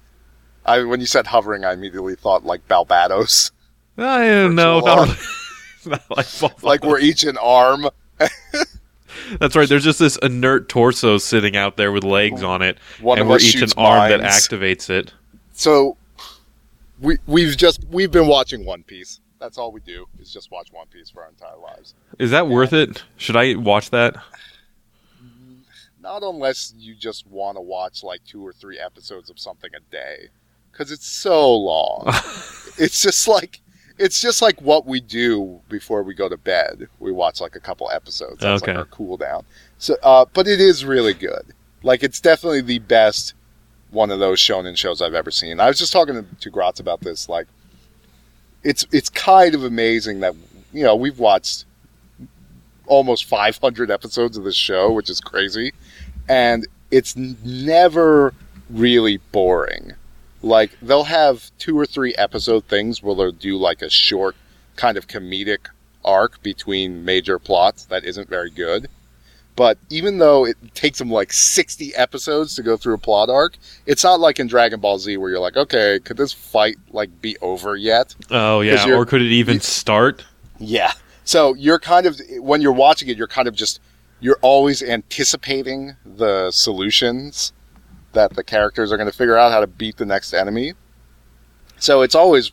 I 0.64 0.84
when 0.84 1.00
you 1.00 1.06
said 1.06 1.26
hovering, 1.26 1.64
I 1.64 1.72
immediately 1.72 2.14
thought 2.14 2.44
like 2.44 2.66
Balbados, 2.68 3.50
I 3.98 4.26
don't 4.26 4.54
know. 4.54 4.80
Not, 4.80 5.18
not 5.86 6.02
like 6.10 6.62
like 6.62 6.84
we're 6.84 7.00
each 7.00 7.24
an 7.24 7.36
arm. 7.36 7.88
That's 9.38 9.56
right. 9.56 9.68
There's 9.68 9.84
just 9.84 9.98
this 9.98 10.16
inert 10.18 10.68
torso 10.68 11.18
sitting 11.18 11.56
out 11.56 11.76
there 11.76 11.92
with 11.92 12.04
legs 12.04 12.42
on 12.42 12.62
it, 12.62 12.78
One 13.00 13.18
and 13.18 13.28
we're 13.28 13.38
each 13.38 13.62
an 13.62 13.70
arm 13.76 14.10
that 14.10 14.20
activates 14.20 14.90
it. 14.90 15.12
So 15.52 15.96
we 17.00 17.18
we've 17.26 17.56
just 17.56 17.84
we've 17.90 18.10
been 18.10 18.26
watching 18.26 18.64
One 18.64 18.82
Piece. 18.82 19.20
That's 19.38 19.58
all 19.58 19.72
we 19.72 19.80
do 19.80 20.06
is 20.20 20.32
just 20.32 20.50
watch 20.50 20.72
One 20.72 20.86
Piece 20.86 21.10
for 21.10 21.22
our 21.22 21.28
entire 21.28 21.56
lives. 21.56 21.94
Is 22.18 22.30
that 22.30 22.48
worth 22.48 22.72
it? 22.72 23.04
Should 23.16 23.36
I 23.36 23.54
watch 23.54 23.90
that? 23.90 24.16
Not 26.00 26.22
unless 26.22 26.74
you 26.76 26.94
just 26.94 27.26
want 27.26 27.56
to 27.56 27.60
watch 27.60 28.02
like 28.02 28.24
two 28.24 28.46
or 28.46 28.52
three 28.52 28.78
episodes 28.78 29.30
of 29.30 29.38
something 29.38 29.70
a 29.74 29.80
day, 29.90 30.28
because 30.70 30.90
it's 30.90 31.06
so 31.06 31.54
long. 31.54 32.04
it's 32.78 33.00
just 33.00 33.26
like 33.26 33.60
it's 33.98 34.20
just 34.20 34.42
like 34.42 34.60
what 34.60 34.86
we 34.86 35.00
do 35.00 35.60
before 35.68 36.02
we 36.02 36.14
go 36.14 36.28
to 36.28 36.36
bed. 36.36 36.88
We 37.00 37.12
watch 37.12 37.40
like 37.40 37.54
a 37.56 37.60
couple 37.60 37.90
episodes. 37.92 38.40
That's 38.40 38.62
Okay. 38.62 38.72
like 38.72 38.78
our 38.78 38.84
cool 38.86 39.16
down. 39.16 39.44
So, 39.78 39.96
uh, 40.02 40.24
but 40.32 40.48
it 40.48 40.60
is 40.60 40.84
really 40.84 41.14
good. 41.14 41.46
Like 41.82 42.02
it's 42.02 42.20
definitely 42.20 42.62
the 42.62 42.78
best 42.80 43.34
one 43.90 44.10
of 44.10 44.18
those 44.18 44.40
shonen 44.40 44.76
shows 44.76 45.00
I've 45.00 45.14
ever 45.14 45.30
seen. 45.30 45.60
I 45.60 45.68
was 45.68 45.78
just 45.78 45.92
talking 45.92 46.14
to, 46.14 46.24
to 46.40 46.50
Gratz 46.50 46.80
about 46.80 47.00
this. 47.00 47.28
Like, 47.28 47.46
it's 48.64 48.84
it's 48.90 49.08
kind 49.10 49.54
of 49.54 49.62
amazing 49.62 50.20
that 50.20 50.34
you 50.72 50.82
know 50.82 50.96
we've 50.96 51.18
watched 51.18 51.64
almost 52.86 53.24
500 53.26 53.90
episodes 53.90 54.36
of 54.36 54.44
this 54.44 54.56
show, 54.56 54.90
which 54.92 55.08
is 55.08 55.20
crazy, 55.20 55.72
and 56.28 56.66
it's 56.90 57.14
never 57.16 58.34
really 58.70 59.18
boring. 59.32 59.92
Like 60.44 60.76
they'll 60.82 61.04
have 61.04 61.50
two 61.58 61.78
or 61.78 61.86
three 61.86 62.14
episode 62.16 62.64
things 62.64 63.02
where 63.02 63.14
they'll 63.14 63.32
do 63.32 63.56
like 63.56 63.80
a 63.80 63.88
short 63.88 64.36
kind 64.76 64.98
of 64.98 65.08
comedic 65.08 65.68
arc 66.04 66.42
between 66.42 67.02
major 67.02 67.38
plots 67.38 67.86
that 67.86 68.04
isn't 68.04 68.28
very 68.28 68.50
good. 68.50 68.88
But 69.56 69.78
even 69.88 70.18
though 70.18 70.44
it 70.44 70.56
takes 70.74 70.98
them 70.98 71.10
like 71.10 71.32
60 71.32 71.94
episodes 71.94 72.56
to 72.56 72.62
go 72.62 72.76
through 72.76 72.94
a 72.94 72.98
plot 72.98 73.30
arc, 73.30 73.56
it's 73.86 74.04
not 74.04 74.20
like 74.20 74.38
in 74.38 74.46
Dragon 74.46 74.80
Ball 74.80 74.98
Z 74.98 75.16
where 75.16 75.30
you're 75.30 75.40
like, 75.40 75.56
okay, 75.56 75.98
could 76.00 76.18
this 76.18 76.32
fight 76.32 76.76
like 76.90 77.22
be 77.22 77.38
over 77.40 77.74
yet? 77.74 78.14
Oh 78.30 78.60
yeah, 78.60 78.92
or 78.92 79.06
could 79.06 79.22
it 79.22 79.32
even 79.32 79.60
start? 79.60 80.24
Yeah. 80.58 80.92
So 81.24 81.54
you're 81.54 81.78
kind 81.78 82.04
of 82.04 82.20
when 82.38 82.60
you're 82.60 82.72
watching 82.72 83.08
it, 83.08 83.16
you're 83.16 83.28
kind 83.28 83.48
of 83.48 83.54
just 83.54 83.80
you're 84.20 84.38
always 84.42 84.82
anticipating 84.82 85.96
the 86.04 86.50
solutions 86.50 87.54
that 88.14 88.34
the 88.34 88.44
characters 88.44 88.90
are 88.92 88.96
going 88.96 89.10
to 89.10 89.16
figure 89.16 89.36
out 89.36 89.52
how 89.52 89.60
to 89.60 89.66
beat 89.66 89.96
the 89.96 90.06
next 90.06 90.32
enemy. 90.32 90.72
So 91.78 92.02
it's 92.02 92.14
always 92.14 92.52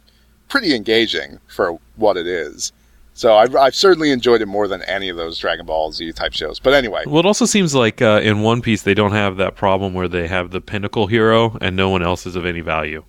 pretty 0.49 0.75
engaging 0.75 1.39
for 1.47 1.79
what 1.95 2.17
it 2.17 2.27
is. 2.27 2.71
So 3.13 3.35
I've, 3.35 3.55
I've 3.55 3.75
certainly 3.75 4.11
enjoyed 4.11 4.41
it 4.41 4.45
more 4.47 4.67
than 4.67 4.81
any 4.83 5.09
of 5.09 5.17
those 5.17 5.37
Dragon 5.37 5.65
Ball 5.65 5.91
Z 5.91 6.11
type 6.13 6.33
shows. 6.33 6.59
But 6.59 6.73
anyway, 6.73 7.03
Well, 7.05 7.19
it 7.19 7.25
also 7.25 7.45
seems 7.45 7.75
like 7.75 8.01
uh, 8.01 8.21
in 8.23 8.41
One 8.41 8.61
Piece 8.61 8.81
they 8.83 8.93
don't 8.93 9.11
have 9.11 9.37
that 9.37 9.55
problem 9.55 9.93
where 9.93 10.07
they 10.07 10.27
have 10.27 10.51
the 10.51 10.61
pinnacle 10.61 11.07
hero 11.07 11.57
and 11.61 11.75
no 11.75 11.89
one 11.89 12.01
else 12.03 12.25
is 12.25 12.35
of 12.35 12.45
any 12.45 12.61
value. 12.61 13.03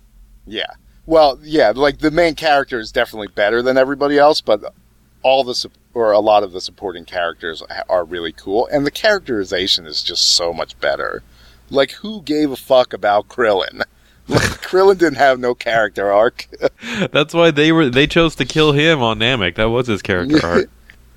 yeah. 0.45 0.67
Well, 1.05 1.37
yeah, 1.43 1.73
like 1.75 1.97
the 1.99 2.11
main 2.11 2.33
character 2.33 2.79
is 2.79 2.89
definitely 2.89 3.27
better 3.27 3.61
than 3.61 3.77
everybody 3.77 4.17
else, 4.17 4.39
but 4.39 4.73
all 5.21 5.43
the 5.43 5.69
or 5.93 6.13
a 6.13 6.19
lot 6.21 6.43
of 6.43 6.53
the 6.53 6.61
supporting 6.61 7.03
characters 7.03 7.61
ha- 7.69 7.83
are 7.89 8.05
really 8.05 8.31
cool, 8.31 8.69
and 8.71 8.85
the 8.85 8.91
characterization 8.91 9.85
is 9.85 10.01
just 10.01 10.31
so 10.31 10.53
much 10.53 10.79
better. 10.79 11.21
Like, 11.73 11.91
who 11.91 12.21
gave 12.21 12.51
a 12.51 12.55
fuck 12.55 12.93
about 12.93 13.27
Krillin? 13.27 13.83
Like, 14.27 14.41
Krillin 14.61 14.97
didn't 14.97 15.17
have 15.17 15.39
no 15.39 15.53
character 15.53 16.11
arc. 16.11 16.47
That's 17.11 17.33
why 17.33 17.51
they 17.51 17.71
were 17.71 17.89
they 17.89 18.07
chose 18.07 18.35
to 18.35 18.45
kill 18.45 18.71
him 18.71 19.01
on 19.01 19.19
Namek. 19.19 19.55
That 19.55 19.69
was 19.69 19.87
his 19.87 20.01
character 20.01 20.39
arc. 20.45 20.69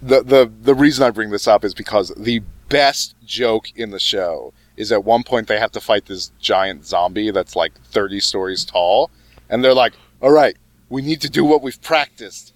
the 0.03 0.23
the 0.23 0.51
the 0.63 0.75
reason 0.75 1.05
I 1.05 1.11
bring 1.11 1.31
this 1.31 1.47
up 1.47 1.65
is 1.65 1.75
because 1.75 2.13
the 2.17 2.43
best 2.69 3.15
joke 3.25 3.71
in 3.77 3.91
the 3.91 4.01
show 4.01 4.53
is 4.77 4.91
at 4.93 5.05
one 5.05 5.23
point 5.23 5.47
they 5.47 5.59
have 5.59 5.73
to 5.73 5.81
fight 5.81 6.07
this 6.07 6.33
giant 6.41 6.85
zombie 6.85 7.31
that's 7.31 7.55
like 7.55 7.73
30 7.85 8.19
stories 8.21 8.65
tall 8.65 9.11
and 9.49 9.63
they're 9.63 9.73
like 9.73 9.95
all 10.21 10.33
right 10.33 10.57
we 10.89 11.01
need 11.01 11.21
to 11.21 11.31
do 11.31 11.45
what 11.45 11.63
we've 11.63 11.81
practiced 11.81 12.53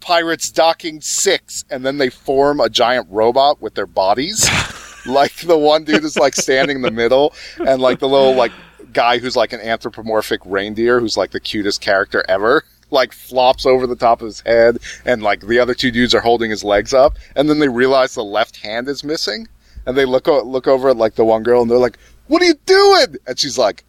pirates 0.00 0.50
docking 0.50 1.00
6 1.00 1.64
and 1.70 1.86
then 1.86 1.98
they 1.98 2.10
form 2.10 2.58
a 2.58 2.68
giant 2.68 3.06
robot 3.08 3.62
with 3.62 3.74
their 3.74 3.86
bodies 3.86 4.48
like 5.06 5.34
the 5.36 5.56
one 5.58 5.84
dude 5.84 6.04
is 6.04 6.16
like 6.16 6.34
standing 6.34 6.76
in 6.76 6.82
the 6.82 6.90
middle 6.90 7.34
and 7.66 7.80
like 7.80 7.98
the 7.98 8.08
little 8.08 8.34
like 8.34 8.52
guy 8.92 9.18
who's 9.18 9.36
like 9.36 9.52
an 9.52 9.60
anthropomorphic 9.60 10.40
reindeer 10.44 11.00
who's 11.00 11.16
like 11.16 11.30
the 11.30 11.40
cutest 11.40 11.80
character 11.80 12.24
ever 12.28 12.62
like 12.90 13.12
flops 13.12 13.64
over 13.64 13.86
the 13.86 13.96
top 13.96 14.20
of 14.20 14.26
his 14.26 14.40
head 14.42 14.78
and 15.06 15.22
like 15.22 15.40
the 15.40 15.58
other 15.58 15.74
two 15.74 15.90
dudes 15.90 16.14
are 16.14 16.20
holding 16.20 16.50
his 16.50 16.62
legs 16.62 16.92
up 16.92 17.16
and 17.34 17.48
then 17.48 17.58
they 17.58 17.68
realize 17.68 18.14
the 18.14 18.22
left 18.22 18.56
hand 18.58 18.86
is 18.88 19.02
missing 19.02 19.48
and 19.86 19.96
they 19.96 20.04
look 20.04 20.28
o- 20.28 20.42
look 20.42 20.68
over 20.68 20.90
at 20.90 20.96
like 20.96 21.14
the 21.14 21.24
one 21.24 21.42
girl 21.42 21.62
and 21.62 21.70
they're 21.70 21.78
like 21.78 21.98
what 22.28 22.42
are 22.42 22.46
you 22.46 22.54
doing 22.66 23.16
and 23.26 23.38
she's 23.38 23.56
like 23.56 23.82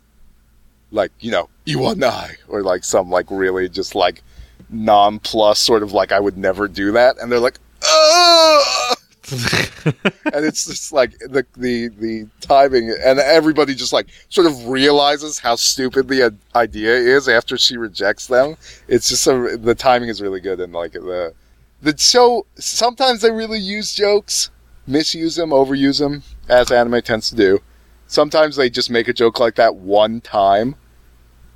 like 0.92 1.12
you 1.20 1.32
know 1.32 1.50
you 1.66 1.86
and 1.88 2.04
I 2.04 2.36
or 2.48 2.64
like 2.64 2.84
some 2.86 3.10
like 3.10 3.30
really 3.30 3.68
just 3.68 3.94
like 3.94 4.24
non-plus 4.70 5.60
sort 5.60 5.84
of 5.84 5.92
like 5.92 6.12
I 6.12 6.20
would 6.20 6.38
never 6.38 6.68
do 6.68 6.94
that 6.94 7.18
and 7.20 7.32
they're 7.32 7.40
like 7.40 7.60
Ugh! 7.86 8.93
and 9.86 10.46
it's 10.46 10.66
just 10.66 10.92
like 10.92 11.18
the 11.20 11.46
the 11.56 11.88
the 11.88 12.28
timing 12.42 12.90
and 12.90 13.20
everybody 13.20 13.74
just 13.74 13.94
like 13.94 14.08
sort 14.28 14.48
of 14.48 14.68
realizes 14.68 15.40
how 15.40 15.56
stupid 15.56 16.10
the 16.10 16.36
idea 16.56 16.94
is 16.94 17.30
after 17.30 17.58
she 17.58 17.78
rejects 17.78 18.28
them. 18.28 18.58
It's 18.88 19.08
just 19.08 19.26
a, 19.28 19.58
the 19.58 19.76
timing 19.76 20.10
is 20.10 20.22
really 20.22 20.42
good 20.42 20.60
and 20.60 20.74
like 20.74 20.94
the 20.94 21.34
the 21.82 21.98
show 21.98 22.46
sometimes 22.56 23.22
they 23.22 23.32
really 23.32 23.60
use 23.60 23.94
jokes 23.94 24.52
misuse 24.86 25.36
them 25.38 25.52
overuse 25.52 26.00
them 26.00 26.24
as 26.50 26.72
anime 26.72 27.02
tends 27.02 27.30
to 27.30 27.36
do. 27.36 27.60
Sometimes 28.08 28.58
they 28.58 28.70
just 28.70 28.90
make 28.90 29.08
a 29.08 29.14
joke 29.14 29.40
like 29.40 29.56
that 29.56 29.76
one 29.76 30.20
time 30.20 30.76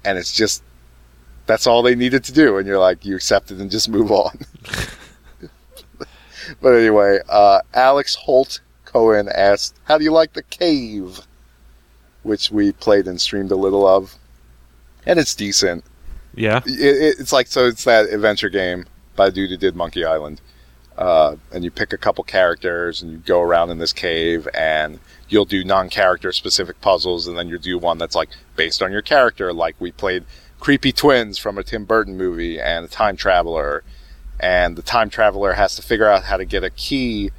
and 0.05 0.17
it's 0.17 0.31
just 0.31 0.63
that's 1.47 1.67
all 1.67 1.81
they 1.81 1.95
needed 1.95 2.23
to 2.23 2.31
do 2.31 2.57
and 2.57 2.65
you're 2.65 2.79
like 2.79 3.05
you 3.05 3.15
accept 3.15 3.51
it 3.51 3.59
and 3.59 3.69
just 3.69 3.89
move 3.89 4.11
on 4.11 4.39
but 6.61 6.69
anyway, 6.69 7.19
uh, 7.29 7.61
Alex 7.73 8.15
Holt 8.15 8.61
Cohen 8.85 9.29
asked, 9.29 9.75
"How 9.85 9.97
do 9.97 10.03
you 10.03 10.11
like 10.11 10.33
the 10.33 10.43
cave?" 10.43 11.21
Which 12.23 12.51
we 12.51 12.71
played 12.73 13.07
and 13.07 13.21
streamed 13.21 13.51
a 13.51 13.55
little 13.55 13.87
of, 13.87 14.15
and 15.05 15.17
it's 15.19 15.35
decent. 15.35 15.85
Yeah. 16.35 16.61
It, 16.65 16.79
it, 16.79 17.15
it's 17.19 17.31
like 17.31 17.47
so. 17.47 17.67
It's 17.67 17.85
that 17.85 18.09
adventure 18.09 18.49
game 18.49 18.85
by 19.15 19.27
a 19.27 19.31
dude 19.31 19.49
who 19.49 19.57
did 19.57 19.75
Monkey 19.75 20.03
Island, 20.05 20.41
uh, 20.97 21.35
and 21.53 21.63
you 21.63 21.71
pick 21.71 21.93
a 21.93 21.97
couple 21.97 22.23
characters 22.23 23.01
and 23.01 23.11
you 23.11 23.17
go 23.17 23.41
around 23.41 23.69
in 23.71 23.79
this 23.79 23.93
cave 23.93 24.47
and 24.53 24.99
you'll 25.29 25.45
do 25.45 25.63
non-character 25.63 26.31
specific 26.31 26.79
puzzles, 26.81 27.27
and 27.27 27.37
then 27.37 27.47
you 27.47 27.57
do 27.57 27.77
one 27.77 27.97
that's 27.97 28.15
like 28.15 28.29
based 28.55 28.81
on 28.81 28.91
your 28.91 29.01
character. 29.01 29.53
Like 29.53 29.75
we 29.79 29.91
played 29.91 30.23
Creepy 30.59 30.91
Twins 30.91 31.37
from 31.37 31.57
a 31.57 31.63
Tim 31.63 31.85
Burton 31.85 32.17
movie 32.17 32.59
and 32.59 32.85
a 32.85 32.87
time 32.87 33.15
traveler, 33.15 33.83
and 34.39 34.75
the 34.75 34.81
time 34.81 35.09
traveler 35.09 35.53
has 35.53 35.75
to 35.75 35.81
figure 35.81 36.07
out 36.07 36.23
how 36.25 36.37
to 36.37 36.45
get 36.45 36.63
a 36.63 36.69
key, 36.69 37.31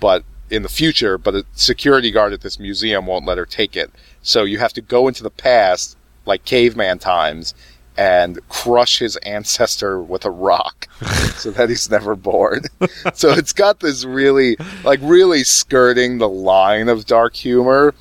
but 0.00 0.24
in 0.50 0.62
the 0.62 0.68
future, 0.68 1.18
but 1.18 1.34
a 1.34 1.44
security 1.54 2.10
guard 2.10 2.32
at 2.32 2.40
this 2.40 2.58
museum 2.58 3.06
won't 3.06 3.26
let 3.26 3.36
her 3.38 3.46
take 3.46 3.76
it. 3.76 3.90
So 4.22 4.44
you 4.44 4.58
have 4.58 4.72
to 4.74 4.80
go 4.80 5.08
into 5.08 5.22
the 5.22 5.30
past, 5.30 5.96
like 6.24 6.44
caveman 6.44 6.98
times, 7.00 7.52
and 7.96 8.38
crush 8.48 8.98
his 8.98 9.16
ancestor 9.18 10.00
with 10.00 10.24
a 10.24 10.30
rock 10.30 10.86
so 11.36 11.50
that 11.50 11.68
he's 11.68 11.90
never 11.90 12.14
born. 12.14 12.62
so 13.14 13.30
it's 13.30 13.52
got 13.52 13.80
this 13.80 14.04
really, 14.04 14.56
like, 14.84 15.00
really 15.02 15.42
skirting 15.44 16.18
the 16.18 16.28
line 16.28 16.88
of 16.88 17.06
dark 17.06 17.34
humor. 17.34 17.94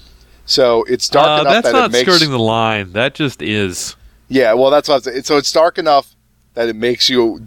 So 0.45 0.84
it's 0.84 1.10
dark 1.10 1.28
Uh, 1.28 1.41
enough 1.41 1.53
that's 1.53 1.66
that 1.68 1.72
not 1.74 1.89
it 1.89 1.93
makes 1.93 2.12
skirting 2.12 2.30
the 2.32 2.39
line. 2.39 2.91
That 2.91 3.16
just 3.16 3.41
is. 3.41 3.95
yeah, 4.28 4.53
well, 4.53 4.70
that's 4.70 4.88
what 4.88 4.95
I'm 4.95 5.01
saying. 5.01 5.24
So 5.24 5.38
it's 5.38 5.51
dark 5.51 5.78
enough 5.80 6.16
that 6.53 6.70
it 6.70 6.76
makes 6.76 7.10
you 7.10 7.45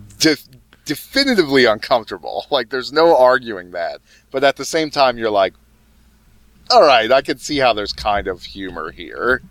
definitively 0.88 1.64
uncomfortable. 1.66 2.46
Like, 2.50 2.70
there's 2.70 2.92
no 2.92 3.16
arguing 3.16 3.70
that. 3.72 4.00
But 4.32 4.42
at 4.42 4.56
the 4.56 4.64
same 4.64 4.90
time, 4.90 5.18
you're 5.18 5.30
like, 5.30 5.54
all 6.70 6.82
right, 6.82 7.12
I 7.12 7.22
can 7.22 7.38
see 7.38 7.58
how 7.58 7.72
there's 7.72 7.92
kind 7.92 8.26
of 8.26 8.42
humor 8.42 8.90
here. 8.90 9.42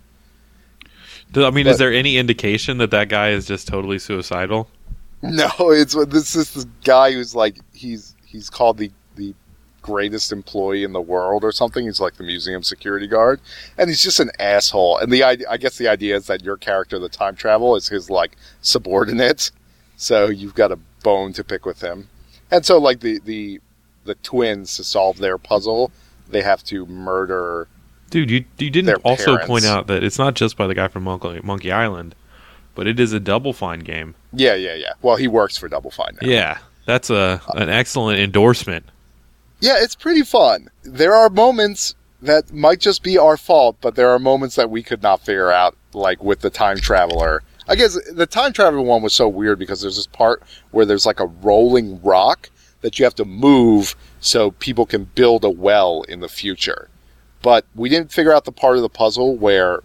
I 1.34 1.50
mean, 1.50 1.64
But- 1.64 1.70
is 1.70 1.78
there 1.78 1.92
any 1.92 2.18
indication 2.18 2.78
that 2.78 2.90
that 2.90 3.08
guy 3.08 3.30
is 3.30 3.46
just 3.46 3.66
totally 3.68 3.98
suicidal? 3.98 4.68
No, 5.22 5.50
it's 5.58 5.94
this 6.06 6.36
is 6.36 6.54
this 6.54 6.64
guy 6.84 7.10
who's 7.12 7.34
like 7.34 7.56
he's 7.72 8.14
he's 8.24 8.48
called 8.48 8.78
the 8.78 8.90
the 9.16 9.34
greatest 9.82 10.30
employee 10.30 10.84
in 10.84 10.92
the 10.92 11.00
world 11.00 11.42
or 11.42 11.50
something. 11.50 11.84
He's 11.86 11.98
like 12.00 12.14
the 12.16 12.22
museum 12.22 12.62
security 12.62 13.08
guard, 13.08 13.40
and 13.76 13.90
he's 13.90 14.02
just 14.02 14.20
an 14.20 14.30
asshole. 14.38 14.98
And 14.98 15.12
the 15.12 15.24
idea, 15.24 15.46
I 15.50 15.56
guess 15.56 15.76
the 15.76 15.88
idea 15.88 16.14
is 16.16 16.26
that 16.28 16.44
your 16.44 16.56
character, 16.56 17.00
the 17.00 17.08
time 17.08 17.34
travel, 17.34 17.74
is 17.74 17.88
his 17.88 18.08
like 18.08 18.36
subordinate. 18.60 19.50
So 19.96 20.26
you've 20.26 20.54
got 20.54 20.70
a 20.70 20.78
bone 21.02 21.32
to 21.34 21.44
pick 21.44 21.64
with 21.66 21.80
him. 21.80 22.08
And 22.50 22.64
so 22.64 22.78
like 22.78 23.00
the 23.00 23.20
the 23.24 23.60
the 24.04 24.14
twins 24.16 24.76
to 24.76 24.84
solve 24.84 25.18
their 25.18 25.38
puzzle, 25.38 25.92
they 26.28 26.42
have 26.42 26.64
to 26.64 26.86
murder. 26.86 27.68
Dude, 28.10 28.30
you 28.30 28.44
you 28.58 28.70
didn't 28.70 28.94
also 29.04 29.32
parents. 29.36 29.46
point 29.46 29.64
out 29.64 29.86
that 29.86 30.02
it's 30.02 30.18
not 30.18 30.34
just 30.34 30.56
by 30.56 30.66
the 30.66 30.74
guy 30.74 30.88
from 30.88 31.04
Monkey, 31.04 31.40
Monkey 31.42 31.70
Island, 31.70 32.14
but 32.74 32.86
it 32.86 32.98
is 32.98 33.12
a 33.12 33.20
Double 33.20 33.52
Fine 33.52 33.80
game. 33.80 34.14
Yeah, 34.32 34.54
yeah, 34.54 34.74
yeah. 34.74 34.92
Well, 35.02 35.16
he 35.16 35.28
works 35.28 35.56
for 35.56 35.68
Double 35.68 35.90
Fine 35.90 36.16
now. 36.22 36.28
Yeah, 36.28 36.58
that's 36.86 37.10
a 37.10 37.42
an 37.54 37.68
excellent 37.68 38.18
endorsement. 38.18 38.86
Yeah, 39.60 39.76
it's 39.78 39.94
pretty 39.94 40.22
fun. 40.22 40.68
There 40.84 41.14
are 41.14 41.28
moments 41.28 41.94
that 42.22 42.52
might 42.52 42.80
just 42.80 43.02
be 43.02 43.18
our 43.18 43.36
fault, 43.36 43.76
but 43.80 43.94
there 43.94 44.10
are 44.10 44.18
moments 44.18 44.56
that 44.56 44.70
we 44.70 44.82
could 44.82 45.02
not 45.02 45.20
figure 45.20 45.50
out, 45.50 45.76
like 45.92 46.22
with 46.22 46.40
the 46.40 46.50
time 46.50 46.78
traveler. 46.78 47.42
I 47.68 47.76
guess 47.76 47.98
the 48.10 48.26
time 48.26 48.54
travel 48.54 48.84
one 48.84 49.02
was 49.02 49.12
so 49.12 49.28
weird 49.28 49.58
because 49.58 49.82
there's 49.82 49.96
this 49.96 50.06
part 50.06 50.42
where 50.70 50.86
there's 50.86 51.04
like 51.04 51.20
a 51.20 51.26
rolling 51.26 52.00
rock 52.02 52.48
that 52.80 52.98
you 52.98 53.04
have 53.04 53.14
to 53.16 53.26
move 53.26 53.94
so 54.20 54.52
people 54.52 54.86
can 54.86 55.04
build 55.04 55.44
a 55.44 55.50
well 55.50 56.02
in 56.02 56.20
the 56.20 56.28
future. 56.28 56.88
But 57.42 57.66
we 57.74 57.88
didn't 57.88 58.10
figure 58.10 58.32
out 58.32 58.46
the 58.46 58.52
part 58.52 58.76
of 58.76 58.82
the 58.82 58.88
puzzle 58.88 59.36
where 59.36 59.82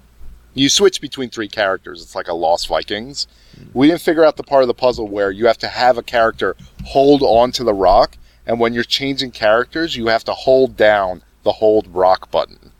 you 0.53 0.69
switch 0.69 1.01
between 1.01 1.29
three 1.29 1.49
characters. 1.49 2.01
It's 2.01 2.15
like 2.15 2.27
a 2.27 2.34
Lost 2.34 2.67
Vikings. 2.69 3.27
Hmm. 3.57 3.65
We 3.73 3.88
didn't 3.88 4.01
figure 4.01 4.23
out 4.23 4.38
the 4.38 4.43
part 4.43 4.63
of 4.63 4.67
the 4.67 4.73
puzzle 4.73 5.07
where 5.07 5.31
you 5.31 5.47
have 5.47 5.57
to 5.59 5.67
have 5.67 5.97
a 5.97 6.03
character 6.03 6.55
hold 6.86 7.21
on 7.21 7.51
to 7.53 7.63
the 7.63 7.73
rock, 7.73 8.17
and 8.45 8.59
when 8.59 8.73
you're 8.73 8.84
changing 8.84 9.31
characters, 9.31 9.95
you 9.95 10.07
have 10.07 10.23
to 10.25 10.34
hold 10.34 10.77
down 10.77 11.21
the 11.43 11.53
hold 11.53 11.88
rock 11.93 12.31
button 12.31 12.71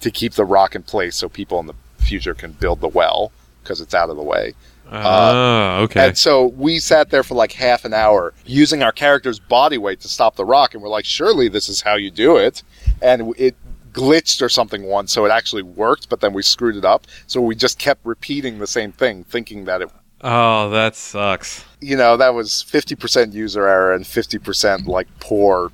to 0.00 0.10
keep 0.10 0.34
the 0.34 0.44
rock 0.44 0.74
in 0.74 0.82
place 0.82 1.16
so 1.16 1.28
people 1.28 1.58
in 1.58 1.66
the 1.66 1.74
future 1.98 2.34
can 2.34 2.52
build 2.52 2.80
the 2.80 2.88
well 2.88 3.32
because 3.66 3.80
it's 3.80 3.94
out 3.94 4.08
of 4.10 4.16
the 4.16 4.22
way. 4.22 4.54
Oh, 4.90 5.82
okay. 5.82 6.08
And 6.08 6.16
so 6.18 6.46
we 6.46 6.78
sat 6.78 7.10
there 7.10 7.24
for 7.24 7.34
like 7.34 7.50
half 7.52 7.84
an 7.84 7.92
hour 7.92 8.32
using 8.44 8.84
our 8.84 8.92
character's 8.92 9.40
body 9.40 9.78
weight 9.78 9.98
to 10.00 10.08
stop 10.08 10.36
the 10.36 10.44
rock, 10.44 10.74
and 10.74 10.82
we're 10.82 10.88
like, 10.88 11.04
surely 11.04 11.48
this 11.48 11.68
is 11.68 11.80
how 11.80 11.96
you 11.96 12.10
do 12.10 12.36
it. 12.36 12.62
And 13.02 13.34
it 13.36 13.56
glitched 13.92 14.42
or 14.42 14.48
something 14.48 14.84
once, 14.84 15.12
so 15.12 15.24
it 15.24 15.30
actually 15.30 15.62
worked, 15.62 16.08
but 16.08 16.20
then 16.20 16.32
we 16.32 16.42
screwed 16.42 16.76
it 16.76 16.84
up. 16.84 17.06
So 17.26 17.40
we 17.40 17.56
just 17.56 17.78
kept 17.78 18.04
repeating 18.06 18.58
the 18.58 18.66
same 18.68 18.92
thing, 18.92 19.24
thinking 19.24 19.64
that 19.64 19.82
it, 19.82 19.90
Oh, 20.20 20.70
that 20.70 20.94
sucks. 20.94 21.64
you 21.80 21.96
know, 21.96 22.16
that 22.16 22.34
was 22.34 22.64
50% 22.68 23.32
user 23.32 23.66
error 23.66 23.92
and 23.92 24.04
50% 24.04 24.86
like 24.86 25.08
poor 25.18 25.72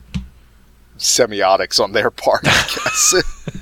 semiotics 0.98 1.82
on 1.82 1.92
their 1.92 2.10
part, 2.10 2.42
I 2.44 2.62
guess. 2.74 3.14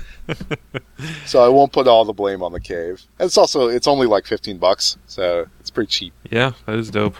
so 1.25 1.43
I 1.43 1.49
won't 1.49 1.71
put 1.71 1.87
all 1.87 2.05
the 2.05 2.13
blame 2.13 2.43
on 2.43 2.51
the 2.51 2.59
cave. 2.59 3.03
And 3.19 3.27
it's 3.27 3.37
also, 3.37 3.67
it's 3.67 3.87
only 3.87 4.07
like 4.07 4.25
15 4.25 4.57
bucks, 4.57 4.97
so 5.07 5.47
it's 5.59 5.69
pretty 5.69 5.89
cheap. 5.89 6.13
Yeah, 6.29 6.51
that 6.65 6.75
is 6.77 6.89
dope. 6.91 7.15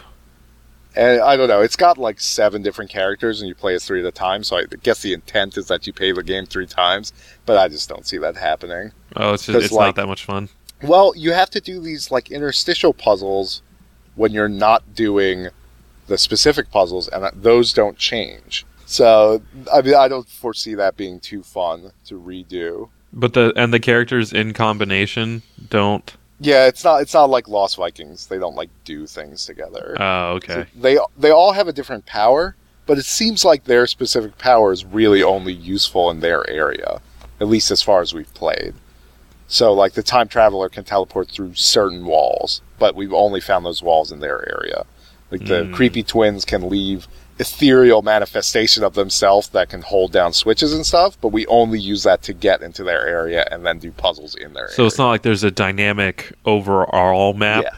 And 0.94 1.22
I 1.22 1.36
don't 1.36 1.48
know, 1.48 1.62
it's 1.62 1.76
got 1.76 1.96
like 1.96 2.20
seven 2.20 2.60
different 2.62 2.90
characters 2.90 3.40
and 3.40 3.48
you 3.48 3.54
play 3.54 3.74
as 3.74 3.84
three 3.84 4.00
at 4.00 4.06
a 4.06 4.12
time, 4.12 4.44
so 4.44 4.56
I 4.58 4.64
guess 4.82 5.00
the 5.02 5.14
intent 5.14 5.56
is 5.56 5.66
that 5.68 5.86
you 5.86 5.92
pay 5.92 6.12
the 6.12 6.22
game 6.22 6.44
three 6.44 6.66
times, 6.66 7.12
but 7.46 7.56
I 7.56 7.68
just 7.68 7.88
don't 7.88 8.06
see 8.06 8.18
that 8.18 8.36
happening. 8.36 8.92
Oh, 9.16 9.32
it's 9.32 9.46
just 9.46 9.64
it's 9.66 9.72
like- 9.72 9.88
not 9.88 9.96
that 9.96 10.08
much 10.08 10.24
fun. 10.24 10.48
Well, 10.82 11.12
you 11.16 11.32
have 11.32 11.48
to 11.50 11.60
do 11.60 11.80
these 11.80 12.10
like 12.10 12.30
interstitial 12.30 12.92
puzzles 12.92 13.62
when 14.16 14.32
you're 14.32 14.48
not 14.48 14.94
doing 14.94 15.46
the 16.08 16.18
specific 16.18 16.70
puzzles, 16.70 17.08
and 17.08 17.24
those 17.40 17.72
don't 17.72 17.96
change. 17.96 18.66
So, 18.84 19.40
I 19.72 19.80
mean, 19.80 19.94
I 19.94 20.08
don't 20.08 20.28
foresee 20.28 20.74
that 20.74 20.96
being 20.96 21.20
too 21.20 21.42
fun 21.42 21.92
to 22.06 22.20
redo. 22.20 22.90
But 23.12 23.34
the 23.34 23.52
and 23.56 23.72
the 23.72 23.80
characters 23.80 24.32
in 24.32 24.52
combination 24.54 25.42
don't. 25.68 26.14
Yeah, 26.40 26.66
it's 26.66 26.82
not 26.82 27.02
it's 27.02 27.14
not 27.14 27.30
like 27.30 27.46
Lost 27.48 27.76
Vikings. 27.76 28.26
They 28.26 28.38
don't 28.38 28.56
like 28.56 28.70
do 28.84 29.06
things 29.06 29.46
together. 29.46 29.96
Oh, 30.00 30.32
okay. 30.34 30.54
So 30.54 30.66
they 30.80 30.98
they 31.16 31.30
all 31.30 31.52
have 31.52 31.68
a 31.68 31.72
different 31.72 32.06
power, 32.06 32.56
but 32.86 32.98
it 32.98 33.04
seems 33.04 33.44
like 33.44 33.64
their 33.64 33.86
specific 33.86 34.38
power 34.38 34.72
is 34.72 34.84
really 34.84 35.22
only 35.22 35.52
useful 35.52 36.10
in 36.10 36.20
their 36.20 36.48
area, 36.50 37.00
at 37.40 37.48
least 37.48 37.70
as 37.70 37.82
far 37.82 38.00
as 38.00 38.12
we've 38.14 38.32
played. 38.34 38.74
So, 39.46 39.72
like 39.74 39.92
the 39.92 40.02
time 40.02 40.28
traveler 40.28 40.68
can 40.70 40.82
teleport 40.84 41.28
through 41.30 41.54
certain 41.54 42.06
walls, 42.06 42.62
but 42.78 42.94
we've 42.96 43.12
only 43.12 43.40
found 43.40 43.66
those 43.66 43.82
walls 43.82 44.10
in 44.10 44.20
their 44.20 44.40
area. 44.58 44.86
Like 45.30 45.44
the 45.46 45.64
Mm. 45.64 45.74
creepy 45.74 46.02
twins 46.02 46.44
can 46.46 46.68
leave 46.68 47.06
ethereal 47.38 48.02
manifestation 48.02 48.84
of 48.84 48.94
themselves 48.94 49.48
that 49.48 49.68
can 49.68 49.82
hold 49.82 50.12
down 50.12 50.32
switches 50.32 50.72
and 50.72 50.84
stuff, 50.86 51.16
but 51.20 51.28
we 51.28 51.46
only 51.46 51.78
use 51.78 52.02
that 52.04 52.22
to 52.22 52.32
get 52.32 52.62
into 52.62 52.84
their 52.84 53.06
area 53.06 53.46
and 53.50 53.64
then 53.66 53.78
do 53.78 53.90
puzzles 53.90 54.34
in 54.34 54.52
their 54.52 54.68
So 54.68 54.82
area. 54.82 54.86
it's 54.88 54.98
not 54.98 55.08
like 55.08 55.22
there's 55.22 55.42
a 55.44 55.50
dynamic 55.50 56.32
overall 56.44 57.32
map. 57.34 57.64
Yeah. 57.64 57.76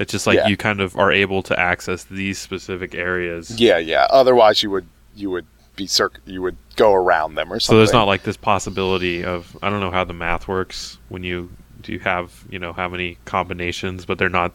It's 0.00 0.12
just 0.12 0.26
like 0.26 0.36
Yeah. 0.36 0.46
you 0.48 0.56
kind 0.56 0.80
of 0.80 0.96
are 0.96 1.10
able 1.10 1.42
to 1.44 1.58
access 1.58 2.04
these 2.04 2.38
specific 2.38 2.94
areas. 2.94 3.58
Yeah, 3.60 3.78
yeah. 3.78 4.06
Otherwise, 4.10 4.62
you 4.62 4.70
would 4.70 4.86
you 5.16 5.30
would 5.30 5.46
be 5.74 5.86
circ- 5.86 6.20
you 6.26 6.42
would 6.42 6.56
go 6.76 6.92
around 6.92 7.34
them 7.34 7.52
or 7.52 7.58
something. 7.60 7.74
So 7.74 7.78
there's 7.78 7.92
not 7.92 8.04
like 8.06 8.22
this 8.22 8.36
possibility 8.36 9.24
of 9.24 9.56
I 9.62 9.70
don't 9.70 9.80
know 9.80 9.90
how 9.90 10.04
the 10.04 10.12
math 10.12 10.46
works 10.48 10.98
when 11.08 11.22
you 11.24 11.50
do 11.82 11.92
you 11.92 11.98
have 12.00 12.44
you 12.50 12.58
know 12.58 12.72
how 12.72 12.88
many 12.88 13.16
combinations, 13.24 14.04
but 14.04 14.18
they're 14.18 14.28
not 14.28 14.52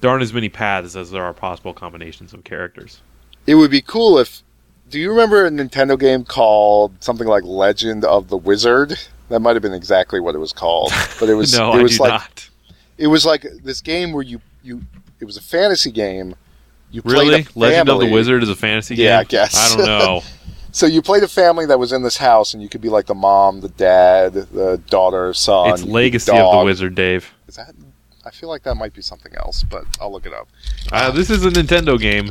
there 0.00 0.10
aren't 0.10 0.22
as 0.22 0.32
many 0.32 0.48
paths 0.48 0.96
as 0.96 1.10
there 1.10 1.24
are 1.24 1.34
possible 1.34 1.74
combinations 1.74 2.32
of 2.32 2.44
characters. 2.44 3.00
It 3.46 3.54
would 3.56 3.70
be 3.70 3.82
cool 3.82 4.18
if. 4.18 4.42
Do 4.88 4.98
you 4.98 5.10
remember 5.10 5.46
a 5.46 5.50
Nintendo 5.50 5.98
game 5.98 6.24
called 6.24 6.92
something 7.02 7.28
like 7.28 7.44
Legend 7.44 8.04
of 8.04 8.28
the 8.28 8.36
Wizard? 8.36 8.98
That 9.28 9.38
might 9.38 9.54
have 9.54 9.62
been 9.62 9.72
exactly 9.72 10.18
what 10.18 10.34
it 10.34 10.38
was 10.38 10.52
called, 10.52 10.92
but 11.20 11.28
it 11.28 11.34
was 11.34 11.54
no, 11.58 11.72
it 11.74 11.78
I 11.78 11.82
was 11.82 11.96
do 11.96 12.02
like 12.02 12.10
not. 12.10 12.50
it 12.98 13.06
was 13.06 13.24
like 13.24 13.46
this 13.62 13.80
game 13.80 14.12
where 14.12 14.24
you 14.24 14.40
you 14.64 14.82
it 15.20 15.24
was 15.24 15.36
a 15.36 15.40
fantasy 15.42 15.92
game. 15.92 16.34
You 16.90 17.02
played 17.02 17.28
Really, 17.28 17.46
Legend 17.54 17.88
of 17.88 18.00
the 18.00 18.10
Wizard 18.10 18.42
is 18.42 18.48
a 18.48 18.56
fantasy 18.56 18.96
game. 18.96 19.06
Yeah, 19.06 19.20
I 19.20 19.24
guess. 19.24 19.72
I 19.72 19.76
don't 19.76 19.86
know. 19.86 20.22
So 20.72 20.86
you 20.86 21.02
played 21.02 21.24
a 21.24 21.28
family 21.28 21.66
that 21.66 21.80
was 21.80 21.92
in 21.92 22.04
this 22.04 22.16
house, 22.16 22.54
and 22.54 22.62
you 22.62 22.68
could 22.68 22.80
be 22.80 22.88
like 22.88 23.06
the 23.06 23.14
mom, 23.14 23.60
the 23.60 23.70
dad, 23.70 24.34
the 24.34 24.80
daughter, 24.86 25.34
son. 25.34 25.70
it's 25.70 25.82
Legacy 25.82 26.30
of 26.30 26.58
the. 26.58 26.64
Wizard, 26.64 26.94
Dave. 26.94 27.32
Is 27.48 27.56
that? 27.56 27.74
I 28.24 28.30
feel 28.30 28.48
like 28.48 28.62
that 28.62 28.76
might 28.76 28.94
be 28.94 29.02
something 29.02 29.34
else, 29.34 29.64
but 29.64 29.84
I'll 30.00 30.12
look 30.12 30.26
it 30.26 30.32
up. 30.32 30.46
Uh, 30.92 31.10
this 31.10 31.28
is 31.28 31.44
a 31.44 31.50
Nintendo 31.50 31.98
game. 31.98 32.30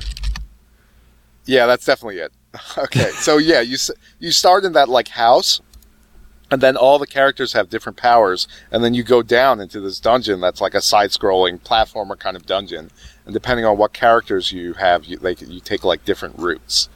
Yeah, 1.49 1.65
that's 1.65 1.83
definitely 1.83 2.19
it. 2.19 2.31
okay, 2.77 3.09
so 3.11 3.37
yeah, 3.39 3.61
you 3.61 3.75
you 4.19 4.31
start 4.31 4.63
in 4.65 4.73
that 4.73 4.87
like 4.87 5.07
house, 5.09 5.61
and 6.51 6.61
then 6.61 6.77
all 6.77 6.99
the 6.99 7.07
characters 7.07 7.53
have 7.53 7.69
different 7.71 7.97
powers, 7.97 8.47
and 8.71 8.83
then 8.83 8.93
you 8.93 9.01
go 9.03 9.23
down 9.23 9.59
into 9.59 9.79
this 9.79 9.99
dungeon 9.99 10.41
that's 10.41 10.61
like 10.61 10.75
a 10.75 10.81
side-scrolling 10.81 11.59
platformer 11.61 12.17
kind 12.17 12.37
of 12.37 12.45
dungeon, 12.45 12.91
and 13.25 13.33
depending 13.33 13.65
on 13.65 13.77
what 13.77 13.93
characters 13.93 14.51
you 14.51 14.73
have, 14.73 15.05
you 15.05 15.17
like 15.21 15.41
you 15.41 15.59
take 15.59 15.83
like 15.83 16.05
different 16.05 16.37
routes. 16.37 16.87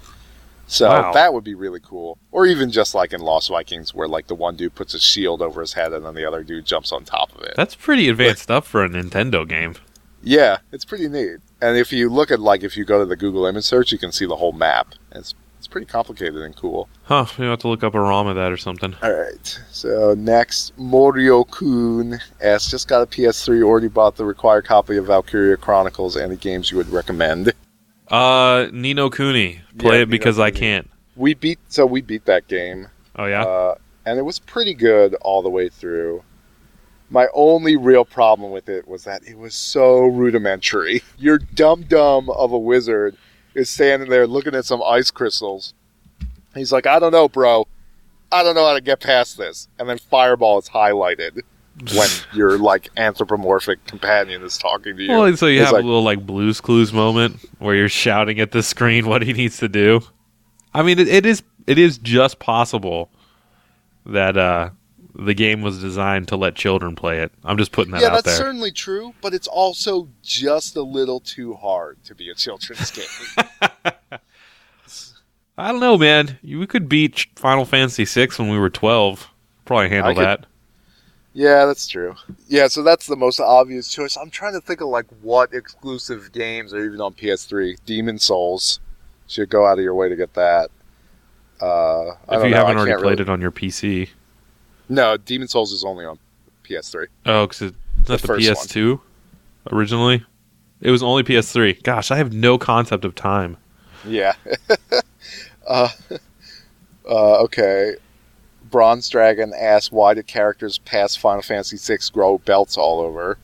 So 0.68 0.88
Wow. 0.88 1.12
that 1.14 1.34
would 1.34 1.44
be 1.44 1.56
really 1.56 1.80
cool, 1.80 2.20
or 2.32 2.46
even 2.46 2.70
just 2.72 2.94
like 2.94 3.12
in 3.12 3.22
Lost 3.22 3.50
Vikings, 3.50 3.94
where 3.94 4.08
like 4.08 4.28
the 4.28 4.36
one 4.36 4.56
dude 4.56 4.76
puts 4.76 4.94
a 4.94 5.00
shield 5.00 5.42
over 5.42 5.62
his 5.62 5.74
head, 5.74 5.94
and 5.94 6.06
then 6.06 6.14
the 6.14 6.26
other 6.26 6.44
dude 6.44 6.66
jumps 6.66 6.92
on 6.92 7.06
top 7.06 7.36
of 7.36 7.42
it. 7.42 7.54
That's 7.56 7.74
pretty 7.76 8.08
advanced 8.08 8.44
stuff 8.50 8.68
for 8.68 8.84
a 8.84 8.90
Nintendo 8.90 9.48
game. 9.48 9.76
Yeah, 10.24 10.60
it's 10.72 10.86
pretty 10.86 11.08
neat. 11.10 11.40
And 11.64 11.78
if 11.78 11.94
you 11.94 12.10
look 12.10 12.30
at 12.30 12.40
like 12.42 12.62
if 12.64 12.76
you 12.76 12.84
go 12.84 13.00
to 13.00 13.06
the 13.06 13.16
Google 13.16 13.46
image 13.46 13.64
search, 13.64 13.92
you 13.94 13.98
can 13.98 14.12
see 14.12 14.26
the 14.26 14.36
whole 14.36 14.52
map. 14.52 14.96
It's 15.14 15.34
it's 15.58 15.68
pretty 15.68 15.86
complicated 15.88 16.42
and 16.42 16.54
cool. 16.58 16.90
Huh? 17.04 17.26
You 17.38 17.46
have 17.46 17.60
to 17.60 17.70
look 17.70 17.86
up 17.86 17.96
a 17.96 18.00
ROM 18.02 18.28
of 18.28 18.36
that 18.36 18.52
or 18.52 18.58
something. 18.58 18.94
All 19.02 19.14
right. 19.14 19.60
So 19.72 20.14
next, 20.14 20.78
Morio 20.78 21.46
Kun 21.46 22.20
asks, 22.42 22.70
just 22.70 22.90
got 22.90 23.02
a 23.02 23.06
PS3, 23.06 23.64
already 23.64 23.88
bought 23.88 24.18
the 24.18 24.26
required 24.26 24.66
copy 24.66 24.98
of 24.98 25.06
Valkyria 25.06 25.56
Chronicles. 25.56 26.18
Any 26.18 26.36
games 26.36 26.70
you 26.70 26.76
would 26.76 26.90
recommend? 26.90 27.54
Uh, 28.10 28.68
Ni 28.74 28.94
no 28.94 29.10
Kuni. 29.10 29.62
Play 29.78 29.96
Yeah, 29.98 30.02
it 30.04 30.10
because 30.10 30.38
I 30.38 30.52
Kuni. 30.52 30.60
can't. 30.60 30.92
We 31.16 31.34
beat 31.34 31.60
so 31.70 31.86
we 31.86 32.02
beat 32.02 32.26
that 32.26 32.50
game. 32.50 32.90
Oh 33.16 33.26
yeah. 33.26 33.44
Uh, 33.44 33.76
and 34.06 34.20
it 34.20 34.24
was 34.24 34.40
pretty 34.40 34.74
good 34.74 35.14
all 35.22 35.42
the 35.42 35.50
way 35.50 35.70
through. 35.70 36.24
My 37.14 37.28
only 37.36 37.76
real 37.78 38.06
problem 38.06 38.50
with 38.52 38.68
it 38.68 38.88
was 38.88 39.04
that 39.04 39.22
it 39.28 39.38
was 39.38 39.54
so 39.54 40.00
rudimentary. 40.06 41.04
Your 41.20 41.38
dumb 41.38 41.84
dumb 41.84 42.28
of 42.32 42.52
a 42.52 42.58
wizard 42.58 43.16
is 43.54 43.70
standing 43.70 44.10
there 44.10 44.26
looking 44.26 44.56
at 44.56 44.66
some 44.66 44.82
ice 44.84 45.12
crystals. 45.12 45.76
He's 46.56 46.72
like, 46.72 46.88
I 46.88 46.98
don't 46.98 47.12
know, 47.12 47.30
bro. 47.30 47.68
I 48.32 48.42
don't 48.42 48.56
know 48.56 48.66
how 48.66 48.74
to 48.74 48.82
get 48.82 49.00
past 49.00 49.38
this. 49.38 49.68
And 49.78 49.88
then 49.88 50.00
Fireball 50.00 50.58
is 50.58 50.70
highlighted 50.70 51.42
when 51.96 52.10
your 52.34 52.58
like 52.58 52.90
anthropomorphic 52.98 53.86
companion 53.86 54.42
is 54.42 54.58
talking 54.58 54.98
to 54.98 55.04
you. 55.04 55.10
well, 55.10 55.38
so 55.38 55.46
you 55.46 55.60
It's 55.62 55.66
have 55.68 55.74
like- 55.74 55.84
a 55.84 55.86
little 55.86 56.02
like 56.02 56.26
Blue's 56.26 56.60
Clues 56.62 56.92
moment 56.92 57.38
where 57.60 57.76
you're 57.76 57.90
shouting 57.90 58.40
at 58.40 58.52
the 58.52 58.64
screen 58.64 59.06
what 59.06 59.22
he 59.22 59.34
needs 59.34 59.58
to 59.58 59.70
do. 59.70 60.02
I 60.74 60.82
mean, 60.82 60.98
it, 60.98 61.08
it 61.08 61.28
is 61.28 61.44
it 61.68 61.78
is 61.78 62.00
just 62.00 62.40
possible 62.40 63.12
that 64.08 64.36
uh, 64.36 64.72
the 65.16 65.34
game 65.34 65.62
was 65.62 65.80
designed 65.80 66.28
to 66.30 66.36
let 66.36 66.56
children 66.56 66.96
play 66.96 67.20
it. 67.20 67.32
I'm 67.44 67.58
just 67.58 67.72
putting 67.72 67.92
that 67.94 68.02
yeah, 68.02 68.08
out 68.10 68.24
that's 68.24 68.38
certainly 68.38 68.72
true, 68.72 69.14
but 69.22 69.34
it's 69.34 69.48
also 69.48 70.08
just 70.22 70.76
a 70.76 70.82
little 70.82 71.20
too 71.20 71.54
hard 71.56 72.04
to 72.06 72.16
be 72.16 72.30
a 72.30 72.36
children's 72.36 72.92
game. 72.92 73.48
I 75.58 75.72
don't 75.72 75.80
know, 75.82 75.98
man. 75.98 76.40
We 76.44 76.66
could 76.66 76.90
beat 76.90 77.28
Final 77.36 77.66
Fantasy 77.66 78.06
VI 78.06 78.30
when 78.38 78.50
we 78.50 78.58
were 78.58 78.72
12. 78.72 79.30
Probably 79.66 79.90
handle 79.90 80.16
could- 80.16 80.26
that. 80.26 80.46
Yeah, 81.36 81.66
that's 81.66 81.88
true. 81.88 82.16
Yeah, 82.48 82.68
so 82.68 82.84
that's 82.84 83.08
the 83.08 83.16
most 83.16 83.40
obvious 83.40 83.88
choice. 83.88 84.16
I'm 84.18 84.30
trying 84.30 84.54
to 84.54 84.62
think 84.62 84.82
of 84.82 84.90
like 84.90 85.08
what 85.24 85.52
exclusive 85.52 86.32
games 86.32 86.76
are 86.76 86.86
even 86.86 87.02
on 87.02 87.14
PS3. 87.14 87.78
Demon 87.88 88.20
Souls 88.20 88.80
should 89.28 89.50
go 89.50 89.66
out 89.66 89.80
of 89.80 89.84
your 89.84 89.96
way 89.96 90.10
to 90.10 90.16
get 90.16 90.36
that. 90.36 90.70
Uh, 91.60 92.12
If 92.30 92.44
you 92.44 92.50
know, 92.52 92.58
haven't 92.58 92.78
already 92.78 92.94
played 93.02 93.20
really- 93.20 93.22
it 93.24 93.30
on 93.30 93.42
your 93.42 93.52
PC. 93.52 94.10
No, 94.90 95.18
Demon 95.18 95.48
Souls 95.48 95.72
is 95.72 95.84
only 95.84 96.06
on 96.06 96.20
PS3. 96.64 97.08
Oh, 97.26 97.48
because 97.48 97.62
it's 97.62 97.78
not 98.10 98.20
The 98.22 98.28
the, 98.28 98.34
PS2 98.34 99.00
originally. 99.72 100.26
It 100.82 100.92
was 100.92 101.02
only 101.02 101.24
PS3. 101.24 101.82
Gosh, 101.84 102.12
I 102.12 102.18
have 102.18 102.34
no 102.34 102.58
concept 102.58 103.06
of 103.06 103.16
time. 103.16 103.58
Yeah. 104.06 104.34
uh, 105.68 105.90
uh, 107.10 107.44
okay. 107.44 107.96
Bronze 108.70 109.08
Dragon 109.08 109.54
asks, 109.58 109.92
why 109.92 110.14
did 110.16 110.28
characters 110.28 110.80
past 110.80 111.20
Final 111.20 111.42
Fantasy 111.42 111.78
VI 111.78 112.00
grow 112.12 112.38
belts 112.40 112.78
all 112.78 113.00
over? 113.02 113.38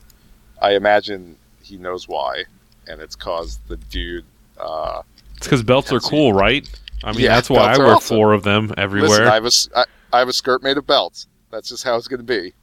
I 0.60 0.74
imagine 0.74 1.36
he 1.62 1.76
knows 1.76 2.08
why, 2.08 2.44
and 2.88 3.00
it's 3.00 3.14
cause 3.16 3.58
the 3.68 3.76
dude. 3.76 4.24
Uh, 4.58 5.02
It's 5.36 5.46
because 5.46 5.62
belts 5.62 5.92
are 5.92 6.00
cool, 6.00 6.32
right? 6.32 6.68
I 7.04 7.12
mean, 7.12 7.20
Yeah, 7.22 7.36
that's 7.36 7.48
why 7.48 7.72
I 7.74 7.78
wear 7.78 7.94
awesome. 7.94 8.16
four 8.16 8.32
of 8.34 8.42
them 8.42 8.74
everywhere. 8.76 9.08
Listen, 9.10 9.26
I 9.28 9.34
have, 9.34 9.44
a, 9.44 9.46
s- 9.46 9.68
I, 9.74 9.84
I 10.12 10.18
have 10.18 10.28
a 10.28 10.32
skirt 10.32 10.62
made 10.62 10.76
of 10.76 10.86
belts. 10.86 11.26
That's 11.50 11.68
just 11.68 11.84
how 11.84 11.96
it's 11.96 12.08
going 12.08 12.20
to 12.20 12.24
be. 12.24 12.54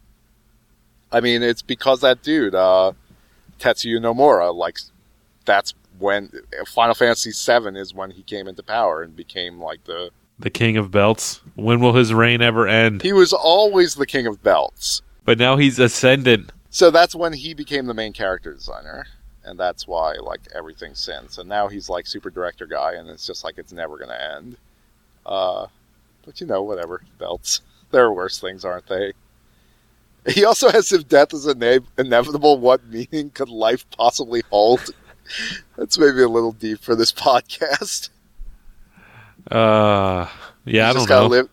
I 1.12 1.22
mean, 1.22 1.44
it's 1.44 1.62
because 1.62 2.02
that 2.02 2.22
dude, 2.22 2.56
uh, 2.56 2.94
Tetsuya 3.60 4.00
Nomura, 4.00 4.54
like, 4.54 4.80
that's 5.46 5.74
when 6.00 6.32
Final 6.68 6.94
Fantasy 6.94 7.32
VII 7.32 7.80
is 7.80 7.94
when 7.94 8.12
he 8.12 8.24
came 8.24 8.48
into 8.48 8.64
power 8.64 9.02
and 9.02 9.16
became 9.16 9.60
like 9.60 9.84
the. 9.86 10.12
the 10.38 10.50
king 10.50 10.78
of 10.78 10.92
belts. 10.92 11.42
When 11.56 11.80
will 11.80 11.94
his 11.94 12.14
reign 12.14 12.42
ever 12.42 12.68
end? 12.68 13.02
He 13.02 13.14
was 13.14 13.34
always 13.34 13.96
the 13.96 14.06
king 14.06 14.28
of 14.28 14.44
belts. 14.44 15.02
But 15.26 15.38
now 15.38 15.58
he's 15.58 15.80
ascendant. 15.80 16.52
So 16.70 16.92
that's 16.92 17.16
when 17.16 17.34
he 17.34 17.54
became 17.54 17.86
the 17.88 17.94
main 17.94 18.14
character 18.14 18.54
designer, 18.54 19.08
and 19.44 19.60
that's 19.60 19.88
why 19.88 20.16
like 20.16 20.42
everything 20.54 20.94
since. 20.94 21.38
And 21.38 21.50
now 21.50 21.68
he's 21.68 21.90
like 21.90 22.06
super 22.06 22.30
director 22.30 22.68
guy, 22.68 22.94
and 22.94 23.10
it's 23.10 23.26
just 23.26 23.44
like 23.44 23.58
it's 23.58 23.72
never 23.72 23.98
going 23.98 24.10
to 24.10 24.36
end. 24.36 24.58
Uh, 25.26 25.68
but 26.28 26.40
you 26.40 26.46
know, 26.46 26.62
whatever 26.62 27.02
belts. 27.18 27.62
There 27.90 28.04
are 28.06 28.14
worse 28.14 28.40
things, 28.40 28.64
aren't 28.64 28.86
they? 28.88 29.14
He 30.28 30.44
also 30.44 30.70
has 30.70 30.92
if 30.92 31.08
death 31.08 31.34
is 31.34 31.48
ina- 31.48 31.80
inevitable, 31.98 32.60
what 32.60 32.86
meaning 32.88 33.30
could 33.32 33.48
life 33.50 33.90
possibly 33.98 34.44
hold? 34.50 34.90
That's 35.78 35.98
maybe 35.98 36.22
a 36.22 36.28
little 36.28 36.52
deep 36.52 36.82
for 36.82 36.96
this 36.96 37.12
podcast. 37.28 38.10
Uh, 39.50 40.28
yeah, 40.66 40.84
You 40.86 40.90
I 40.90 40.94
just 40.94 40.96
don't 40.96 41.08
gotta 41.08 41.24
know. 41.24 41.30
live, 41.30 41.50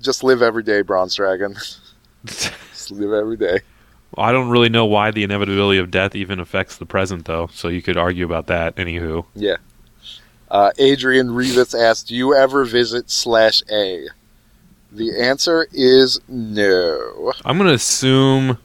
just 0.00 0.22
live 0.22 0.40
every 0.42 0.62
day, 0.62 0.82
Bronze 0.82 1.14
Dragon. 1.16 1.56
just 2.24 2.90
live 2.90 3.12
every 3.12 3.36
day. 3.36 3.60
I 4.16 4.30
don't 4.30 4.50
really 4.50 4.68
know 4.68 4.84
why 4.84 5.10
the 5.10 5.24
inevitability 5.24 5.78
of 5.78 5.90
death 5.90 6.14
even 6.14 6.38
affects 6.38 6.76
the 6.76 6.86
present, 6.86 7.24
though. 7.24 7.48
So 7.52 7.68
you 7.68 7.82
could 7.82 7.96
argue 7.96 8.24
about 8.24 8.46
that. 8.48 8.76
Anywho, 8.76 9.24
Yeah. 9.34 9.56
Uh, 10.52 10.70
Adrian 10.78 11.30
Rivas 11.34 11.74
asked, 11.74 12.08
"Do 12.08 12.14
you 12.14 12.34
ever 12.34 12.64
visit 12.66 13.10
slash 13.10 13.62
A?" 13.72 14.06
The 14.92 15.18
answer 15.18 15.66
is 15.72 16.20
no. 16.28 17.32
I'm 17.44 17.56
gonna 17.56 17.72
assume 17.72 18.58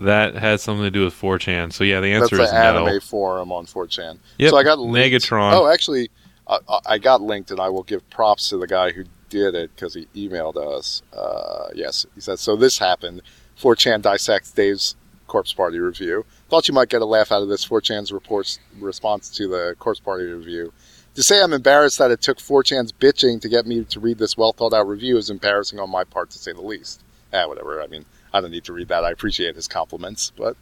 that 0.00 0.34
has 0.34 0.62
something 0.62 0.82
to 0.84 0.90
do 0.90 1.04
with 1.04 1.14
4chan. 1.14 1.72
So 1.72 1.84
yeah, 1.84 2.00
the 2.00 2.10
That's 2.12 2.22
answer 2.24 2.36
the 2.38 2.42
is 2.44 2.52
anime 2.52 2.84
no. 2.86 3.00
forum 3.00 3.52
on 3.52 3.66
4chan. 3.66 4.18
Yep, 4.38 4.50
So 4.50 4.56
I 4.56 4.62
got 4.64 4.78
linked. 4.80 5.24
Megatron. 5.24 5.52
Oh, 5.54 5.68
actually, 5.72 6.10
I, 6.48 6.58
I- 6.68 6.80
I 6.86 6.98
got 6.98 7.20
linked, 7.22 7.50
and 7.52 7.60
I 7.60 7.68
will 7.68 7.82
give 7.84 8.08
props 8.10 8.48
to 8.50 8.56
the 8.58 8.66
guy 8.66 8.90
who 8.92 9.04
did 9.30 9.54
it 9.54 9.70
because 9.74 9.94
he 9.94 10.08
emailed 10.16 10.56
us. 10.56 11.02
Uh, 11.12 11.68
yes, 11.74 12.06
he 12.16 12.20
said, 12.20 12.38
"So 12.40 12.56
this 12.56 12.78
happened. 12.78 13.22
4chan 13.60 14.02
dissects 14.02 14.50
Dave's 14.52 14.96
Corpse 15.28 15.52
Party 15.52 15.78
review. 15.78 16.24
Thought 16.48 16.66
you 16.68 16.74
might 16.74 16.88
get 16.88 17.02
a 17.02 17.06
laugh 17.06 17.30
out 17.30 17.42
of 17.42 17.48
this. 17.48 17.64
4chan's 17.66 18.10
reports 18.10 18.58
response 18.80 19.28
to 19.36 19.46
the 19.46 19.76
Corpse 19.78 20.00
Party 20.00 20.24
review." 20.24 20.72
To 21.18 21.24
say 21.24 21.42
I'm 21.42 21.52
embarrassed 21.52 21.98
that 21.98 22.12
it 22.12 22.22
took 22.22 22.38
4chan's 22.38 22.92
bitching 22.92 23.40
to 23.40 23.48
get 23.48 23.66
me 23.66 23.82
to 23.82 23.98
read 23.98 24.18
this 24.18 24.36
well 24.36 24.52
thought 24.52 24.72
out 24.72 24.86
review 24.86 25.16
is 25.16 25.30
embarrassing 25.30 25.80
on 25.80 25.90
my 25.90 26.04
part, 26.04 26.30
to 26.30 26.38
say 26.38 26.52
the 26.52 26.62
least. 26.62 27.02
Ah, 27.34 27.48
whatever. 27.48 27.82
I 27.82 27.88
mean, 27.88 28.04
I 28.32 28.40
don't 28.40 28.52
need 28.52 28.62
to 28.66 28.72
read 28.72 28.86
that. 28.86 29.02
I 29.02 29.10
appreciate 29.10 29.56
his 29.56 29.66
compliments, 29.66 30.30
but 30.36 30.56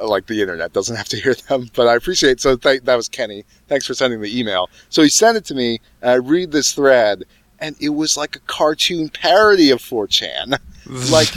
uh, 0.00 0.08
like 0.08 0.28
the 0.28 0.40
internet 0.40 0.72
doesn't 0.72 0.96
have 1.00 1.10
to 1.10 1.20
hear 1.20 1.34
them. 1.34 1.68
But 1.74 1.88
I 1.88 1.94
appreciate. 1.94 2.40
So 2.40 2.56
th- 2.56 2.84
that 2.84 2.94
was 2.94 3.10
Kenny. 3.10 3.44
Thanks 3.68 3.86
for 3.86 3.92
sending 3.92 4.22
the 4.22 4.40
email. 4.40 4.70
So 4.88 5.02
he 5.02 5.10
sent 5.10 5.36
it 5.36 5.44
to 5.44 5.54
me, 5.54 5.78
and 6.00 6.12
I 6.12 6.14
read 6.14 6.50
this 6.50 6.72
thread, 6.72 7.24
and 7.58 7.76
it 7.82 7.90
was 7.90 8.16
like 8.16 8.36
a 8.36 8.40
cartoon 8.46 9.10
parody 9.10 9.70
of 9.70 9.80
4chan. 9.80 10.58
Like, 11.10 11.34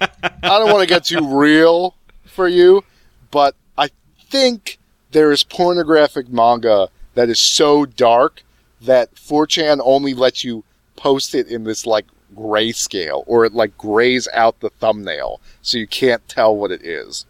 I 0.00 0.58
don't 0.58 0.70
want 0.70 0.80
to 0.80 0.86
get 0.86 1.04
too 1.04 1.26
real 1.26 1.94
for 2.26 2.46
you, 2.46 2.84
but 3.30 3.54
I 3.78 3.88
think 4.30 4.78
there 5.12 5.32
is 5.32 5.44
pornographic 5.44 6.28
manga 6.28 6.90
that 7.16 7.28
is 7.28 7.40
so 7.40 7.84
dark 7.84 8.44
that 8.82 9.14
4chan 9.14 9.80
only 9.82 10.14
lets 10.14 10.44
you 10.44 10.62
post 10.96 11.34
it 11.34 11.48
in 11.48 11.64
this 11.64 11.86
like 11.86 12.06
grayscale, 12.36 13.24
or 13.26 13.44
it 13.44 13.54
like 13.54 13.76
grays 13.76 14.28
out 14.32 14.60
the 14.60 14.70
thumbnail, 14.70 15.40
so 15.62 15.78
you 15.78 15.86
can't 15.86 16.26
tell 16.28 16.54
what 16.54 16.70
it 16.70 16.82
is. 16.82 17.26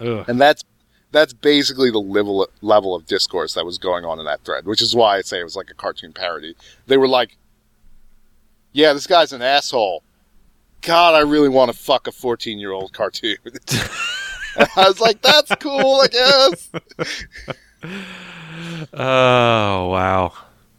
Ugh. 0.00 0.24
And 0.28 0.40
that's 0.40 0.64
that's 1.10 1.32
basically 1.32 1.90
the 1.90 2.00
level 2.00 2.48
level 2.60 2.94
of 2.94 3.06
discourse 3.06 3.54
that 3.54 3.64
was 3.64 3.78
going 3.78 4.04
on 4.04 4.18
in 4.18 4.26
that 4.26 4.44
thread, 4.44 4.66
which 4.66 4.82
is 4.82 4.94
why 4.94 5.16
I 5.16 5.22
say 5.22 5.40
it 5.40 5.44
was 5.44 5.56
like 5.56 5.70
a 5.70 5.74
cartoon 5.74 6.12
parody. 6.12 6.54
They 6.86 6.96
were 6.96 7.08
like, 7.08 7.36
"Yeah, 8.72 8.92
this 8.92 9.06
guy's 9.06 9.32
an 9.32 9.42
asshole. 9.42 10.02
God, 10.82 11.14
I 11.14 11.20
really 11.20 11.48
want 11.48 11.72
to 11.72 11.76
fuck 11.76 12.06
a 12.08 12.12
fourteen 12.12 12.58
year 12.58 12.72
old 12.72 12.92
cartoon." 12.92 13.36
I 14.58 14.88
was 14.88 15.00
like, 15.00 15.22
"That's 15.22 15.54
cool, 15.60 16.02
I 16.02 16.08
guess." 16.08 16.70
Oh 18.92 19.88
wow. 19.88 20.32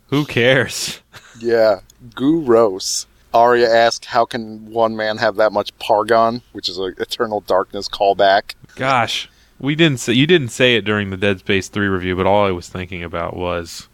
Who 0.07 0.25
cares? 0.25 0.99
Yeah, 1.39 1.79
gross. 2.15 3.05
Arya 3.33 3.69
asked, 3.69 4.05
"How 4.05 4.25
can 4.25 4.71
one 4.71 4.95
man 4.95 5.17
have 5.17 5.35
that 5.35 5.51
much 5.53 5.77
Pargon?" 5.79 6.41
Which 6.51 6.67
is 6.67 6.77
an 6.77 6.95
Eternal 6.97 7.41
Darkness 7.41 7.87
callback. 7.87 8.55
Gosh, 8.75 9.29
we 9.59 9.75
didn't 9.75 9.99
say 9.99 10.13
you 10.13 10.25
didn't 10.27 10.49
say 10.49 10.75
it 10.75 10.85
during 10.85 11.09
the 11.11 11.17
Dead 11.17 11.39
Space 11.39 11.67
three 11.67 11.87
review, 11.87 12.15
but 12.15 12.25
all 12.25 12.45
I 12.45 12.51
was 12.51 12.67
thinking 12.69 13.03
about 13.03 13.35
was 13.37 13.87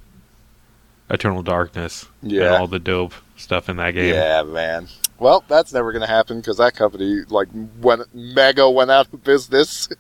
Eternal 1.09 1.43
Darkness 1.43 2.05
and 2.21 2.31
Yeah. 2.31 2.55
all 2.57 2.67
the 2.67 2.79
dope 2.79 3.13
stuff 3.35 3.67
in 3.69 3.77
that 3.77 3.91
game. 3.91 4.13
Yeah, 4.13 4.43
man. 4.43 4.87
Well, 5.19 5.43
that's 5.47 5.71
never 5.73 5.91
going 5.91 6.01
to 6.01 6.07
happen 6.07 6.39
because 6.41 6.57
that 6.57 6.75
company, 6.75 7.21
like, 7.29 7.47
when 7.79 8.03
Mega 8.13 8.69
went 8.69 8.91
out 8.91 9.13
of 9.13 9.23
business. 9.23 9.87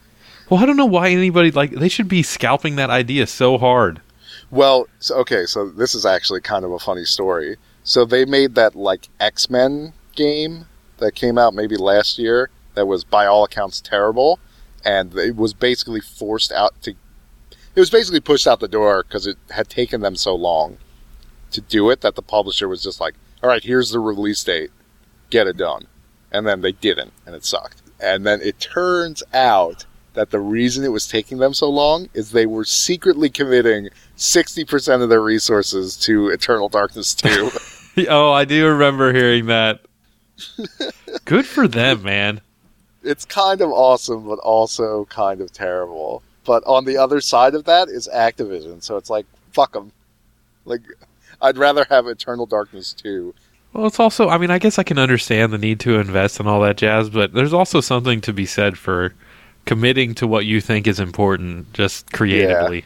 Well, 0.49 0.61
I 0.61 0.65
don't 0.65 0.77
know 0.77 0.85
why 0.85 1.09
anybody 1.09 1.51
like 1.51 1.71
they 1.71 1.89
should 1.89 2.07
be 2.07 2.23
scalping 2.23 2.75
that 2.75 2.89
idea 2.89 3.25
so 3.27 3.57
hard. 3.57 4.01
Well, 4.51 4.87
so, 4.99 5.15
okay, 5.17 5.45
so 5.45 5.69
this 5.69 5.95
is 5.95 6.05
actually 6.05 6.41
kind 6.41 6.63
of 6.63 6.71
a 6.71 6.79
funny 6.79 7.05
story. 7.05 7.57
So 7.83 8.05
they 8.05 8.25
made 8.25 8.55
that 8.55 8.75
like 8.75 9.09
X 9.19 9.49
Men 9.49 9.93
game 10.15 10.65
that 10.97 11.15
came 11.15 11.37
out 11.37 11.53
maybe 11.53 11.77
last 11.77 12.19
year 12.19 12.49
that 12.75 12.85
was 12.85 13.03
by 13.03 13.25
all 13.25 13.43
accounts 13.43 13.81
terrible, 13.81 14.39
and 14.83 15.15
it 15.15 15.35
was 15.35 15.53
basically 15.53 16.01
forced 16.01 16.51
out 16.51 16.79
to. 16.83 16.91
It 16.91 17.79
was 17.79 17.89
basically 17.89 18.21
pushed 18.21 18.47
out 18.47 18.59
the 18.59 18.67
door 18.67 19.03
because 19.03 19.27
it 19.27 19.37
had 19.49 19.67
taken 19.67 20.01
them 20.01 20.15
so 20.15 20.33
long 20.35 20.77
to 21.51 21.61
do 21.61 21.89
it 21.89 22.01
that 22.01 22.15
the 22.15 22.21
publisher 22.21 22.67
was 22.67 22.83
just 22.83 22.99
like, 22.99 23.15
"All 23.41 23.49
right, 23.49 23.63
here's 23.63 23.89
the 23.89 23.99
release 23.99 24.43
date, 24.43 24.71
get 25.29 25.47
it 25.47 25.57
done," 25.57 25.87
and 26.31 26.45
then 26.45 26.61
they 26.61 26.71
didn't, 26.71 27.13
and 27.25 27.35
it 27.35 27.43
sucked. 27.43 27.81
And 27.99 28.25
then 28.25 28.41
it 28.41 28.59
turns 28.59 29.23
out 29.33 29.85
that 30.15 30.31
the 30.31 30.39
reason 30.39 30.83
it 30.83 30.91
was 30.91 31.07
taking 31.07 31.37
them 31.37 31.53
so 31.53 31.69
long 31.69 32.09
is 32.13 32.31
they 32.31 32.45
were 32.45 32.65
secretly 32.65 33.29
committing 33.29 33.89
60% 34.17 35.03
of 35.03 35.09
their 35.09 35.21
resources 35.21 35.95
to 35.97 36.29
Eternal 36.29 36.69
Darkness 36.69 37.13
2. 37.13 38.07
oh, 38.09 38.31
I 38.31 38.45
do 38.45 38.67
remember 38.67 39.13
hearing 39.13 39.45
that. 39.45 39.81
Good 41.25 41.45
for 41.45 41.67
them, 41.67 42.03
man. 42.03 42.41
it's 43.03 43.25
kind 43.25 43.61
of 43.61 43.71
awesome, 43.71 44.27
but 44.27 44.39
also 44.39 45.05
kind 45.05 45.41
of 45.41 45.51
terrible. 45.51 46.23
But 46.43 46.63
on 46.65 46.85
the 46.85 46.97
other 46.97 47.21
side 47.21 47.55
of 47.55 47.65
that 47.65 47.87
is 47.89 48.09
Activision, 48.13 48.83
so 48.83 48.97
it's 48.97 49.09
like, 49.09 49.25
fuck 49.51 49.73
them. 49.73 49.91
Like, 50.65 50.81
I'd 51.41 51.57
rather 51.57 51.85
have 51.89 52.07
Eternal 52.07 52.45
Darkness 52.45 52.93
2. 52.93 53.33
Well, 53.73 53.87
it's 53.87 53.99
also, 53.99 54.29
I 54.29 54.37
mean, 54.37 54.51
I 54.51 54.59
guess 54.59 54.79
I 54.79 54.83
can 54.83 54.97
understand 54.97 55.51
the 55.51 55.57
need 55.57 55.79
to 55.81 55.99
invest 55.99 56.39
and 56.39 56.47
all 56.47 56.61
that 56.61 56.77
jazz, 56.77 57.09
but 57.09 57.33
there's 57.33 57.53
also 57.53 57.81
something 57.81 58.21
to 58.21 58.33
be 58.33 58.45
said 58.45 58.77
for 58.77 59.13
committing 59.65 60.13
to 60.15 60.27
what 60.27 60.45
you 60.45 60.61
think 60.61 60.87
is 60.87 60.99
important 60.99 61.71
just 61.73 62.11
creatively. 62.11 62.85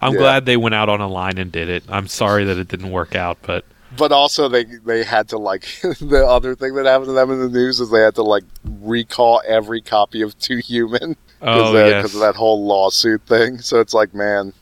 I'm 0.00 0.12
Yeah. 0.14 0.18
glad 0.18 0.46
they 0.46 0.56
went 0.56 0.74
out 0.74 0.88
on 0.88 1.00
a 1.00 1.08
line 1.08 1.38
and 1.38 1.50
did 1.50 1.68
it. 1.68 1.84
I'm 1.88 2.06
sorry 2.08 2.44
that 2.44 2.56
it 2.58 2.68
didn't 2.68 2.90
work 2.92 3.14
out, 3.16 3.38
but 3.42 3.64
But 3.96 4.12
also, 4.12 4.48
they 4.48 4.64
they 4.64 5.02
had 5.04 5.28
to 5.30 5.38
like 5.38 5.66
the 6.00 6.24
other 6.26 6.54
thing 6.54 6.74
that 6.74 6.86
happened 6.86 7.08
to 7.08 7.12
them 7.12 7.30
in 7.30 7.40
the 7.40 7.48
news 7.48 7.80
is 7.80 7.90
they 7.90 8.02
had 8.02 8.14
to 8.16 8.22
like 8.22 8.44
recall 8.80 9.42
every 9.46 9.80
copy 9.80 10.22
of 10.22 10.38
Too 10.38 10.58
Human 10.58 11.16
oh 11.42 11.72
because 11.72 11.74
uh, 11.74 11.86
yes. 11.86 12.14
of 12.14 12.20
that 12.20 12.36
whole 12.36 12.64
lawsuit 12.64 13.22
thing. 13.22 13.58
So 13.58 13.80
it's 13.80 13.94
like, 13.94 14.14
man, 14.14 14.52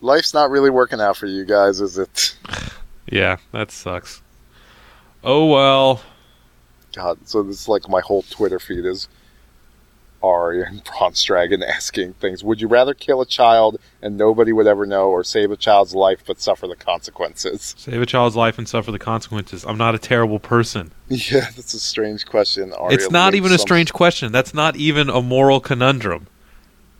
life's 0.00 0.34
not 0.34 0.50
really 0.50 0.70
working 0.70 1.00
out 1.00 1.16
for 1.16 1.26
you 1.26 1.44
guys, 1.44 1.80
is 1.80 1.98
it? 1.98 2.36
Yeah, 3.10 3.36
that 3.50 3.70
sucks. 3.70 4.22
Oh 5.22 5.46
well. 5.46 6.00
God, 6.94 7.18
so 7.28 7.42
this 7.42 7.60
is 7.60 7.68
like 7.68 7.86
my 7.88 8.00
whole 8.00 8.22
Twitter 8.30 8.58
feed 8.58 8.86
is 8.86 9.06
Ari 10.22 10.62
and 10.62 10.82
Bronze 10.98 11.22
Dragon 11.22 11.62
asking 11.62 12.14
things. 12.14 12.44
Would 12.44 12.60
you 12.60 12.68
rather 12.68 12.94
kill 12.94 13.20
a 13.20 13.26
child 13.26 13.78
and 14.00 14.16
nobody 14.16 14.52
would 14.52 14.66
ever 14.66 14.86
know, 14.86 15.08
or 15.10 15.24
save 15.24 15.50
a 15.50 15.56
child's 15.56 15.94
life 15.94 16.22
but 16.26 16.40
suffer 16.40 16.66
the 16.66 16.76
consequences? 16.76 17.74
Save 17.78 18.00
a 18.00 18.06
child's 18.06 18.36
life 18.36 18.58
and 18.58 18.68
suffer 18.68 18.90
the 18.90 18.98
consequences. 18.98 19.64
I'm 19.64 19.78
not 19.78 19.94
a 19.94 19.98
terrible 19.98 20.38
person. 20.38 20.92
Yeah, 21.08 21.50
that's 21.56 21.74
a 21.74 21.80
strange 21.80 22.26
question. 22.26 22.72
Ari 22.72 22.94
it's 22.94 23.10
not 23.10 23.34
even 23.34 23.52
a 23.52 23.58
strange 23.58 23.92
question. 23.92 24.32
That's 24.32 24.54
not 24.54 24.76
even 24.76 25.10
a 25.10 25.20
moral 25.20 25.60
conundrum. 25.60 26.26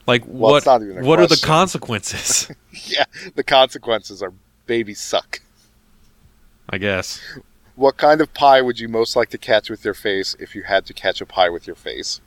Like 0.07 0.23
Well, 0.27 0.53
what 0.53 0.57
it's 0.59 0.66
not 0.66 0.83
even 0.83 0.99
a 0.99 1.05
what 1.05 1.20
are 1.20 1.27
the 1.27 1.41
consequences? 1.43 2.51
Yeah, 2.87 3.05
the 3.35 3.45
consequences 3.45 4.23
are 4.23 4.33
babies 4.66 4.99
suck. 4.99 5.41
I 6.70 6.79
guess. 6.79 7.20
What 7.75 7.99
kind 7.99 8.20
of 8.20 8.33
pie 8.33 8.62
would 8.62 8.81
you 8.81 8.89
most 8.89 9.14
like 9.14 9.29
to 9.31 9.39
catch 9.39 9.68
with 9.68 9.85
your 9.85 9.95
face 9.95 10.35
if 10.41 10.55
you 10.55 10.62
had 10.62 10.87
to 10.87 10.95
catch 10.95 11.20
a 11.20 11.27
pie 11.27 11.51
with 11.51 11.66
your 11.66 11.77
face? 11.77 12.20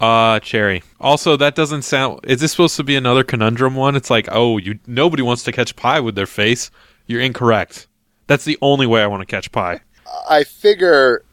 Uh 0.00 0.40
cherry. 0.40 0.82
Also, 0.98 1.36
that 1.36 1.54
doesn't 1.54 1.82
sound 1.82 2.20
is 2.24 2.40
this 2.40 2.52
supposed 2.52 2.76
to 2.76 2.84
be 2.84 2.96
another 2.96 3.22
conundrum 3.22 3.74
one? 3.74 3.96
It's 3.96 4.10
like, 4.10 4.28
"Oh, 4.32 4.56
you 4.56 4.78
nobody 4.86 5.22
wants 5.22 5.42
to 5.44 5.52
catch 5.52 5.76
pie 5.76 6.00
with 6.00 6.14
their 6.14 6.26
face." 6.26 6.70
You're 7.06 7.20
incorrect. 7.20 7.86
That's 8.26 8.44
the 8.44 8.56
only 8.62 8.86
way 8.86 9.02
I 9.02 9.06
want 9.08 9.20
to 9.20 9.26
catch 9.26 9.50
pie. 9.50 9.80
I 10.28 10.44
figure 10.44 11.24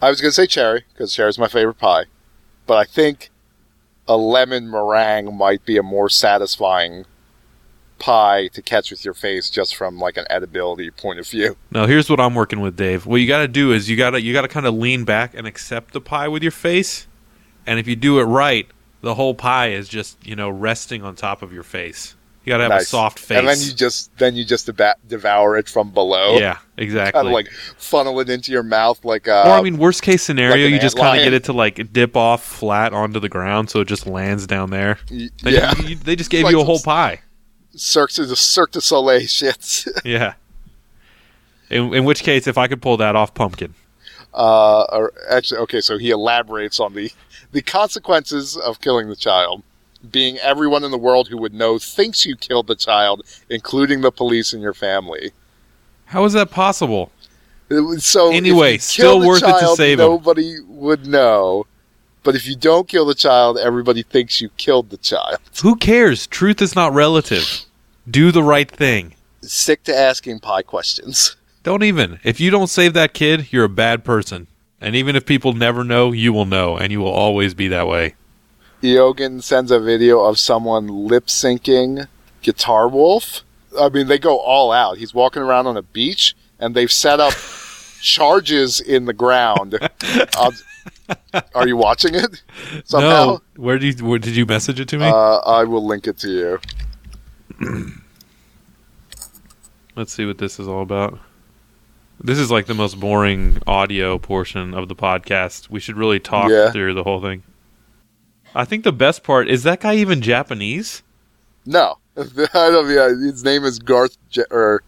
I 0.00 0.10
was 0.10 0.20
going 0.20 0.30
to 0.30 0.34
say 0.34 0.46
cherry 0.46 0.84
because 0.92 1.14
cherry's 1.14 1.38
my 1.38 1.48
favorite 1.48 1.78
pie, 1.78 2.04
but 2.66 2.76
I 2.76 2.84
think 2.84 3.30
a 4.06 4.16
lemon 4.16 4.70
meringue 4.70 5.34
might 5.36 5.64
be 5.64 5.76
a 5.76 5.82
more 5.82 6.08
satisfying 6.08 7.06
pie 7.98 8.48
to 8.48 8.60
catch 8.60 8.90
with 8.90 9.04
your 9.04 9.14
face 9.14 9.48
just 9.48 9.76
from 9.76 9.98
like 9.98 10.16
an 10.16 10.26
edibility 10.28 10.90
point 10.90 11.20
of 11.20 11.26
view. 11.26 11.56
Now, 11.70 11.86
here's 11.86 12.10
what 12.10 12.20
I'm 12.20 12.34
working 12.34 12.60
with, 12.60 12.76
Dave. 12.76 13.06
What 13.06 13.20
you 13.20 13.28
got 13.28 13.38
to 13.38 13.48
do 13.48 13.72
is 13.72 13.88
you 13.88 13.96
got 13.96 14.10
to 14.10 14.20
you 14.20 14.32
got 14.32 14.42
to 14.42 14.48
kind 14.48 14.66
of 14.66 14.74
lean 14.74 15.04
back 15.04 15.34
and 15.34 15.46
accept 15.46 15.92
the 15.92 16.00
pie 16.00 16.28
with 16.28 16.42
your 16.42 16.52
face. 16.52 17.06
And 17.66 17.78
if 17.78 17.86
you 17.86 17.96
do 17.96 18.18
it 18.18 18.24
right, 18.24 18.66
the 19.02 19.14
whole 19.14 19.34
pie 19.34 19.68
is 19.72 19.88
just, 19.88 20.24
you 20.26 20.36
know, 20.36 20.48
resting 20.50 21.02
on 21.02 21.14
top 21.16 21.42
of 21.42 21.52
your 21.52 21.62
face. 21.62 22.14
You 22.44 22.50
got 22.50 22.56
to 22.56 22.64
have 22.64 22.82
a 22.82 22.84
soft 22.84 23.20
face. 23.20 23.38
And 23.38 23.46
then 23.46 23.58
you 23.60 23.72
just 23.72 24.16
then 24.18 24.34
you 24.34 24.44
just 24.44 24.66
deba- 24.66 24.96
devour 25.06 25.56
it 25.56 25.68
from 25.68 25.90
below. 25.92 26.38
Yeah, 26.38 26.58
exactly. 26.76 27.12
Kind 27.18 27.28
of 27.28 27.32
like 27.32 27.48
funnel 27.78 28.18
it 28.18 28.28
into 28.28 28.50
your 28.50 28.64
mouth 28.64 29.04
like 29.04 29.28
uh 29.28 29.44
or 29.46 29.50
I 29.52 29.62
mean, 29.62 29.78
worst 29.78 30.02
case 30.02 30.24
scenario, 30.24 30.64
like 30.64 30.72
you 30.72 30.80
just 30.80 30.96
kind 30.96 31.16
of 31.20 31.22
get 31.24 31.32
it 31.34 31.44
to 31.44 31.52
like 31.52 31.92
dip 31.92 32.16
off 32.16 32.42
flat 32.44 32.92
onto 32.92 33.20
the 33.20 33.28
ground, 33.28 33.70
so 33.70 33.78
it 33.80 33.86
just 33.86 34.08
lands 34.08 34.48
down 34.48 34.70
there. 34.70 34.98
y- 35.08 35.28
Then 35.44 35.52
yeah. 35.54 35.80
you- 35.82 35.94
they 35.94 36.16
just 36.16 36.30
gave 36.30 36.42
Like 36.42 36.52
you 36.52 36.60
a 36.60 36.64
whole 36.64 36.80
pie. 36.80 37.20
Cirque 37.76 38.10
du 38.12 38.26
Cirque 38.34 38.72
du 38.72 38.80
Soleil 38.80 39.20
shit. 39.28 39.84
Yeah. 40.04 40.34
In, 41.70 41.94
in 41.94 42.04
which 42.04 42.22
case, 42.22 42.46
if 42.46 42.58
I 42.58 42.66
could 42.66 42.82
pull 42.82 42.96
that 42.98 43.14
off, 43.16 43.34
pumpkin. 43.34 43.74
uh, 44.34 44.82
or 44.90 45.12
actually, 45.30 45.58
okay, 45.60 45.80
so 45.80 45.96
he 45.96 46.10
elaborates 46.10 46.80
on 46.80 46.92
the 46.94 47.10
the 47.52 47.62
consequences 47.62 48.56
of 48.56 48.80
killing 48.80 49.08
the 49.08 49.16
child, 49.16 49.62
being 50.10 50.38
everyone 50.38 50.84
in 50.84 50.90
the 50.90 50.98
world 50.98 51.28
who 51.28 51.38
would 51.38 51.54
know 51.54 51.78
thinks 51.78 52.24
you 52.26 52.34
killed 52.36 52.66
the 52.66 52.74
child, 52.74 53.22
including 53.48 54.00
the 54.00 54.10
police 54.10 54.52
and 54.52 54.62
your 54.62 54.74
family. 54.74 55.30
How 56.06 56.24
is 56.24 56.32
that 56.32 56.50
possible? 56.50 57.12
It 57.68 57.80
was- 57.80 58.04
So 58.04 58.32
Anyway, 58.32 58.78
still 58.78 59.20
worth 59.20 59.42
it 59.42 59.46
to 59.46 59.52
child, 59.52 59.76
save. 59.76 59.98
Nobody 59.98 60.56
would 60.66 61.06
know, 61.06 61.66
but 62.22 62.34
if 62.34 62.46
you 62.46 62.56
don't 62.56 62.88
kill 62.88 63.06
the 63.06 63.14
child, 63.14 63.58
everybody 63.58 64.02
thinks 64.02 64.40
you 64.40 64.50
killed 64.56 64.90
the 64.90 64.96
child. 64.98 65.38
Who 65.62 65.76
cares? 65.76 66.26
Truth 66.26 66.60
is 66.60 66.74
not 66.74 66.92
relative. 66.92 67.64
Do 68.10 68.32
the 68.32 68.42
right 68.42 68.70
thing. 68.70 69.14
Stick 69.42 69.84
to 69.84 69.96
asking 69.96 70.40
pie 70.40 70.62
questions. 70.62 71.36
Don't 71.62 71.82
even. 71.84 72.18
If 72.24 72.40
you 72.40 72.50
don't 72.50 72.66
save 72.66 72.92
that 72.94 73.14
kid, 73.14 73.52
you're 73.52 73.64
a 73.64 73.68
bad 73.68 74.04
person. 74.04 74.48
And 74.82 74.96
even 74.96 75.14
if 75.14 75.24
people 75.24 75.52
never 75.52 75.84
know, 75.84 76.10
you 76.10 76.32
will 76.32 76.44
know, 76.44 76.76
and 76.76 76.90
you 76.90 76.98
will 77.00 77.12
always 77.12 77.54
be 77.54 77.68
that 77.68 77.86
way. 77.86 78.16
Iogen 78.82 79.40
sends 79.40 79.70
a 79.70 79.78
video 79.78 80.24
of 80.24 80.40
someone 80.40 80.88
lip 80.88 81.26
syncing 81.28 82.08
Guitar 82.42 82.88
Wolf. 82.88 83.42
I 83.78 83.88
mean, 83.90 84.08
they 84.08 84.18
go 84.18 84.38
all 84.40 84.72
out. 84.72 84.98
He's 84.98 85.14
walking 85.14 85.40
around 85.40 85.68
on 85.68 85.76
a 85.76 85.82
beach, 85.82 86.34
and 86.58 86.74
they've 86.74 86.90
set 86.90 87.20
up 87.20 87.32
charges 88.02 88.80
in 88.80 89.06
the 89.06 89.14
ground. 89.14 89.78
Uh, 90.36 90.50
are 91.54 91.68
you 91.68 91.76
watching 91.76 92.14
it? 92.14 92.42
Somehow, 92.84 93.24
No, 93.24 93.42
where 93.56 93.78
did 93.78 94.00
you 94.00 94.06
where, 94.06 94.18
did 94.18 94.34
you 94.34 94.44
message 94.46 94.80
it 94.80 94.88
to 94.88 94.98
me? 94.98 95.04
uh, 95.06 95.36
I 95.36 95.62
will 95.62 95.86
link 95.86 96.08
it 96.08 96.16
to 96.18 96.58
you. 97.60 97.92
Let's 99.96 100.12
see 100.12 100.26
what 100.26 100.38
this 100.38 100.58
is 100.58 100.66
all 100.66 100.82
about. 100.82 101.20
This 102.24 102.38
is 102.38 102.50
like 102.52 102.66
the 102.66 102.74
most 102.74 103.00
boring 103.00 103.58
audio 103.66 104.16
portion 104.18 104.74
of 104.74 104.88
the 104.88 104.94
podcast. 104.94 105.70
We 105.70 105.80
should 105.80 105.96
really 105.96 106.20
talk 106.20 106.50
Yeah. 106.50 106.70
through 106.70 106.94
the 106.94 107.02
whole 107.02 107.20
thing. 107.20 107.42
I 108.54 108.64
think 108.64 108.84
the 108.84 108.92
best 108.92 109.24
part 109.24 109.48
is 109.48 109.64
that 109.64 109.80
guy 109.80 109.94
even 109.96 110.20
Japanese? 110.22 111.02
No, 111.66 111.98
I 112.16 112.24
don't. 112.52 112.88
Yeah, 112.90 113.08
his 113.08 113.42
name 113.42 113.64
is 113.64 113.78
Garth, 113.78 114.16
Je- 114.30 114.44
or 114.50 114.82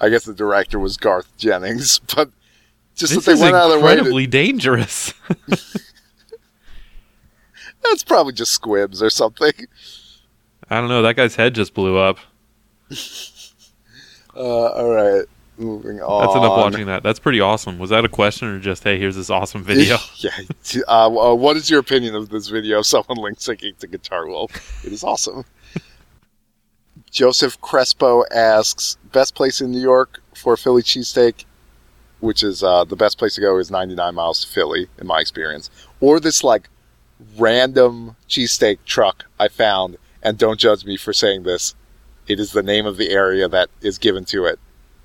I 0.00 0.08
guess 0.08 0.24
the 0.24 0.32
director 0.34 0.78
was 0.78 0.96
Garth 0.96 1.36
Jennings, 1.36 1.98
but 2.14 2.30
just 2.94 3.14
This 3.14 3.24
that 3.24 3.34
they 3.36 3.42
went 3.42 3.56
out 3.56 3.64
of 3.64 3.70
their 3.72 3.80
way. 3.80 3.92
Incredibly 3.92 4.26
dangerous. 4.26 5.12
that's 7.82 8.04
probably 8.04 8.32
just 8.32 8.52
squibs 8.52 9.02
or 9.02 9.10
something. 9.10 9.52
I 10.70 10.80
don't 10.80 10.88
know. 10.88 11.02
That 11.02 11.16
guy's 11.16 11.36
head 11.36 11.54
just 11.54 11.74
blew 11.74 11.98
up. 11.98 12.18
Uh, 14.36 14.38
all 14.38 14.90
right, 14.90 15.24
moving 15.58 16.00
on. 16.00 16.22
That's 16.22 16.36
enough 16.36 16.56
watching 16.56 16.86
that. 16.86 17.02
That's 17.02 17.18
pretty 17.18 17.40
awesome. 17.40 17.78
Was 17.78 17.90
that 17.90 18.04
a 18.04 18.08
question 18.08 18.48
or 18.48 18.58
just 18.58 18.84
hey, 18.84 18.98
here's 18.98 19.16
this 19.16 19.30
awesome 19.30 19.62
video? 19.62 19.96
yeah. 20.16 20.30
Uh, 20.88 21.06
uh, 21.06 21.34
what 21.34 21.56
is 21.56 21.70
your 21.70 21.80
opinion 21.80 22.14
of 22.14 22.28
this 22.28 22.48
video 22.48 22.80
of 22.80 22.86
someone 22.86 23.18
link 23.18 23.38
syncing 23.38 23.76
to 23.78 23.86
Guitar 23.86 24.26
Wolf? 24.26 24.84
It 24.84 24.92
is 24.92 25.04
awesome. 25.04 25.44
Joseph 27.14 27.60
Crespo 27.60 28.24
asks, 28.34 28.96
best 29.12 29.36
place 29.36 29.60
in 29.60 29.70
New 29.70 29.80
York 29.80 30.20
for 30.34 30.54
a 30.54 30.58
Philly 30.58 30.82
cheesesteak, 30.82 31.44
which 32.18 32.42
is 32.42 32.60
uh, 32.62 32.82
the 32.82 32.96
best 32.96 33.18
place 33.18 33.36
to 33.36 33.40
go 33.40 33.56
is 33.58 33.70
99 33.70 34.16
miles 34.16 34.44
to 34.44 34.48
Philly, 34.50 34.88
in 34.98 35.06
my 35.06 35.20
experience. 35.20 35.70
Or 36.00 36.18
this, 36.18 36.42
like, 36.42 36.68
random 37.36 38.16
cheesesteak 38.28 38.78
truck 38.84 39.26
I 39.38 39.46
found, 39.46 39.96
and 40.24 40.36
don't 40.36 40.58
judge 40.58 40.84
me 40.84 40.96
for 40.96 41.12
saying 41.12 41.44
this. 41.44 41.76
It 42.26 42.40
is 42.40 42.50
the 42.50 42.64
name 42.64 42.84
of 42.84 42.96
the 42.96 43.10
area 43.10 43.48
that 43.48 43.68
is 43.80 43.96
given 43.98 44.24
to 44.26 44.46
it. 44.46 44.58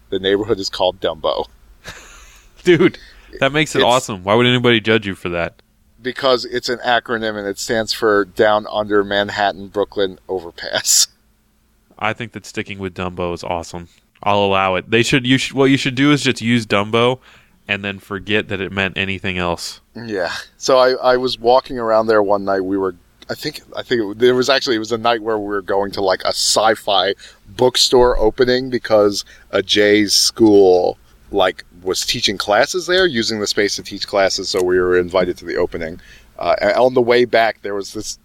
The 0.10 0.20
neighborhood 0.20 0.60
is 0.60 0.70
called 0.70 1.00
Dumbo. 1.00 1.46
Dude, 2.64 2.98
that 3.40 3.52
makes 3.52 3.76
it 3.76 3.80
It's- 3.80 3.94
awesome. 3.94 4.24
Why 4.24 4.36
would 4.36 4.46
anybody 4.46 4.80
judge 4.80 5.06
you 5.08 5.16
for 5.16 5.30
that? 5.30 5.62
because 6.02 6.46
it's 6.46 6.70
an 6.70 6.80
acronym 6.80 7.38
and 7.38 7.46
it 7.46 7.60
stands 7.60 7.92
for 7.92 8.24
Down 8.24 8.66
Under 8.72 9.04
Manhattan 9.04 9.68
Brooklyn 9.68 10.18
Overpass. 10.30 11.08
I 12.00 12.14
think 12.14 12.32
that 12.32 12.46
sticking 12.46 12.80
with 12.80 12.94
Dumbo 12.96 13.34
is 13.34 13.44
awesome. 13.44 13.90
I'll 14.24 14.40
allow 14.40 14.76
it. 14.76 14.90
They 14.90 15.04
should 15.04 15.28
you 15.28 15.38
should 15.38 15.58
what 15.58 15.66
you 15.66 15.76
should 15.76 15.96
do 15.96 16.14
is 16.14 16.22
just 16.24 16.42
use 16.42 16.66
Dumbo 16.66 17.20
and 17.68 17.84
then 17.84 18.00
forget 18.00 18.48
that 18.48 18.62
it 18.62 18.72
meant 18.72 18.98
anything 18.98 19.38
else. 19.38 19.82
Yeah. 19.94 20.32
So 20.56 20.78
I, 20.78 20.92
I 20.94 21.18
was 21.18 21.38
walking 21.38 21.78
around 21.78 22.08
there 22.08 22.24
one 22.24 22.46
night. 22.46 22.62
We 22.62 22.78
were, 22.78 22.96
I 23.30 23.36
think, 23.36 23.62
I 23.76 23.84
think 23.84 24.02
it, 24.02 24.20
there 24.20 24.36
was 24.36 24.50
actually 24.50 24.76
it 24.76 24.80
was 24.80 24.92
a 24.92 24.98
night 24.98 25.22
where 25.22 25.38
we 25.38 25.46
were 25.46 25.62
going 25.62 25.92
to 25.92 26.02
like 26.02 26.22
a 26.24 26.30
sci-fi 26.30 27.14
bookstore 27.48 28.18
opening 28.18 28.70
because 28.70 29.24
a 29.52 29.62
Jay's 29.62 30.14
school 30.14 30.98
like 31.32 31.64
was 31.84 32.06
teaching 32.06 32.38
classes 32.38 32.88
there, 32.88 33.06
using 33.06 33.40
the 33.40 33.48
space 33.48 33.76
to 33.76 33.84
teach 33.84 34.08
classes. 34.08 34.50
So 34.50 34.64
we 34.64 34.80
were 34.80 34.98
invited 34.98 35.38
to 35.38 35.46
the 35.46 35.58
opening. 35.58 36.02
Uh, 36.38 36.56
on 36.76 36.94
the 36.94 37.02
way 37.02 37.26
back, 37.26 37.62
there 37.62 37.76
was 37.76 37.94
this 37.94 38.18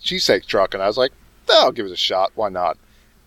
cheesesteak 0.00 0.46
truck, 0.46 0.74
and 0.74 0.82
I 0.82 0.86
was 0.86 0.98
like, 0.98 1.12
oh, 1.48 1.64
I'll 1.64 1.72
give 1.72 1.86
it 1.86 1.92
a 1.92 1.96
shot. 1.96 2.32
Why 2.34 2.50
not? 2.50 2.76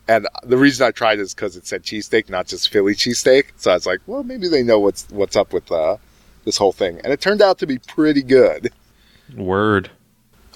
And 0.06 0.26
the 0.42 0.56
reason 0.56 0.86
I 0.86 0.90
tried 0.90 1.18
is 1.18 1.34
because 1.34 1.56
it 1.56 1.66
said 1.66 1.82
cheesesteak, 1.82 2.30
not 2.30 2.46
just 2.46 2.70
Philly 2.70 2.94
cheesesteak. 2.94 3.46
So 3.56 3.72
I 3.72 3.74
was 3.74 3.86
like, 3.86 4.00
well, 4.06 4.22
maybe 4.22 4.48
they 4.48 4.62
know 4.62 4.78
what's 4.78 5.06
what's 5.10 5.36
up 5.36 5.52
with 5.52 5.70
uh, 5.70 5.98
this 6.44 6.56
whole 6.56 6.72
thing. 6.72 6.98
And 7.04 7.12
it 7.12 7.20
turned 7.20 7.42
out 7.42 7.58
to 7.58 7.66
be 7.66 7.78
pretty 7.78 8.22
good. 8.22 8.70
Word. 9.36 9.90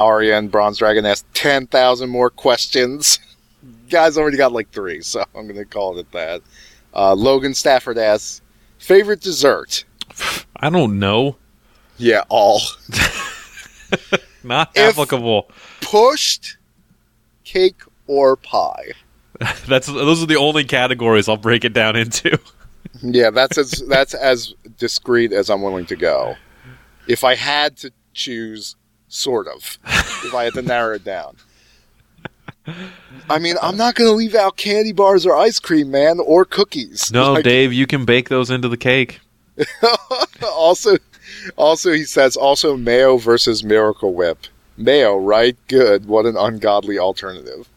Ari 0.06 0.32
and 0.32 0.50
Bronze 0.50 0.78
Dragon 0.78 1.06
asked 1.06 1.26
10,000 1.34 2.08
more 2.10 2.30
questions. 2.30 3.18
Guys 3.90 4.16
already 4.18 4.36
got 4.36 4.52
like 4.52 4.70
three, 4.70 5.00
so 5.02 5.20
I'm 5.34 5.46
going 5.46 5.56
to 5.56 5.64
call 5.64 5.98
it 5.98 6.10
that. 6.12 6.42
Uh, 6.94 7.14
Logan 7.14 7.54
Stafford 7.54 7.98
asks, 7.98 8.40
favorite 8.78 9.20
dessert? 9.20 9.84
I 10.56 10.68
don't 10.70 10.98
know. 10.98 11.36
Yeah, 11.98 12.24
all. 12.28 12.60
Not 14.42 14.70
If- 14.74 14.90
applicable. 14.94 15.50
Pushed, 15.80 16.56
cake, 17.44 17.80
or 18.06 18.36
pie? 18.36 18.92
That's 19.66 19.86
those 19.88 20.22
are 20.22 20.26
the 20.26 20.36
only 20.36 20.62
categories 20.64 21.28
I'll 21.28 21.36
break 21.36 21.64
it 21.64 21.72
down 21.72 21.96
into. 21.96 22.38
Yeah, 23.02 23.30
that's 23.30 23.58
as 23.58 23.82
that's 23.88 24.14
as 24.14 24.54
discreet 24.78 25.32
as 25.32 25.50
I'm 25.50 25.62
willing 25.62 25.86
to 25.86 25.96
go. 25.96 26.36
If 27.08 27.24
I 27.24 27.34
had 27.34 27.76
to 27.78 27.90
choose, 28.14 28.76
sort 29.12 29.46
of. 29.46 29.78
if 29.84 30.34
I 30.34 30.44
had 30.44 30.54
to 30.54 30.62
narrow 30.62 30.94
it 30.94 31.04
down. 31.04 31.36
I 33.28 33.38
mean, 33.38 33.56
I'm 33.60 33.76
not 33.76 33.94
going 33.94 34.08
to 34.08 34.14
leave 34.14 34.34
out 34.34 34.56
candy 34.56 34.92
bars 34.92 35.26
or 35.26 35.36
ice 35.36 35.58
cream, 35.58 35.90
man, 35.90 36.20
or 36.20 36.44
cookies. 36.44 37.10
No, 37.12 37.34
Like, 37.34 37.44
Dave, 37.44 37.72
you 37.72 37.86
can 37.86 38.04
bake 38.04 38.28
those 38.28 38.50
into 38.50 38.68
the 38.68 38.76
cake. 38.76 39.20
also, 40.42 40.96
also 41.56 41.92
he 41.92 42.04
says 42.04 42.36
also 42.36 42.76
mayo 42.76 43.16
versus 43.16 43.62
Miracle 43.64 44.14
Whip. 44.14 44.38
Mayo, 44.76 45.16
right? 45.16 45.56
Good. 45.68 46.06
What 46.06 46.24
an 46.24 46.36
ungodly 46.36 46.98
alternative. 46.98 47.68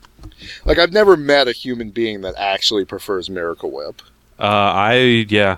Like 0.64 0.78
I've 0.78 0.94
never 0.94 1.18
met 1.18 1.48
a 1.48 1.52
human 1.52 1.90
being 1.90 2.22
that 2.22 2.36
actually 2.38 2.86
prefers 2.86 3.30
Miracle 3.30 3.72
Whip. 3.72 4.02
Uh, 4.40 4.44
I 4.44 5.26
yeah, 5.30 5.58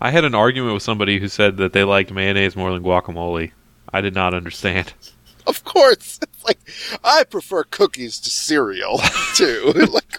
I 0.00 0.10
had 0.10 0.24
an 0.24 0.34
argument 0.34 0.74
with 0.74 0.82
somebody 0.82 1.18
who 1.18 1.28
said 1.28 1.56
that 1.58 1.72
they 1.72 1.84
liked 1.84 2.12
mayonnaise 2.12 2.56
more 2.56 2.72
than 2.72 2.82
guacamole. 2.82 3.52
I 3.92 4.00
did 4.00 4.14
not 4.14 4.34
understand. 4.34 4.92
Of 5.46 5.64
course, 5.64 6.18
it's 6.20 6.44
like 6.44 6.58
I 7.02 7.24
prefer 7.24 7.64
cookies 7.64 8.20
to 8.20 8.30
cereal 8.30 8.98
too. 9.34 9.72
like, 9.90 10.16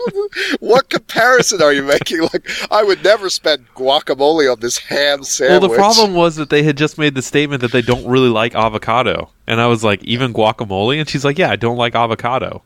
what 0.59 0.89
comparison 0.89 1.61
are 1.61 1.71
you 1.71 1.83
making? 1.83 2.21
Like, 2.21 2.49
I 2.71 2.83
would 2.83 3.03
never 3.03 3.29
spend 3.29 3.67
guacamole 3.75 4.51
on 4.51 4.59
this 4.59 4.79
ham 4.79 5.23
sandwich. 5.23 5.61
Well, 5.61 5.69
the 5.69 5.75
problem 5.75 6.15
was 6.15 6.35
that 6.37 6.49
they 6.49 6.63
had 6.63 6.77
just 6.77 6.97
made 6.97 7.13
the 7.13 7.21
statement 7.21 7.61
that 7.61 7.71
they 7.71 7.83
don't 7.83 8.07
really 8.07 8.29
like 8.29 8.55
avocado, 8.55 9.29
and 9.45 9.61
I 9.61 9.67
was 9.67 9.83
like, 9.83 10.03
even 10.03 10.33
guacamole, 10.33 10.99
and 10.99 11.07
she's 11.07 11.23
like, 11.23 11.37
yeah, 11.37 11.51
I 11.51 11.55
don't 11.55 11.77
like 11.77 11.93
avocado, 11.93 12.63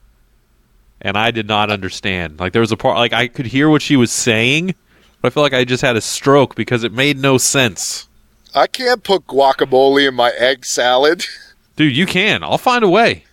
and 1.02 1.18
I 1.18 1.32
did 1.32 1.48
not 1.48 1.70
understand. 1.70 2.40
Like 2.40 2.54
there 2.54 2.62
was 2.62 2.72
a 2.72 2.78
part, 2.78 2.98
like 2.98 3.12
I 3.12 3.28
could 3.28 3.48
hear 3.48 3.70
what 3.70 3.82
she 3.82 3.98
was 3.98 4.12
saying, 4.12 4.74
but 5.22 5.28
I 5.28 5.34
feel 5.34 5.44
like 5.44 5.54
I 5.54 5.66
just 5.66 5.82
had 5.82 5.98
a 5.98 6.02
stroke 6.02 6.56
because 6.56 6.86
it 6.86 6.94
made 6.94 7.18
no 7.18 7.38
sense. 7.38 8.08
I 8.56 8.68
can't 8.68 9.04
put 9.04 9.28
guacamole 9.28 10.08
in 10.08 10.14
my 10.14 10.32
egg 10.38 10.66
salad. 10.66 11.26
Dude, 11.76 11.96
you 11.96 12.06
can. 12.06 12.44
I'll 12.44 12.58
find 12.58 12.84
a 12.84 12.90
way. 12.90 13.26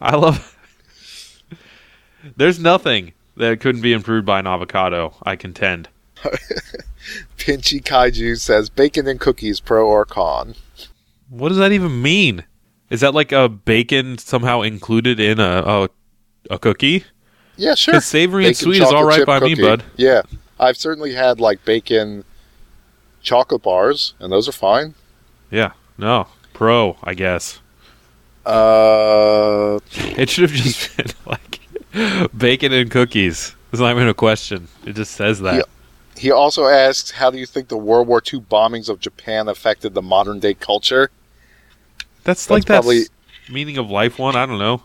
I 0.00 0.16
love. 0.16 0.56
There's 2.36 2.58
nothing 2.58 3.12
that 3.36 3.60
couldn't 3.60 3.82
be 3.82 3.92
improved 3.92 4.26
by 4.26 4.40
an 4.40 4.46
avocado. 4.46 5.14
I 5.22 5.36
contend. 5.36 5.88
Pinchy 7.36 7.82
Kaiju 7.82 8.38
says 8.40 8.70
bacon 8.70 9.06
and 9.06 9.20
cookies, 9.20 9.60
pro 9.60 9.86
or 9.86 10.04
con. 10.04 10.54
What 11.28 11.50
does 11.50 11.58
that 11.58 11.72
even 11.72 12.00
mean? 12.00 12.44
Is 12.90 13.00
that 13.00 13.14
like 13.14 13.32
a 13.32 13.48
bacon 13.48 14.18
somehow 14.18 14.62
included 14.62 15.20
in 15.20 15.38
a 15.40 15.62
a, 15.66 15.88
a 16.50 16.58
cookie? 16.58 17.04
Yeah, 17.56 17.74
sure. 17.74 18.00
Savory 18.00 18.46
and 18.46 18.56
sweet 18.56 18.82
is 18.82 18.90
all 18.90 19.04
right 19.04 19.18
chocolate 19.18 19.42
right 19.42 19.48
chip 19.48 19.58
by 19.58 19.62
me, 19.62 19.76
bud. 19.76 19.84
Yeah, 19.96 20.22
I've 20.58 20.76
certainly 20.76 21.14
had 21.14 21.40
like 21.40 21.64
bacon 21.64 22.24
chocolate 23.22 23.62
bars, 23.62 24.14
and 24.18 24.32
those 24.32 24.48
are 24.48 24.52
fine. 24.52 24.94
Yeah, 25.50 25.72
no, 25.98 26.28
pro, 26.54 26.96
I 27.04 27.12
guess. 27.12 27.60
Uh, 28.46 29.78
It 30.16 30.30
should 30.30 30.50
have 30.50 30.52
just 30.58 30.96
been 30.96 31.06
like 31.26 31.60
bacon 32.36 32.72
and 32.72 32.90
cookies. 32.90 33.54
It's 33.72 33.80
not 33.80 33.90
even 33.90 34.08
a 34.08 34.14
question. 34.14 34.68
It 34.86 34.94
just 34.94 35.12
says 35.12 35.40
that. 35.40 35.54
Yeah. 35.56 35.62
he 36.16 36.30
also 36.30 36.66
asks, 36.66 37.10
"How 37.10 37.30
do 37.30 37.38
you 37.38 37.46
think 37.46 37.68
the 37.68 37.76
World 37.76 38.06
War 38.06 38.22
II 38.32 38.40
bombings 38.40 38.88
of 38.88 39.00
Japan 39.00 39.48
affected 39.48 39.94
the 39.94 40.02
modern 40.02 40.40
day 40.40 40.54
culture?" 40.54 41.10
That's 42.24 42.48
like 42.48 42.64
That's 42.64 42.68
that 42.68 42.74
probably- 42.82 43.04
meaning 43.52 43.76
of 43.78 43.90
life 43.90 44.18
one. 44.18 44.36
I 44.36 44.46
don't 44.46 44.58
know. 44.58 44.82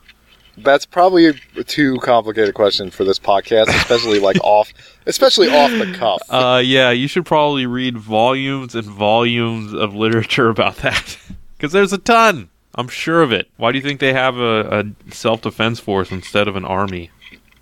That's 0.58 0.86
probably 0.86 1.28
a 1.28 1.64
too 1.64 2.00
complicated 2.00 2.54
question 2.54 2.92
for 2.92 3.06
this 3.06 3.18
podcast, 3.18 3.68
especially 3.70 4.20
like 4.20 4.36
off, 4.44 4.74
especially 5.06 5.48
off 5.50 5.72
the 5.72 5.96
cuff. 5.98 6.22
Uh, 6.30 6.62
yeah, 6.64 6.90
you 6.92 7.08
should 7.08 7.26
probably 7.26 7.66
read 7.66 7.98
volumes 7.98 8.76
and 8.76 8.84
volumes 8.86 9.74
of 9.74 9.94
literature 9.96 10.50
about 10.50 10.76
that 10.78 11.18
because 11.60 11.74
there's 11.74 11.92
a 11.92 11.98
ton. 11.98 12.50
I'm 12.76 12.88
sure 12.88 13.22
of 13.22 13.34
it. 13.34 13.50
Why 13.58 13.74
do 13.74 13.78
you 13.78 13.84
think 13.84 14.00
they 14.00 14.14
have 14.14 14.38
a, 14.38 14.86
a 15.10 15.14
self 15.14 15.42
defense 15.42 15.80
force 15.80 16.12
instead 16.12 16.48
of 16.48 16.56
an 16.56 16.64
army? 16.66 17.12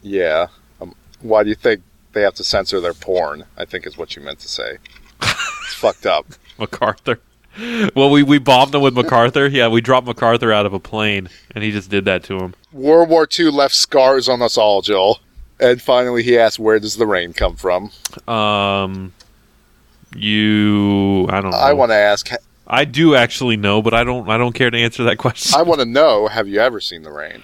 yeah. 0.03 0.47
Um, 0.79 0.93
why 1.21 1.43
do 1.43 1.49
you 1.49 1.55
think 1.55 1.81
they 2.13 2.21
have 2.21 2.35
to 2.35 2.43
censor 2.43 2.79
their 2.79 2.93
porn? 2.93 3.45
I 3.57 3.65
think 3.65 3.87
is 3.87 3.97
what 3.97 4.15
you 4.15 4.21
meant 4.21 4.39
to 4.39 4.47
say. 4.47 4.77
It's 5.21 5.73
fucked 5.73 6.05
up. 6.05 6.27
MacArthur. 6.59 7.19
Well, 7.95 8.11
we, 8.11 8.21
we 8.21 8.37
bombed 8.37 8.71
them 8.71 8.83
with 8.83 8.93
MacArthur. 8.93 9.47
Yeah, 9.47 9.67
we 9.67 9.81
dropped 9.81 10.05
MacArthur 10.05 10.53
out 10.53 10.67
of 10.67 10.73
a 10.73 10.79
plane, 10.79 11.27
and 11.55 11.63
he 11.63 11.71
just 11.71 11.89
did 11.89 12.05
that 12.05 12.23
to 12.25 12.37
him. 12.37 12.53
World 12.71 13.09
War 13.09 13.27
II 13.27 13.49
left 13.49 13.73
scars 13.73 14.29
on 14.29 14.43
us 14.43 14.57
all, 14.57 14.83
Joel. 14.83 15.19
And 15.59 15.81
finally, 15.81 16.21
he 16.21 16.37
asked, 16.37 16.59
"Where 16.59 16.77
does 16.79 16.97
the 16.97 17.07
rain 17.07 17.33
come 17.33 17.55
from?" 17.55 17.89
Um, 18.27 19.11
you, 20.15 21.25
I 21.29 21.41
don't 21.41 21.49
know. 21.49 21.57
I 21.57 21.73
want 21.73 21.89
to 21.89 21.95
ask. 21.95 22.29
I 22.67 22.83
do 22.85 23.15
actually 23.15 23.57
know, 23.57 23.81
but 23.81 23.93
I 23.93 24.03
don't. 24.03 24.29
I 24.29 24.37
don't 24.37 24.53
care 24.53 24.69
to 24.69 24.77
answer 24.77 25.03
that 25.05 25.17
question. 25.17 25.57
I 25.57 25.63
want 25.63 25.79
to 25.79 25.85
know. 25.85 26.27
Have 26.27 26.47
you 26.47 26.59
ever 26.59 26.81
seen 26.81 27.03
the 27.03 27.11
rain? 27.11 27.43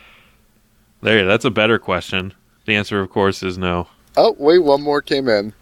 there, 1.01 1.25
that's 1.25 1.45
a 1.45 1.51
better 1.51 1.77
question. 1.77 2.33
The 2.65 2.75
answer, 2.75 3.01
of 3.01 3.09
course, 3.09 3.43
is 3.43 3.57
no. 3.57 3.87
Oh, 4.15 4.35
wait, 4.37 4.59
one 4.59 4.81
more 4.81 5.01
came 5.01 5.27
in. 5.27 5.53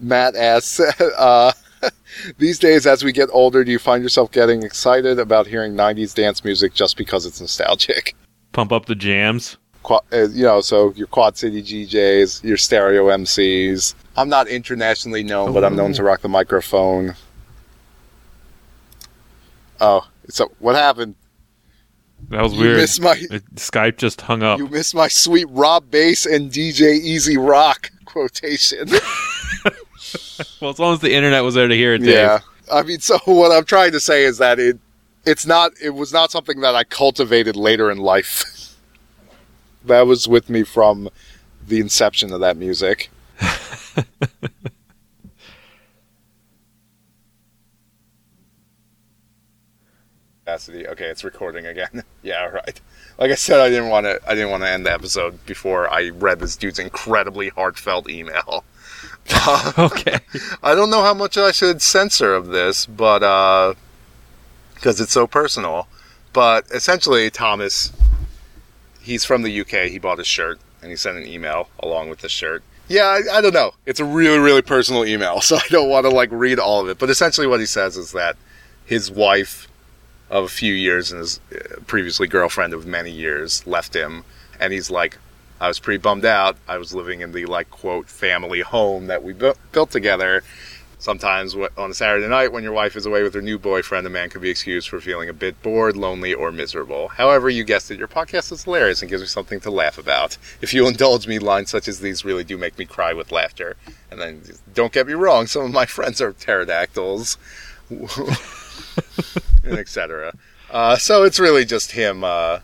Matt 0.00 0.36
asks, 0.36 0.80
uh, 1.18 1.52
these 2.38 2.58
days 2.58 2.86
as 2.86 3.04
we 3.04 3.12
get 3.12 3.28
older, 3.32 3.64
do 3.64 3.70
you 3.70 3.78
find 3.78 4.02
yourself 4.02 4.30
getting 4.32 4.62
excited 4.62 5.18
about 5.18 5.46
hearing 5.46 5.74
90s 5.74 6.14
dance 6.14 6.44
music 6.44 6.72
just 6.74 6.96
because 6.96 7.26
it's 7.26 7.40
nostalgic? 7.40 8.14
Pump 8.52 8.72
up 8.72 8.86
the 8.86 8.94
jams. 8.94 9.58
Uh, 9.88 10.00
you 10.30 10.42
know, 10.42 10.60
so 10.60 10.92
your 10.94 11.06
Quad 11.06 11.36
City 11.36 11.62
DJs, 11.62 12.42
your 12.42 12.56
stereo 12.56 13.06
MCs. 13.06 13.94
I'm 14.16 14.28
not 14.28 14.48
internationally 14.48 15.22
known, 15.22 15.52
but 15.52 15.62
I'm 15.62 15.76
known 15.76 15.92
to 15.92 16.02
rock 16.02 16.22
the 16.22 16.28
microphone. 16.28 17.14
Oh, 19.80 20.06
so 20.28 20.50
what 20.58 20.74
happened? 20.74 21.14
That 22.30 22.42
was 22.42 22.54
You 22.54 22.60
weird. 22.60 22.76
missed 22.78 23.00
my 23.00 23.16
It- 23.30 23.54
Skype 23.56 23.98
just 23.98 24.22
hung 24.22 24.42
up. 24.42 24.58
you 24.58 24.68
missed 24.68 24.94
my 24.94 25.08
sweet 25.08 25.46
Rob 25.50 25.90
Base 25.90 26.24
and 26.26 26.50
DJ 26.50 26.98
E-Z 26.98 27.36
Rock 27.36 27.90
quotation. 28.04 28.88
Well, 30.60 30.70
as 30.70 30.78
long 30.78 30.94
as 30.94 31.00
the 31.00 31.12
internet 31.12 31.42
was 31.42 31.54
there 31.54 31.66
to 31.66 31.74
hear 31.74 31.94
it, 31.94 31.98
Dave. 31.98 32.08
Yeah. 32.14 32.38
I 32.72 32.82
mean, 32.82 33.00
so 33.00 33.18
what 33.24 33.50
I'm 33.52 33.64
trying 33.64 33.92
to 33.92 34.00
say 34.00 34.24
is 34.24 34.38
that 34.38 34.58
it, 34.58 34.78
it's 35.26 35.44
not, 35.46 35.72
it 35.82 35.90
was 35.90 36.12
not 36.12 36.30
something 36.30 36.60
that 36.60 36.74
I 36.74 36.84
cultivated 36.84 37.56
later 37.56 37.90
in 37.90 37.98
life. 37.98 38.44
that 39.84 40.06
was 40.06 40.28
with 40.28 40.48
me 40.48 40.62
from 40.62 41.08
the 41.66 41.80
inception 41.80 42.32
of 42.32 42.40
that 42.40 42.56
music. 42.56 43.10
Capacity. 50.46 50.86
Okay, 50.86 51.06
it's 51.06 51.24
recording 51.24 51.66
again. 51.66 52.04
yeah, 52.22 52.44
right. 52.44 52.80
Like 53.18 53.32
I 53.32 53.34
said, 53.34 53.58
I 53.58 53.68
didn't 53.68 53.88
want 53.88 54.06
to. 54.06 54.20
I 54.24 54.36
didn't 54.36 54.52
want 54.52 54.62
to 54.62 54.70
end 54.70 54.86
the 54.86 54.92
episode 54.92 55.44
before 55.44 55.92
I 55.92 56.10
read 56.10 56.38
this 56.38 56.54
dude's 56.54 56.78
incredibly 56.78 57.48
heartfelt 57.48 58.08
email. 58.08 58.64
Okay. 59.76 60.20
I 60.62 60.76
don't 60.76 60.88
know 60.88 61.02
how 61.02 61.12
much 61.12 61.36
I 61.36 61.50
should 61.50 61.82
censor 61.82 62.32
of 62.32 62.46
this, 62.46 62.86
but 62.86 63.24
uh, 63.24 63.74
because 64.74 65.00
it's 65.00 65.10
so 65.10 65.26
personal. 65.26 65.88
But 66.32 66.64
essentially, 66.70 67.28
Thomas, 67.28 67.92
he's 69.00 69.24
from 69.24 69.42
the 69.42 69.60
UK. 69.60 69.90
He 69.90 69.98
bought 69.98 70.20
a 70.20 70.24
shirt 70.24 70.60
and 70.80 70.90
he 70.90 70.96
sent 70.96 71.16
an 71.16 71.26
email 71.26 71.68
along 71.80 72.08
with 72.08 72.20
the 72.20 72.28
shirt. 72.28 72.62
Yeah, 72.86 73.02
I, 73.02 73.38
I 73.38 73.40
don't 73.40 73.52
know. 73.52 73.72
It's 73.84 73.98
a 73.98 74.04
really, 74.04 74.38
really 74.38 74.62
personal 74.62 75.04
email, 75.04 75.40
so 75.48 75.56
I 75.56 75.66
don't 75.70 75.90
want 75.90 76.06
to 76.06 76.10
like 76.10 76.30
read 76.30 76.60
all 76.60 76.80
of 76.80 76.88
it. 76.88 76.98
But 76.98 77.10
essentially, 77.10 77.48
what 77.48 77.58
he 77.58 77.66
says 77.66 77.96
is 77.96 78.12
that 78.12 78.36
his 78.86 79.10
wife 79.10 79.65
of 80.30 80.44
a 80.44 80.48
few 80.48 80.72
years 80.72 81.12
and 81.12 81.20
his 81.20 81.40
uh, 81.54 81.80
previously 81.86 82.26
girlfriend 82.26 82.74
of 82.74 82.86
many 82.86 83.10
years 83.10 83.66
left 83.66 83.94
him, 83.94 84.24
and 84.58 84.72
he's 84.72 84.90
like, 84.90 85.18
I 85.60 85.68
was 85.68 85.78
pretty 85.78 85.98
bummed 85.98 86.24
out. 86.24 86.56
I 86.68 86.78
was 86.78 86.94
living 86.94 87.20
in 87.20 87.32
the 87.32 87.46
like 87.46 87.70
quote 87.70 88.08
family 88.08 88.60
home 88.60 89.06
that 89.06 89.22
we 89.22 89.32
bu- 89.32 89.54
built 89.72 89.90
together. 89.90 90.42
Sometimes 90.98 91.54
on 91.54 91.90
a 91.90 91.94
Saturday 91.94 92.26
night 92.26 92.52
when 92.52 92.64
your 92.64 92.72
wife 92.72 92.96
is 92.96 93.04
away 93.04 93.22
with 93.22 93.34
her 93.34 93.42
new 93.42 93.58
boyfriend, 93.58 94.06
a 94.06 94.10
man 94.10 94.30
can 94.30 94.40
be 94.40 94.48
excused 94.48 94.88
for 94.88 95.00
feeling 95.00 95.28
a 95.28 95.34
bit 95.34 95.62
bored, 95.62 95.96
lonely, 95.96 96.32
or 96.32 96.50
miserable. 96.50 97.08
However, 97.08 97.50
you 97.50 97.64
guessed 97.64 97.90
it, 97.90 97.98
your 97.98 98.08
podcast 98.08 98.50
is 98.50 98.64
hilarious 98.64 99.02
and 99.02 99.10
gives 99.10 99.22
me 99.22 99.28
something 99.28 99.60
to 99.60 99.70
laugh 99.70 99.98
about. 99.98 100.38
If 100.62 100.72
you 100.72 100.88
indulge 100.88 101.26
me, 101.26 101.38
lines 101.38 101.70
such 101.70 101.86
as 101.86 102.00
these 102.00 102.24
really 102.24 102.44
do 102.44 102.56
make 102.56 102.78
me 102.78 102.86
cry 102.86 103.12
with 103.12 103.30
laughter. 103.30 103.76
And 104.10 104.20
then, 104.20 104.42
don't 104.72 104.92
get 104.92 105.06
me 105.06 105.12
wrong, 105.12 105.46
some 105.46 105.64
of 105.64 105.70
my 105.70 105.84
friends 105.86 106.20
are 106.22 106.32
pterodactyls, 106.32 107.36
and 109.64 109.78
etc. 109.78 110.32
Uh, 110.70 110.96
so 110.96 111.22
it's 111.22 111.38
really 111.38 111.64
just 111.64 111.92
him 111.92 112.24
uh, 112.24 112.60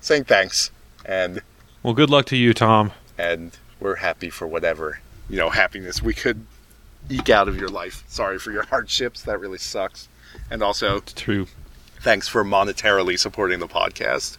saying 0.00 0.24
thanks, 0.24 0.70
and 1.04 1.42
Well, 1.82 1.94
good 1.94 2.10
luck 2.10 2.26
to 2.26 2.36
you, 2.36 2.54
Tom. 2.54 2.92
and 3.18 3.56
we're 3.80 3.96
happy 3.96 4.30
for 4.30 4.46
whatever 4.46 5.00
you 5.28 5.36
know 5.36 5.50
happiness 5.50 6.02
we 6.02 6.14
could 6.14 6.44
eke 7.10 7.30
out 7.30 7.48
of 7.48 7.56
your 7.56 7.68
life. 7.68 8.02
Sorry 8.08 8.38
for 8.38 8.52
your 8.52 8.64
hardships. 8.64 9.22
That 9.22 9.38
really 9.38 9.58
sucks. 9.58 10.08
And 10.50 10.62
also, 10.62 10.96
It's 10.98 11.12
true. 11.12 11.46
thanks 12.00 12.26
for 12.28 12.44
monetarily 12.44 13.18
supporting 13.18 13.58
the 13.60 13.68
podcast. 13.68 14.38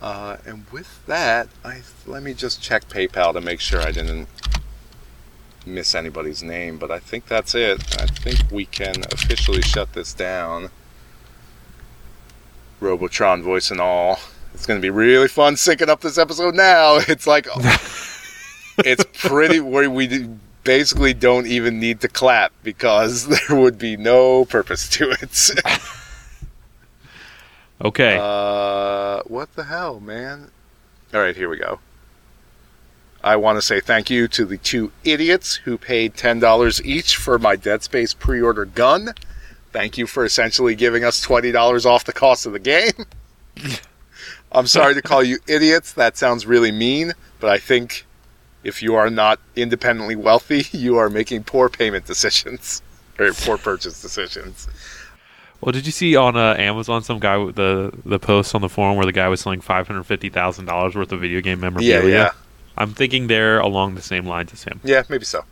Uh, 0.00 0.36
and 0.46 0.64
with 0.72 1.04
that, 1.06 1.48
I 1.64 1.82
let 2.06 2.22
me 2.22 2.32
just 2.34 2.62
check 2.62 2.88
PayPal 2.88 3.32
to 3.32 3.40
make 3.40 3.60
sure 3.60 3.80
I 3.80 3.90
didn't 3.92 4.28
miss 5.68 5.94
anybody's 5.94 6.42
name. 6.42 6.78
But 6.78 6.90
I 6.90 6.98
think 6.98 7.26
that's 7.26 7.54
it. 7.54 8.00
I 8.00 8.06
think 8.06 8.50
we 8.50 8.66
can 8.66 8.94
officially 9.12 9.62
shut 9.62 9.92
this 9.92 10.12
down. 10.12 10.70
Robotron 12.80 13.42
voice 13.42 13.70
and 13.70 13.80
all. 13.80 14.18
It's 14.54 14.66
going 14.66 14.80
to 14.80 14.82
be 14.82 14.90
really 14.90 15.28
fun 15.28 15.54
syncing 15.54 15.88
up 15.88 16.00
this 16.00 16.18
episode 16.18 16.54
now. 16.54 16.98
It's 17.08 17.26
like 17.26 17.46
it's 18.78 19.04
pretty 19.26 19.60
where 19.60 19.90
we 19.90 20.28
basically 20.64 21.14
don't 21.14 21.46
even 21.46 21.80
need 21.80 22.00
to 22.00 22.08
clap 22.08 22.52
because 22.62 23.26
there 23.48 23.58
would 23.58 23.78
be 23.78 23.96
no 23.96 24.44
purpose 24.44 24.88
to 24.90 25.10
it. 25.10 25.50
Okay. 27.80 28.18
Uh, 28.20 29.22
what 29.24 29.54
the 29.54 29.64
hell, 29.64 30.00
man? 30.00 30.50
All 31.14 31.20
right, 31.20 31.36
here 31.36 31.48
we 31.48 31.56
go. 31.56 31.78
I 33.22 33.36
want 33.36 33.56
to 33.58 33.62
say 33.62 33.80
thank 33.80 34.10
you 34.10 34.28
to 34.28 34.44
the 34.44 34.58
two 34.58 34.92
idiots 35.04 35.56
who 35.56 35.76
paid 35.76 36.14
$10 36.14 36.84
each 36.84 37.16
for 37.16 37.38
my 37.38 37.56
Dead 37.56 37.82
Space 37.82 38.14
pre 38.14 38.40
order 38.40 38.64
gun. 38.64 39.10
Thank 39.72 39.98
you 39.98 40.06
for 40.06 40.24
essentially 40.24 40.74
giving 40.74 41.04
us 41.04 41.24
$20 41.24 41.84
off 41.84 42.04
the 42.04 42.12
cost 42.12 42.46
of 42.46 42.52
the 42.52 42.58
game. 42.58 43.06
I'm 44.52 44.66
sorry 44.66 44.94
to 44.94 45.02
call 45.02 45.22
you 45.22 45.38
idiots. 45.46 45.92
That 45.92 46.16
sounds 46.16 46.46
really 46.46 46.72
mean, 46.72 47.12
but 47.38 47.50
I 47.50 47.58
think 47.58 48.06
if 48.64 48.82
you 48.82 48.94
are 48.94 49.10
not 49.10 49.40
independently 49.56 50.16
wealthy, 50.16 50.64
you 50.76 50.96
are 50.96 51.10
making 51.10 51.44
poor 51.44 51.68
payment 51.68 52.06
decisions 52.06 52.82
or 53.18 53.32
poor 53.32 53.58
purchase 53.58 54.00
decisions. 54.00 54.68
well, 55.60 55.72
did 55.72 55.86
you 55.86 55.92
see 55.92 56.16
on 56.16 56.36
uh, 56.36 56.54
Amazon 56.56 57.02
some 57.02 57.18
guy 57.18 57.36
with 57.36 57.56
the 57.56 57.92
the 58.04 58.18
post 58.18 58.54
on 58.54 58.60
the 58.60 58.68
forum 58.68 58.96
where 58.96 59.06
the 59.06 59.12
guy 59.12 59.28
was 59.28 59.40
selling 59.40 59.60
five 59.60 59.86
hundred 59.86 60.04
fifty 60.04 60.28
thousand 60.28 60.66
dollars 60.66 60.94
worth 60.94 61.12
of 61.12 61.20
video 61.20 61.40
game 61.40 61.60
memorabilia? 61.60 62.08
Yeah, 62.08 62.08
yeah. 62.08 62.30
I'm 62.78 62.94
thinking 62.94 63.26
they're 63.26 63.58
along 63.58 63.96
the 63.96 64.02
same 64.02 64.24
lines 64.24 64.52
as 64.52 64.62
him. 64.62 64.80
Yeah, 64.84 65.02
maybe 65.08 65.24
so. 65.24 65.44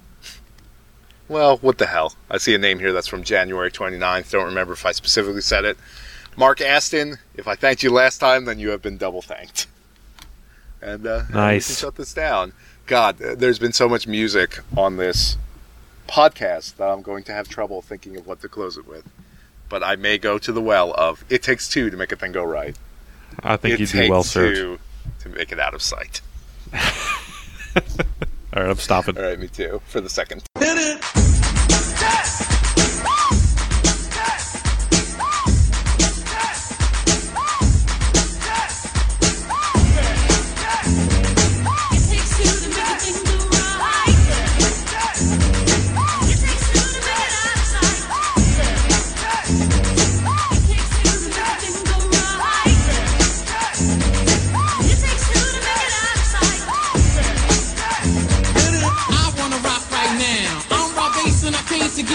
Well, 1.29 1.57
what 1.59 1.79
the 1.79 1.87
hell? 1.87 2.15
I 2.31 2.39
see 2.39 2.55
a 2.55 2.59
name 2.59 2.79
here 2.79 2.93
that's 2.93 3.09
from 3.09 3.25
January 3.25 3.71
29th. 3.71 4.31
Don't 4.31 4.45
remember 4.47 4.73
if 4.75 4.87
I 4.87 4.93
specifically 4.93 5.41
said 5.41 5.65
it. 5.65 5.77
Mark 6.37 6.61
Aston, 6.61 7.17
if 7.35 7.49
I 7.49 7.57
thanked 7.57 7.83
you 7.83 7.91
last 7.91 8.19
time, 8.19 8.45
then 8.45 8.61
you 8.61 8.69
have 8.71 8.81
been 8.81 8.97
double 8.97 9.23
thanked. 9.23 9.67
And 10.81 11.05
uh, 11.07 11.25
Nice. 11.33 11.67
can 11.67 11.75
shut 11.89 11.97
this 11.97 12.15
down. 12.15 12.53
God, 12.87 13.21
uh, 13.21 13.35
there's 13.35 13.59
been 13.59 13.73
so 13.73 13.89
much 13.89 14.07
music 14.07 14.61
on 14.77 14.99
this 14.99 15.37
podcast 16.07 16.77
that 16.77 16.89
I'm 16.89 17.03
going 17.03 17.25
to 17.25 17.33
have 17.33 17.49
trouble 17.49 17.83
thinking 17.83 18.17
of 18.17 18.27
what 18.27 18.41
to 18.43 18.49
close 18.49 18.77
it 18.77 18.87
with. 18.87 19.05
But 19.69 19.83
I 19.83 19.97
may 19.97 20.19
go 20.19 20.39
to 20.39 20.53
the 20.53 20.61
well 20.63 20.95
of 20.97 21.25
it 21.29 21.43
takes 21.43 21.69
two 21.69 21.91
to 21.91 21.97
make 21.97 22.13
a 22.13 22.17
thing 22.17 22.31
go 22.31 22.45
right. 22.45 22.77
I 23.43 23.57
think 23.57 23.75
it 23.75 23.81
you'd 23.81 23.89
takes 23.89 24.07
be 24.07 24.11
well 24.11 24.23
served. 24.23 24.57
two 24.57 24.79
to 25.21 25.29
make 25.31 25.51
it 25.51 25.59
out 25.59 25.75
of 25.75 25.83
sight. 25.83 26.21
All 26.75 28.63
right, 28.63 28.71
I'm 28.71 28.77
stopping. 28.77 29.17
All 29.19 29.25
right, 29.25 29.39
me 29.39 29.49
too. 29.49 29.81
For 29.87 30.01
the 30.01 30.09
second 30.09 30.43
Hit 30.59 30.79
It 30.79 31.26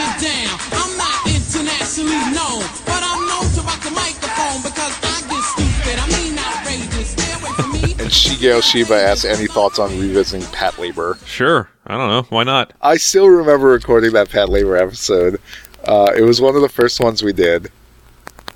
get 0.02 0.22
down. 0.22 0.58
I'm 0.74 0.98
not 0.98 1.20
internationally 1.30 2.26
known, 2.34 2.66
but 2.86 3.02
I'm 3.06 3.22
known 3.28 3.48
to 3.54 3.62
rock 3.62 3.82
the 3.86 3.92
microphone 3.92 4.62
because 4.66 4.94
I 5.06 5.16
get 5.30 5.44
stupid. 5.54 5.96
I 6.00 6.06
mean 6.18 6.38
outrageous. 6.38 7.12
Stay 7.12 7.32
away 7.34 7.54
from 7.54 7.72
me. 7.72 7.92
And 8.02 8.10
Shigeo 8.10 8.62
Shiba 8.64 8.96
asks 8.96 9.26
any 9.26 9.48
thoughts 9.48 9.80
on 9.80 9.92
revisiting 10.00 10.48
Patlabor. 10.48 11.24
Sure. 11.26 11.70
I 11.86 11.98
don't 11.98 12.10
know. 12.10 12.24
Why 12.30 12.44
not? 12.44 12.74
I 12.82 12.98
still 12.98 13.28
remember 13.28 13.68
recording 13.68 14.14
that 14.14 14.30
Patlabor 14.30 14.80
episode. 14.82 15.40
Uh, 15.84 16.12
it 16.16 16.22
was 16.22 16.42
one 16.42 16.56
of 16.56 16.62
the 16.62 16.70
first 16.70 17.00
ones 17.00 17.24
we 17.24 17.34
did. 17.34 17.72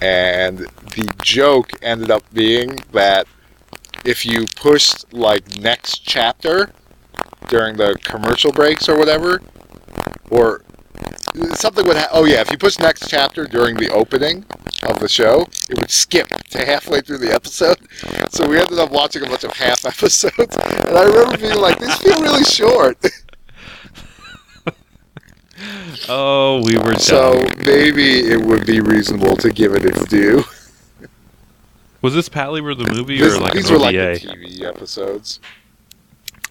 And 0.02 0.60
the 0.60 1.10
joke 1.24 1.72
ended 1.82 2.12
up 2.12 2.24
being 2.34 2.80
that 2.92 3.28
if 4.04 4.26
you 4.26 4.46
pushed, 4.56 5.12
like, 5.14 5.58
next 5.60 6.00
chapter 6.06 6.70
during 7.48 7.78
the 7.78 7.98
commercial 8.04 8.52
breaks 8.52 8.90
or 8.90 8.98
whatever, 9.00 9.42
or 10.30 10.62
something 11.56 11.86
would 11.88 11.98
ha- 11.98 12.10
oh 12.12 12.26
yeah 12.26 12.42
if 12.42 12.50
you 12.52 12.58
push 12.58 12.80
next 12.80 13.10
chapter 13.10 13.46
during 13.46 13.76
the 13.76 13.90
opening 13.92 14.46
of 14.84 15.00
the 15.00 15.08
show 15.10 15.42
it 15.70 15.78
would 15.80 15.92
skip 15.92 16.28
to 16.52 16.66
halfway 16.66 17.02
through 17.02 17.18
the 17.20 17.34
episode. 17.34 17.78
So 18.32 18.48
we 18.48 18.58
ended 18.60 18.80
up 18.80 18.92
watching 18.92 19.24
a 19.24 19.28
bunch 19.28 19.44
of 19.44 19.54
half 19.54 19.86
episodes 19.94 20.56
and 20.56 20.98
i 20.98 21.04
remember 21.04 21.38
being 21.38 21.58
like 21.60 21.80
these 21.80 21.96
feel 21.98 22.20
really 22.22 22.44
short. 22.44 22.98
Oh, 26.10 26.62
we 26.66 26.78
were 26.78 26.96
so 26.96 27.34
dumb. 27.34 27.64
maybe 27.66 28.20
it 28.20 28.40
would 28.42 28.66
be 28.66 28.82
reasonable 28.82 29.38
to 29.38 29.50
give 29.50 29.74
it 29.74 29.86
its 29.86 30.04
due. 30.06 30.44
Was 32.02 32.14
this 32.14 32.28
Patlabor 32.28 32.78
the 32.78 32.94
movie 32.94 33.18
This- 33.18 33.36
or 33.36 33.40
like 33.40 33.54
these 33.54 33.68
an 33.70 33.74
were 33.74 33.80
like 33.80 33.96
the 33.96 34.20
tv 34.20 34.62
episodes 34.64 35.40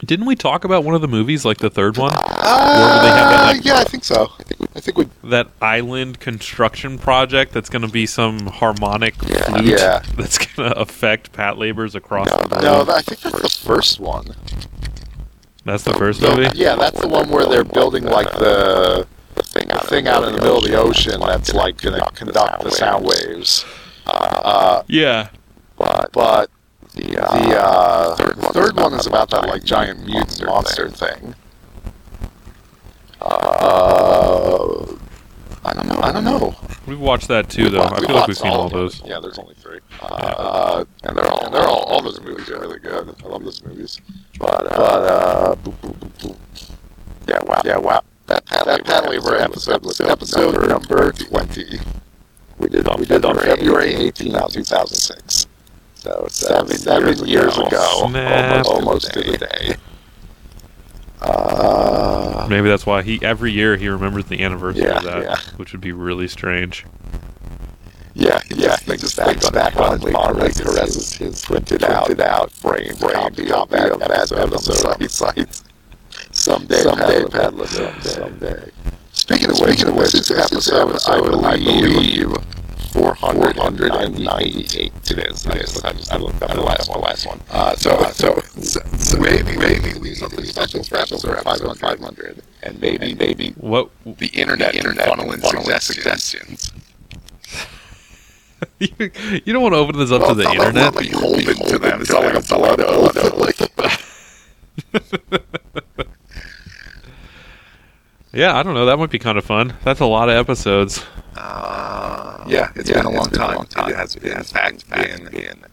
Didn't 0.04 0.26
we 0.26 0.36
talk 0.36 0.64
about 0.64 0.84
one 0.84 0.94
of 0.94 1.00
the 1.00 1.08
movies, 1.08 1.44
like 1.44 1.58
the 1.58 1.70
third 1.70 1.96
one, 1.96 2.12
uh, 2.14 3.02
they 3.02 3.08
that, 3.08 3.56
like- 3.56 3.64
yeah 3.64 3.76
i 3.78 3.84
think 3.84 4.04
so 4.04 4.30
i 4.74 4.80
think 4.80 4.98
we 4.98 5.08
that 5.22 5.48
island 5.62 6.18
construction 6.20 6.98
project 6.98 7.52
that's 7.52 7.70
going 7.70 7.82
to 7.82 7.88
be 7.88 8.04
some 8.06 8.46
harmonic 8.46 9.14
flute 9.14 9.64
Yeah. 9.64 10.02
that's 10.16 10.38
going 10.38 10.70
to 10.70 10.78
affect 10.78 11.32
Patlabors 11.32 11.94
across 11.94 12.28
the 12.30 12.36
globe? 12.48 12.62
no 12.62 12.92
i 12.92 13.00
think 13.02 13.20
that's 13.20 13.40
the 13.40 13.66
first 13.66 14.00
one 14.00 14.26
that's 15.64 15.84
the 15.84 15.94
first 15.94 16.20
No, 16.20 16.36
movie. 16.36 16.50
Yeah, 16.58 16.76
that's 16.76 17.00
the 17.00 17.08
one 17.08 17.30
where 17.30 17.46
they're 17.46 17.64
building 17.64 18.04
like 18.04 18.30
the 18.32 19.06
thing 19.42 19.70
out 20.08 20.24
in 20.24 20.34
the 20.34 20.40
middle 20.40 20.58
of 20.58 20.64
the 20.64 20.74
ocean 20.78 21.18
that's 21.20 21.54
like 21.54 21.80
going 21.80 21.98
to 21.98 22.10
conduct 22.12 22.62
the 22.62 22.70
sound 22.70 23.04
waves. 23.06 23.64
Uh, 24.06 24.82
Yeah. 24.88 25.28
but 25.78 26.50
the 26.94 27.60
uh, 27.60 28.14
the 28.14 28.50
third 28.52 28.76
one 28.76 28.94
is 28.94 29.06
about 29.06 29.30
that 29.30 29.46
like 29.46 29.64
giant 29.64 30.04
mutant 30.04 30.44
monster 30.46 30.88
thing. 30.88 31.34
Uh, 33.20 34.86
I 35.64 35.72
don't 35.72 35.86
know. 35.86 36.00
I 36.02 36.12
don't 36.12 36.24
know. 36.24 36.54
We've 36.86 37.00
watched 37.00 37.28
that 37.28 37.48
too, 37.48 37.70
though. 37.70 37.82
I 37.82 38.00
feel 38.00 38.14
like 38.14 38.28
we've 38.28 38.36
seen 38.36 38.52
all 38.52 38.66
of 38.66 38.72
those. 38.72 39.02
Yeah, 39.04 39.18
there's 39.18 39.38
only 39.38 39.54
three. 39.54 39.80
Uh, 40.02 40.84
and 41.04 41.16
they're 41.16 41.30
all, 41.30 41.50
they're 41.50 41.66
all, 41.66 41.84
all 41.84 42.02
those 42.02 42.20
movies 42.20 42.50
are 42.50 42.60
really 42.60 42.78
good. 42.78 43.14
I 43.24 43.26
love 43.26 43.42
those 43.42 43.64
movies. 43.64 44.00
But, 44.38 44.70
uh, 44.72 44.74
uh 44.76 45.54
boop, 45.56 45.74
boop, 45.80 45.94
boop, 45.96 46.12
boop. 46.18 46.70
yeah, 47.26 47.42
wow, 47.44 47.62
yeah, 47.64 47.78
wow. 47.78 48.02
That 48.26 48.44
Pat, 48.44 48.66
that 48.66 48.84
Patlabor 48.84 49.40
episode 49.40 49.82
was 49.84 50.00
episode 50.00 50.68
number 50.68 51.10
20. 51.12 51.78
We 52.58 52.68
did 52.68 52.86
on, 52.86 53.00
we 53.00 53.06
did 53.06 53.24
on 53.24 53.38
February 53.38 53.94
18, 53.94 54.32
2006. 54.32 55.33
So 56.04 56.26
seven, 56.28 56.76
seven 56.76 57.26
years 57.26 57.56
ago, 57.56 58.06
Snap. 58.08 58.66
almost, 58.66 58.70
almost 58.70 59.12
to 59.14 59.20
the 59.22 59.38
day. 59.38 59.74
Uh, 61.22 62.46
Maybe 62.50 62.68
that's 62.68 62.84
why 62.84 63.02
he 63.02 63.18
every 63.22 63.50
year 63.52 63.76
he 63.78 63.88
remembers 63.88 64.26
the 64.26 64.42
anniversary 64.44 64.82
Yeah, 64.82 64.98
of 64.98 65.04
that, 65.04 65.22
yeah. 65.22 65.36
which 65.56 65.72
would 65.72 65.80
be 65.80 65.92
really 65.92 66.28
strange. 66.28 66.84
yeah, 68.12 68.38
yeah. 68.50 68.76
He 68.84 68.98
just 68.98 69.16
back, 69.16 69.40
back 69.52 69.76
on 69.76 69.98
his 69.98 70.12
fondly 70.12 70.52
caresses 70.52 71.14
his 71.14 71.42
printed 71.42 71.82
out, 71.84 72.04
printed 72.04 72.20
out, 72.26 72.50
framed 72.52 73.00
copy 73.00 73.50
of 73.50 73.70
that, 73.70 73.90
of 73.92 74.00
that 74.00 74.30
episode 74.32 74.84
on 75.00 75.08
site. 75.08 75.62
Someday, 76.32 76.82
someday, 76.82 77.24
Peddler, 77.30 77.66
someday. 77.66 78.00
someday. 78.02 78.70
Speaking 79.12 79.50
of 79.50 79.58
which, 79.60 79.70
speaking 79.78 79.88
of 79.88 79.94
which, 79.96 80.12
this 80.12 80.30
episode, 80.30 80.98
I 81.08 81.18
believe, 81.20 82.30
498. 83.32 84.92
It 85.10 85.18
is. 85.18 85.46
It 85.46 85.56
is. 85.56 85.84
I, 85.84 85.94
I 86.14 86.18
looked 86.18 86.42
up 86.42 86.50
the 86.50 86.60
last 86.62 86.88
one. 86.90 87.00
Last 87.00 87.26
one. 87.26 87.40
Uh, 87.50 87.74
so, 87.76 87.96
so, 88.12 88.40
so, 88.60 88.80
so 88.98 89.18
maybe, 89.18 89.56
maybe 89.56 89.98
we 89.98 90.14
something 90.14 90.44
special 90.44 90.82
for 90.84 90.98
episode 90.98 91.42
500, 91.42 91.78
500, 91.78 92.42
and 92.62 92.80
maybe, 92.80 93.14
maybe 93.14 93.54
What 93.56 93.90
the 94.04 94.28
internet, 94.28 94.74
internet 94.74 95.08
funneling, 95.08 95.40
funneling 95.40 95.80
suggestions. 95.80 96.72
you, 98.78 98.88
you 99.44 99.52
don't 99.52 99.62
want 99.62 99.74
to 99.74 99.78
open 99.78 99.98
this 99.98 100.10
up 100.10 100.26
to 100.28 100.34
the 100.34 100.44
Well, 100.44 100.52
it's 100.52 100.74
not 100.74 100.94
internet? 100.94 100.94
Like 100.94 101.12
holding 101.12 101.66
to 101.68 101.78
them. 101.78 102.00
It's 102.00 102.10
not 102.10 102.22
like 102.22 102.34
a. 102.34 102.44
Like, 103.44 103.54
Yeah, 108.34 108.56
I 108.58 108.64
don't 108.64 108.74
know. 108.74 108.84
That 108.86 108.98
might 108.98 109.10
be 109.10 109.20
kind 109.20 109.38
of 109.38 109.44
fun. 109.44 109.74
That's 109.84 110.00
a 110.00 110.06
lot 110.06 110.28
of 110.28 110.34
episodes. 110.34 111.04
Uh, 111.36 112.44
yeah, 112.48 112.72
it's 112.74 112.90
been 112.90 113.06
a 113.06 113.10
long 113.10 113.28
time. 113.28 113.62
It 113.62 113.94
has 113.96 114.16
been, 114.16 114.36
in 114.36 114.42
fact, 114.42 114.90
been, 114.90 115.28
been 115.30 115.64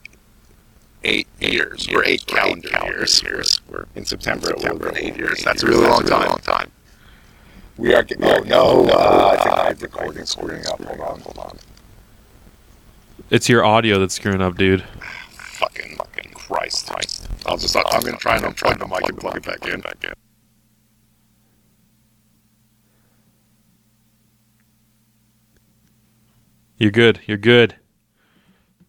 eight 1.04 1.28
years, 1.40 1.88
or 1.92 2.06
eight 2.06 2.26
calendar 2.28 2.70
years. 2.84 3.24
We're 3.68 3.86
in 3.96 4.06
September. 4.06 4.48
September, 4.48 4.90
it 4.90 4.94
will 4.94 4.98
eight 4.98 5.18
years. 5.18 5.44
That's 5.44 5.64
a 5.64 5.68
really 5.68 5.88
long 5.88 6.06
time. 6.06 6.30
Long 6.30 6.40
time. 6.40 6.72
We 7.78 7.96
are 7.96 8.04
getting. 8.04 8.26
Oh 8.26 8.40
no! 8.46 8.86
Uh, 8.90 9.36
I 9.40 9.44
think 9.44 9.58
I 9.58 9.68
have 9.70 9.82
recording 9.82 10.26
screwing 10.26 10.66
up. 10.68 10.84
Hold 10.84 11.00
on, 11.00 11.20
hold 11.22 11.38
on. 11.40 11.58
It's 13.32 13.50
your 13.50 13.66
audio 13.66 13.98
that's 13.98 14.14
screwing 14.14 14.42
up, 14.42 14.56
dude. 14.56 14.84
Fucking, 15.32 15.96
fucking 15.96 16.32
Christ! 16.34 16.92
Christ! 16.92 17.28
I'll 17.48 17.58
just. 17.58 17.76
I'm 17.76 18.02
gonna 18.02 18.18
try 18.18 18.36
and 18.36 18.46
unplug 18.46 18.78
the 18.78 18.88
mic 18.88 19.10
and 19.10 19.18
plug 19.18 19.38
it 19.38 19.46
back 19.46 19.66
in. 19.68 19.82
Back 19.82 20.04
in. 20.04 20.14
You're 26.82 26.90
good. 26.90 27.20
You're 27.28 27.38
good. 27.38 27.76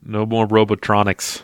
No 0.03 0.25
more 0.25 0.49
robotronics. 0.49 1.43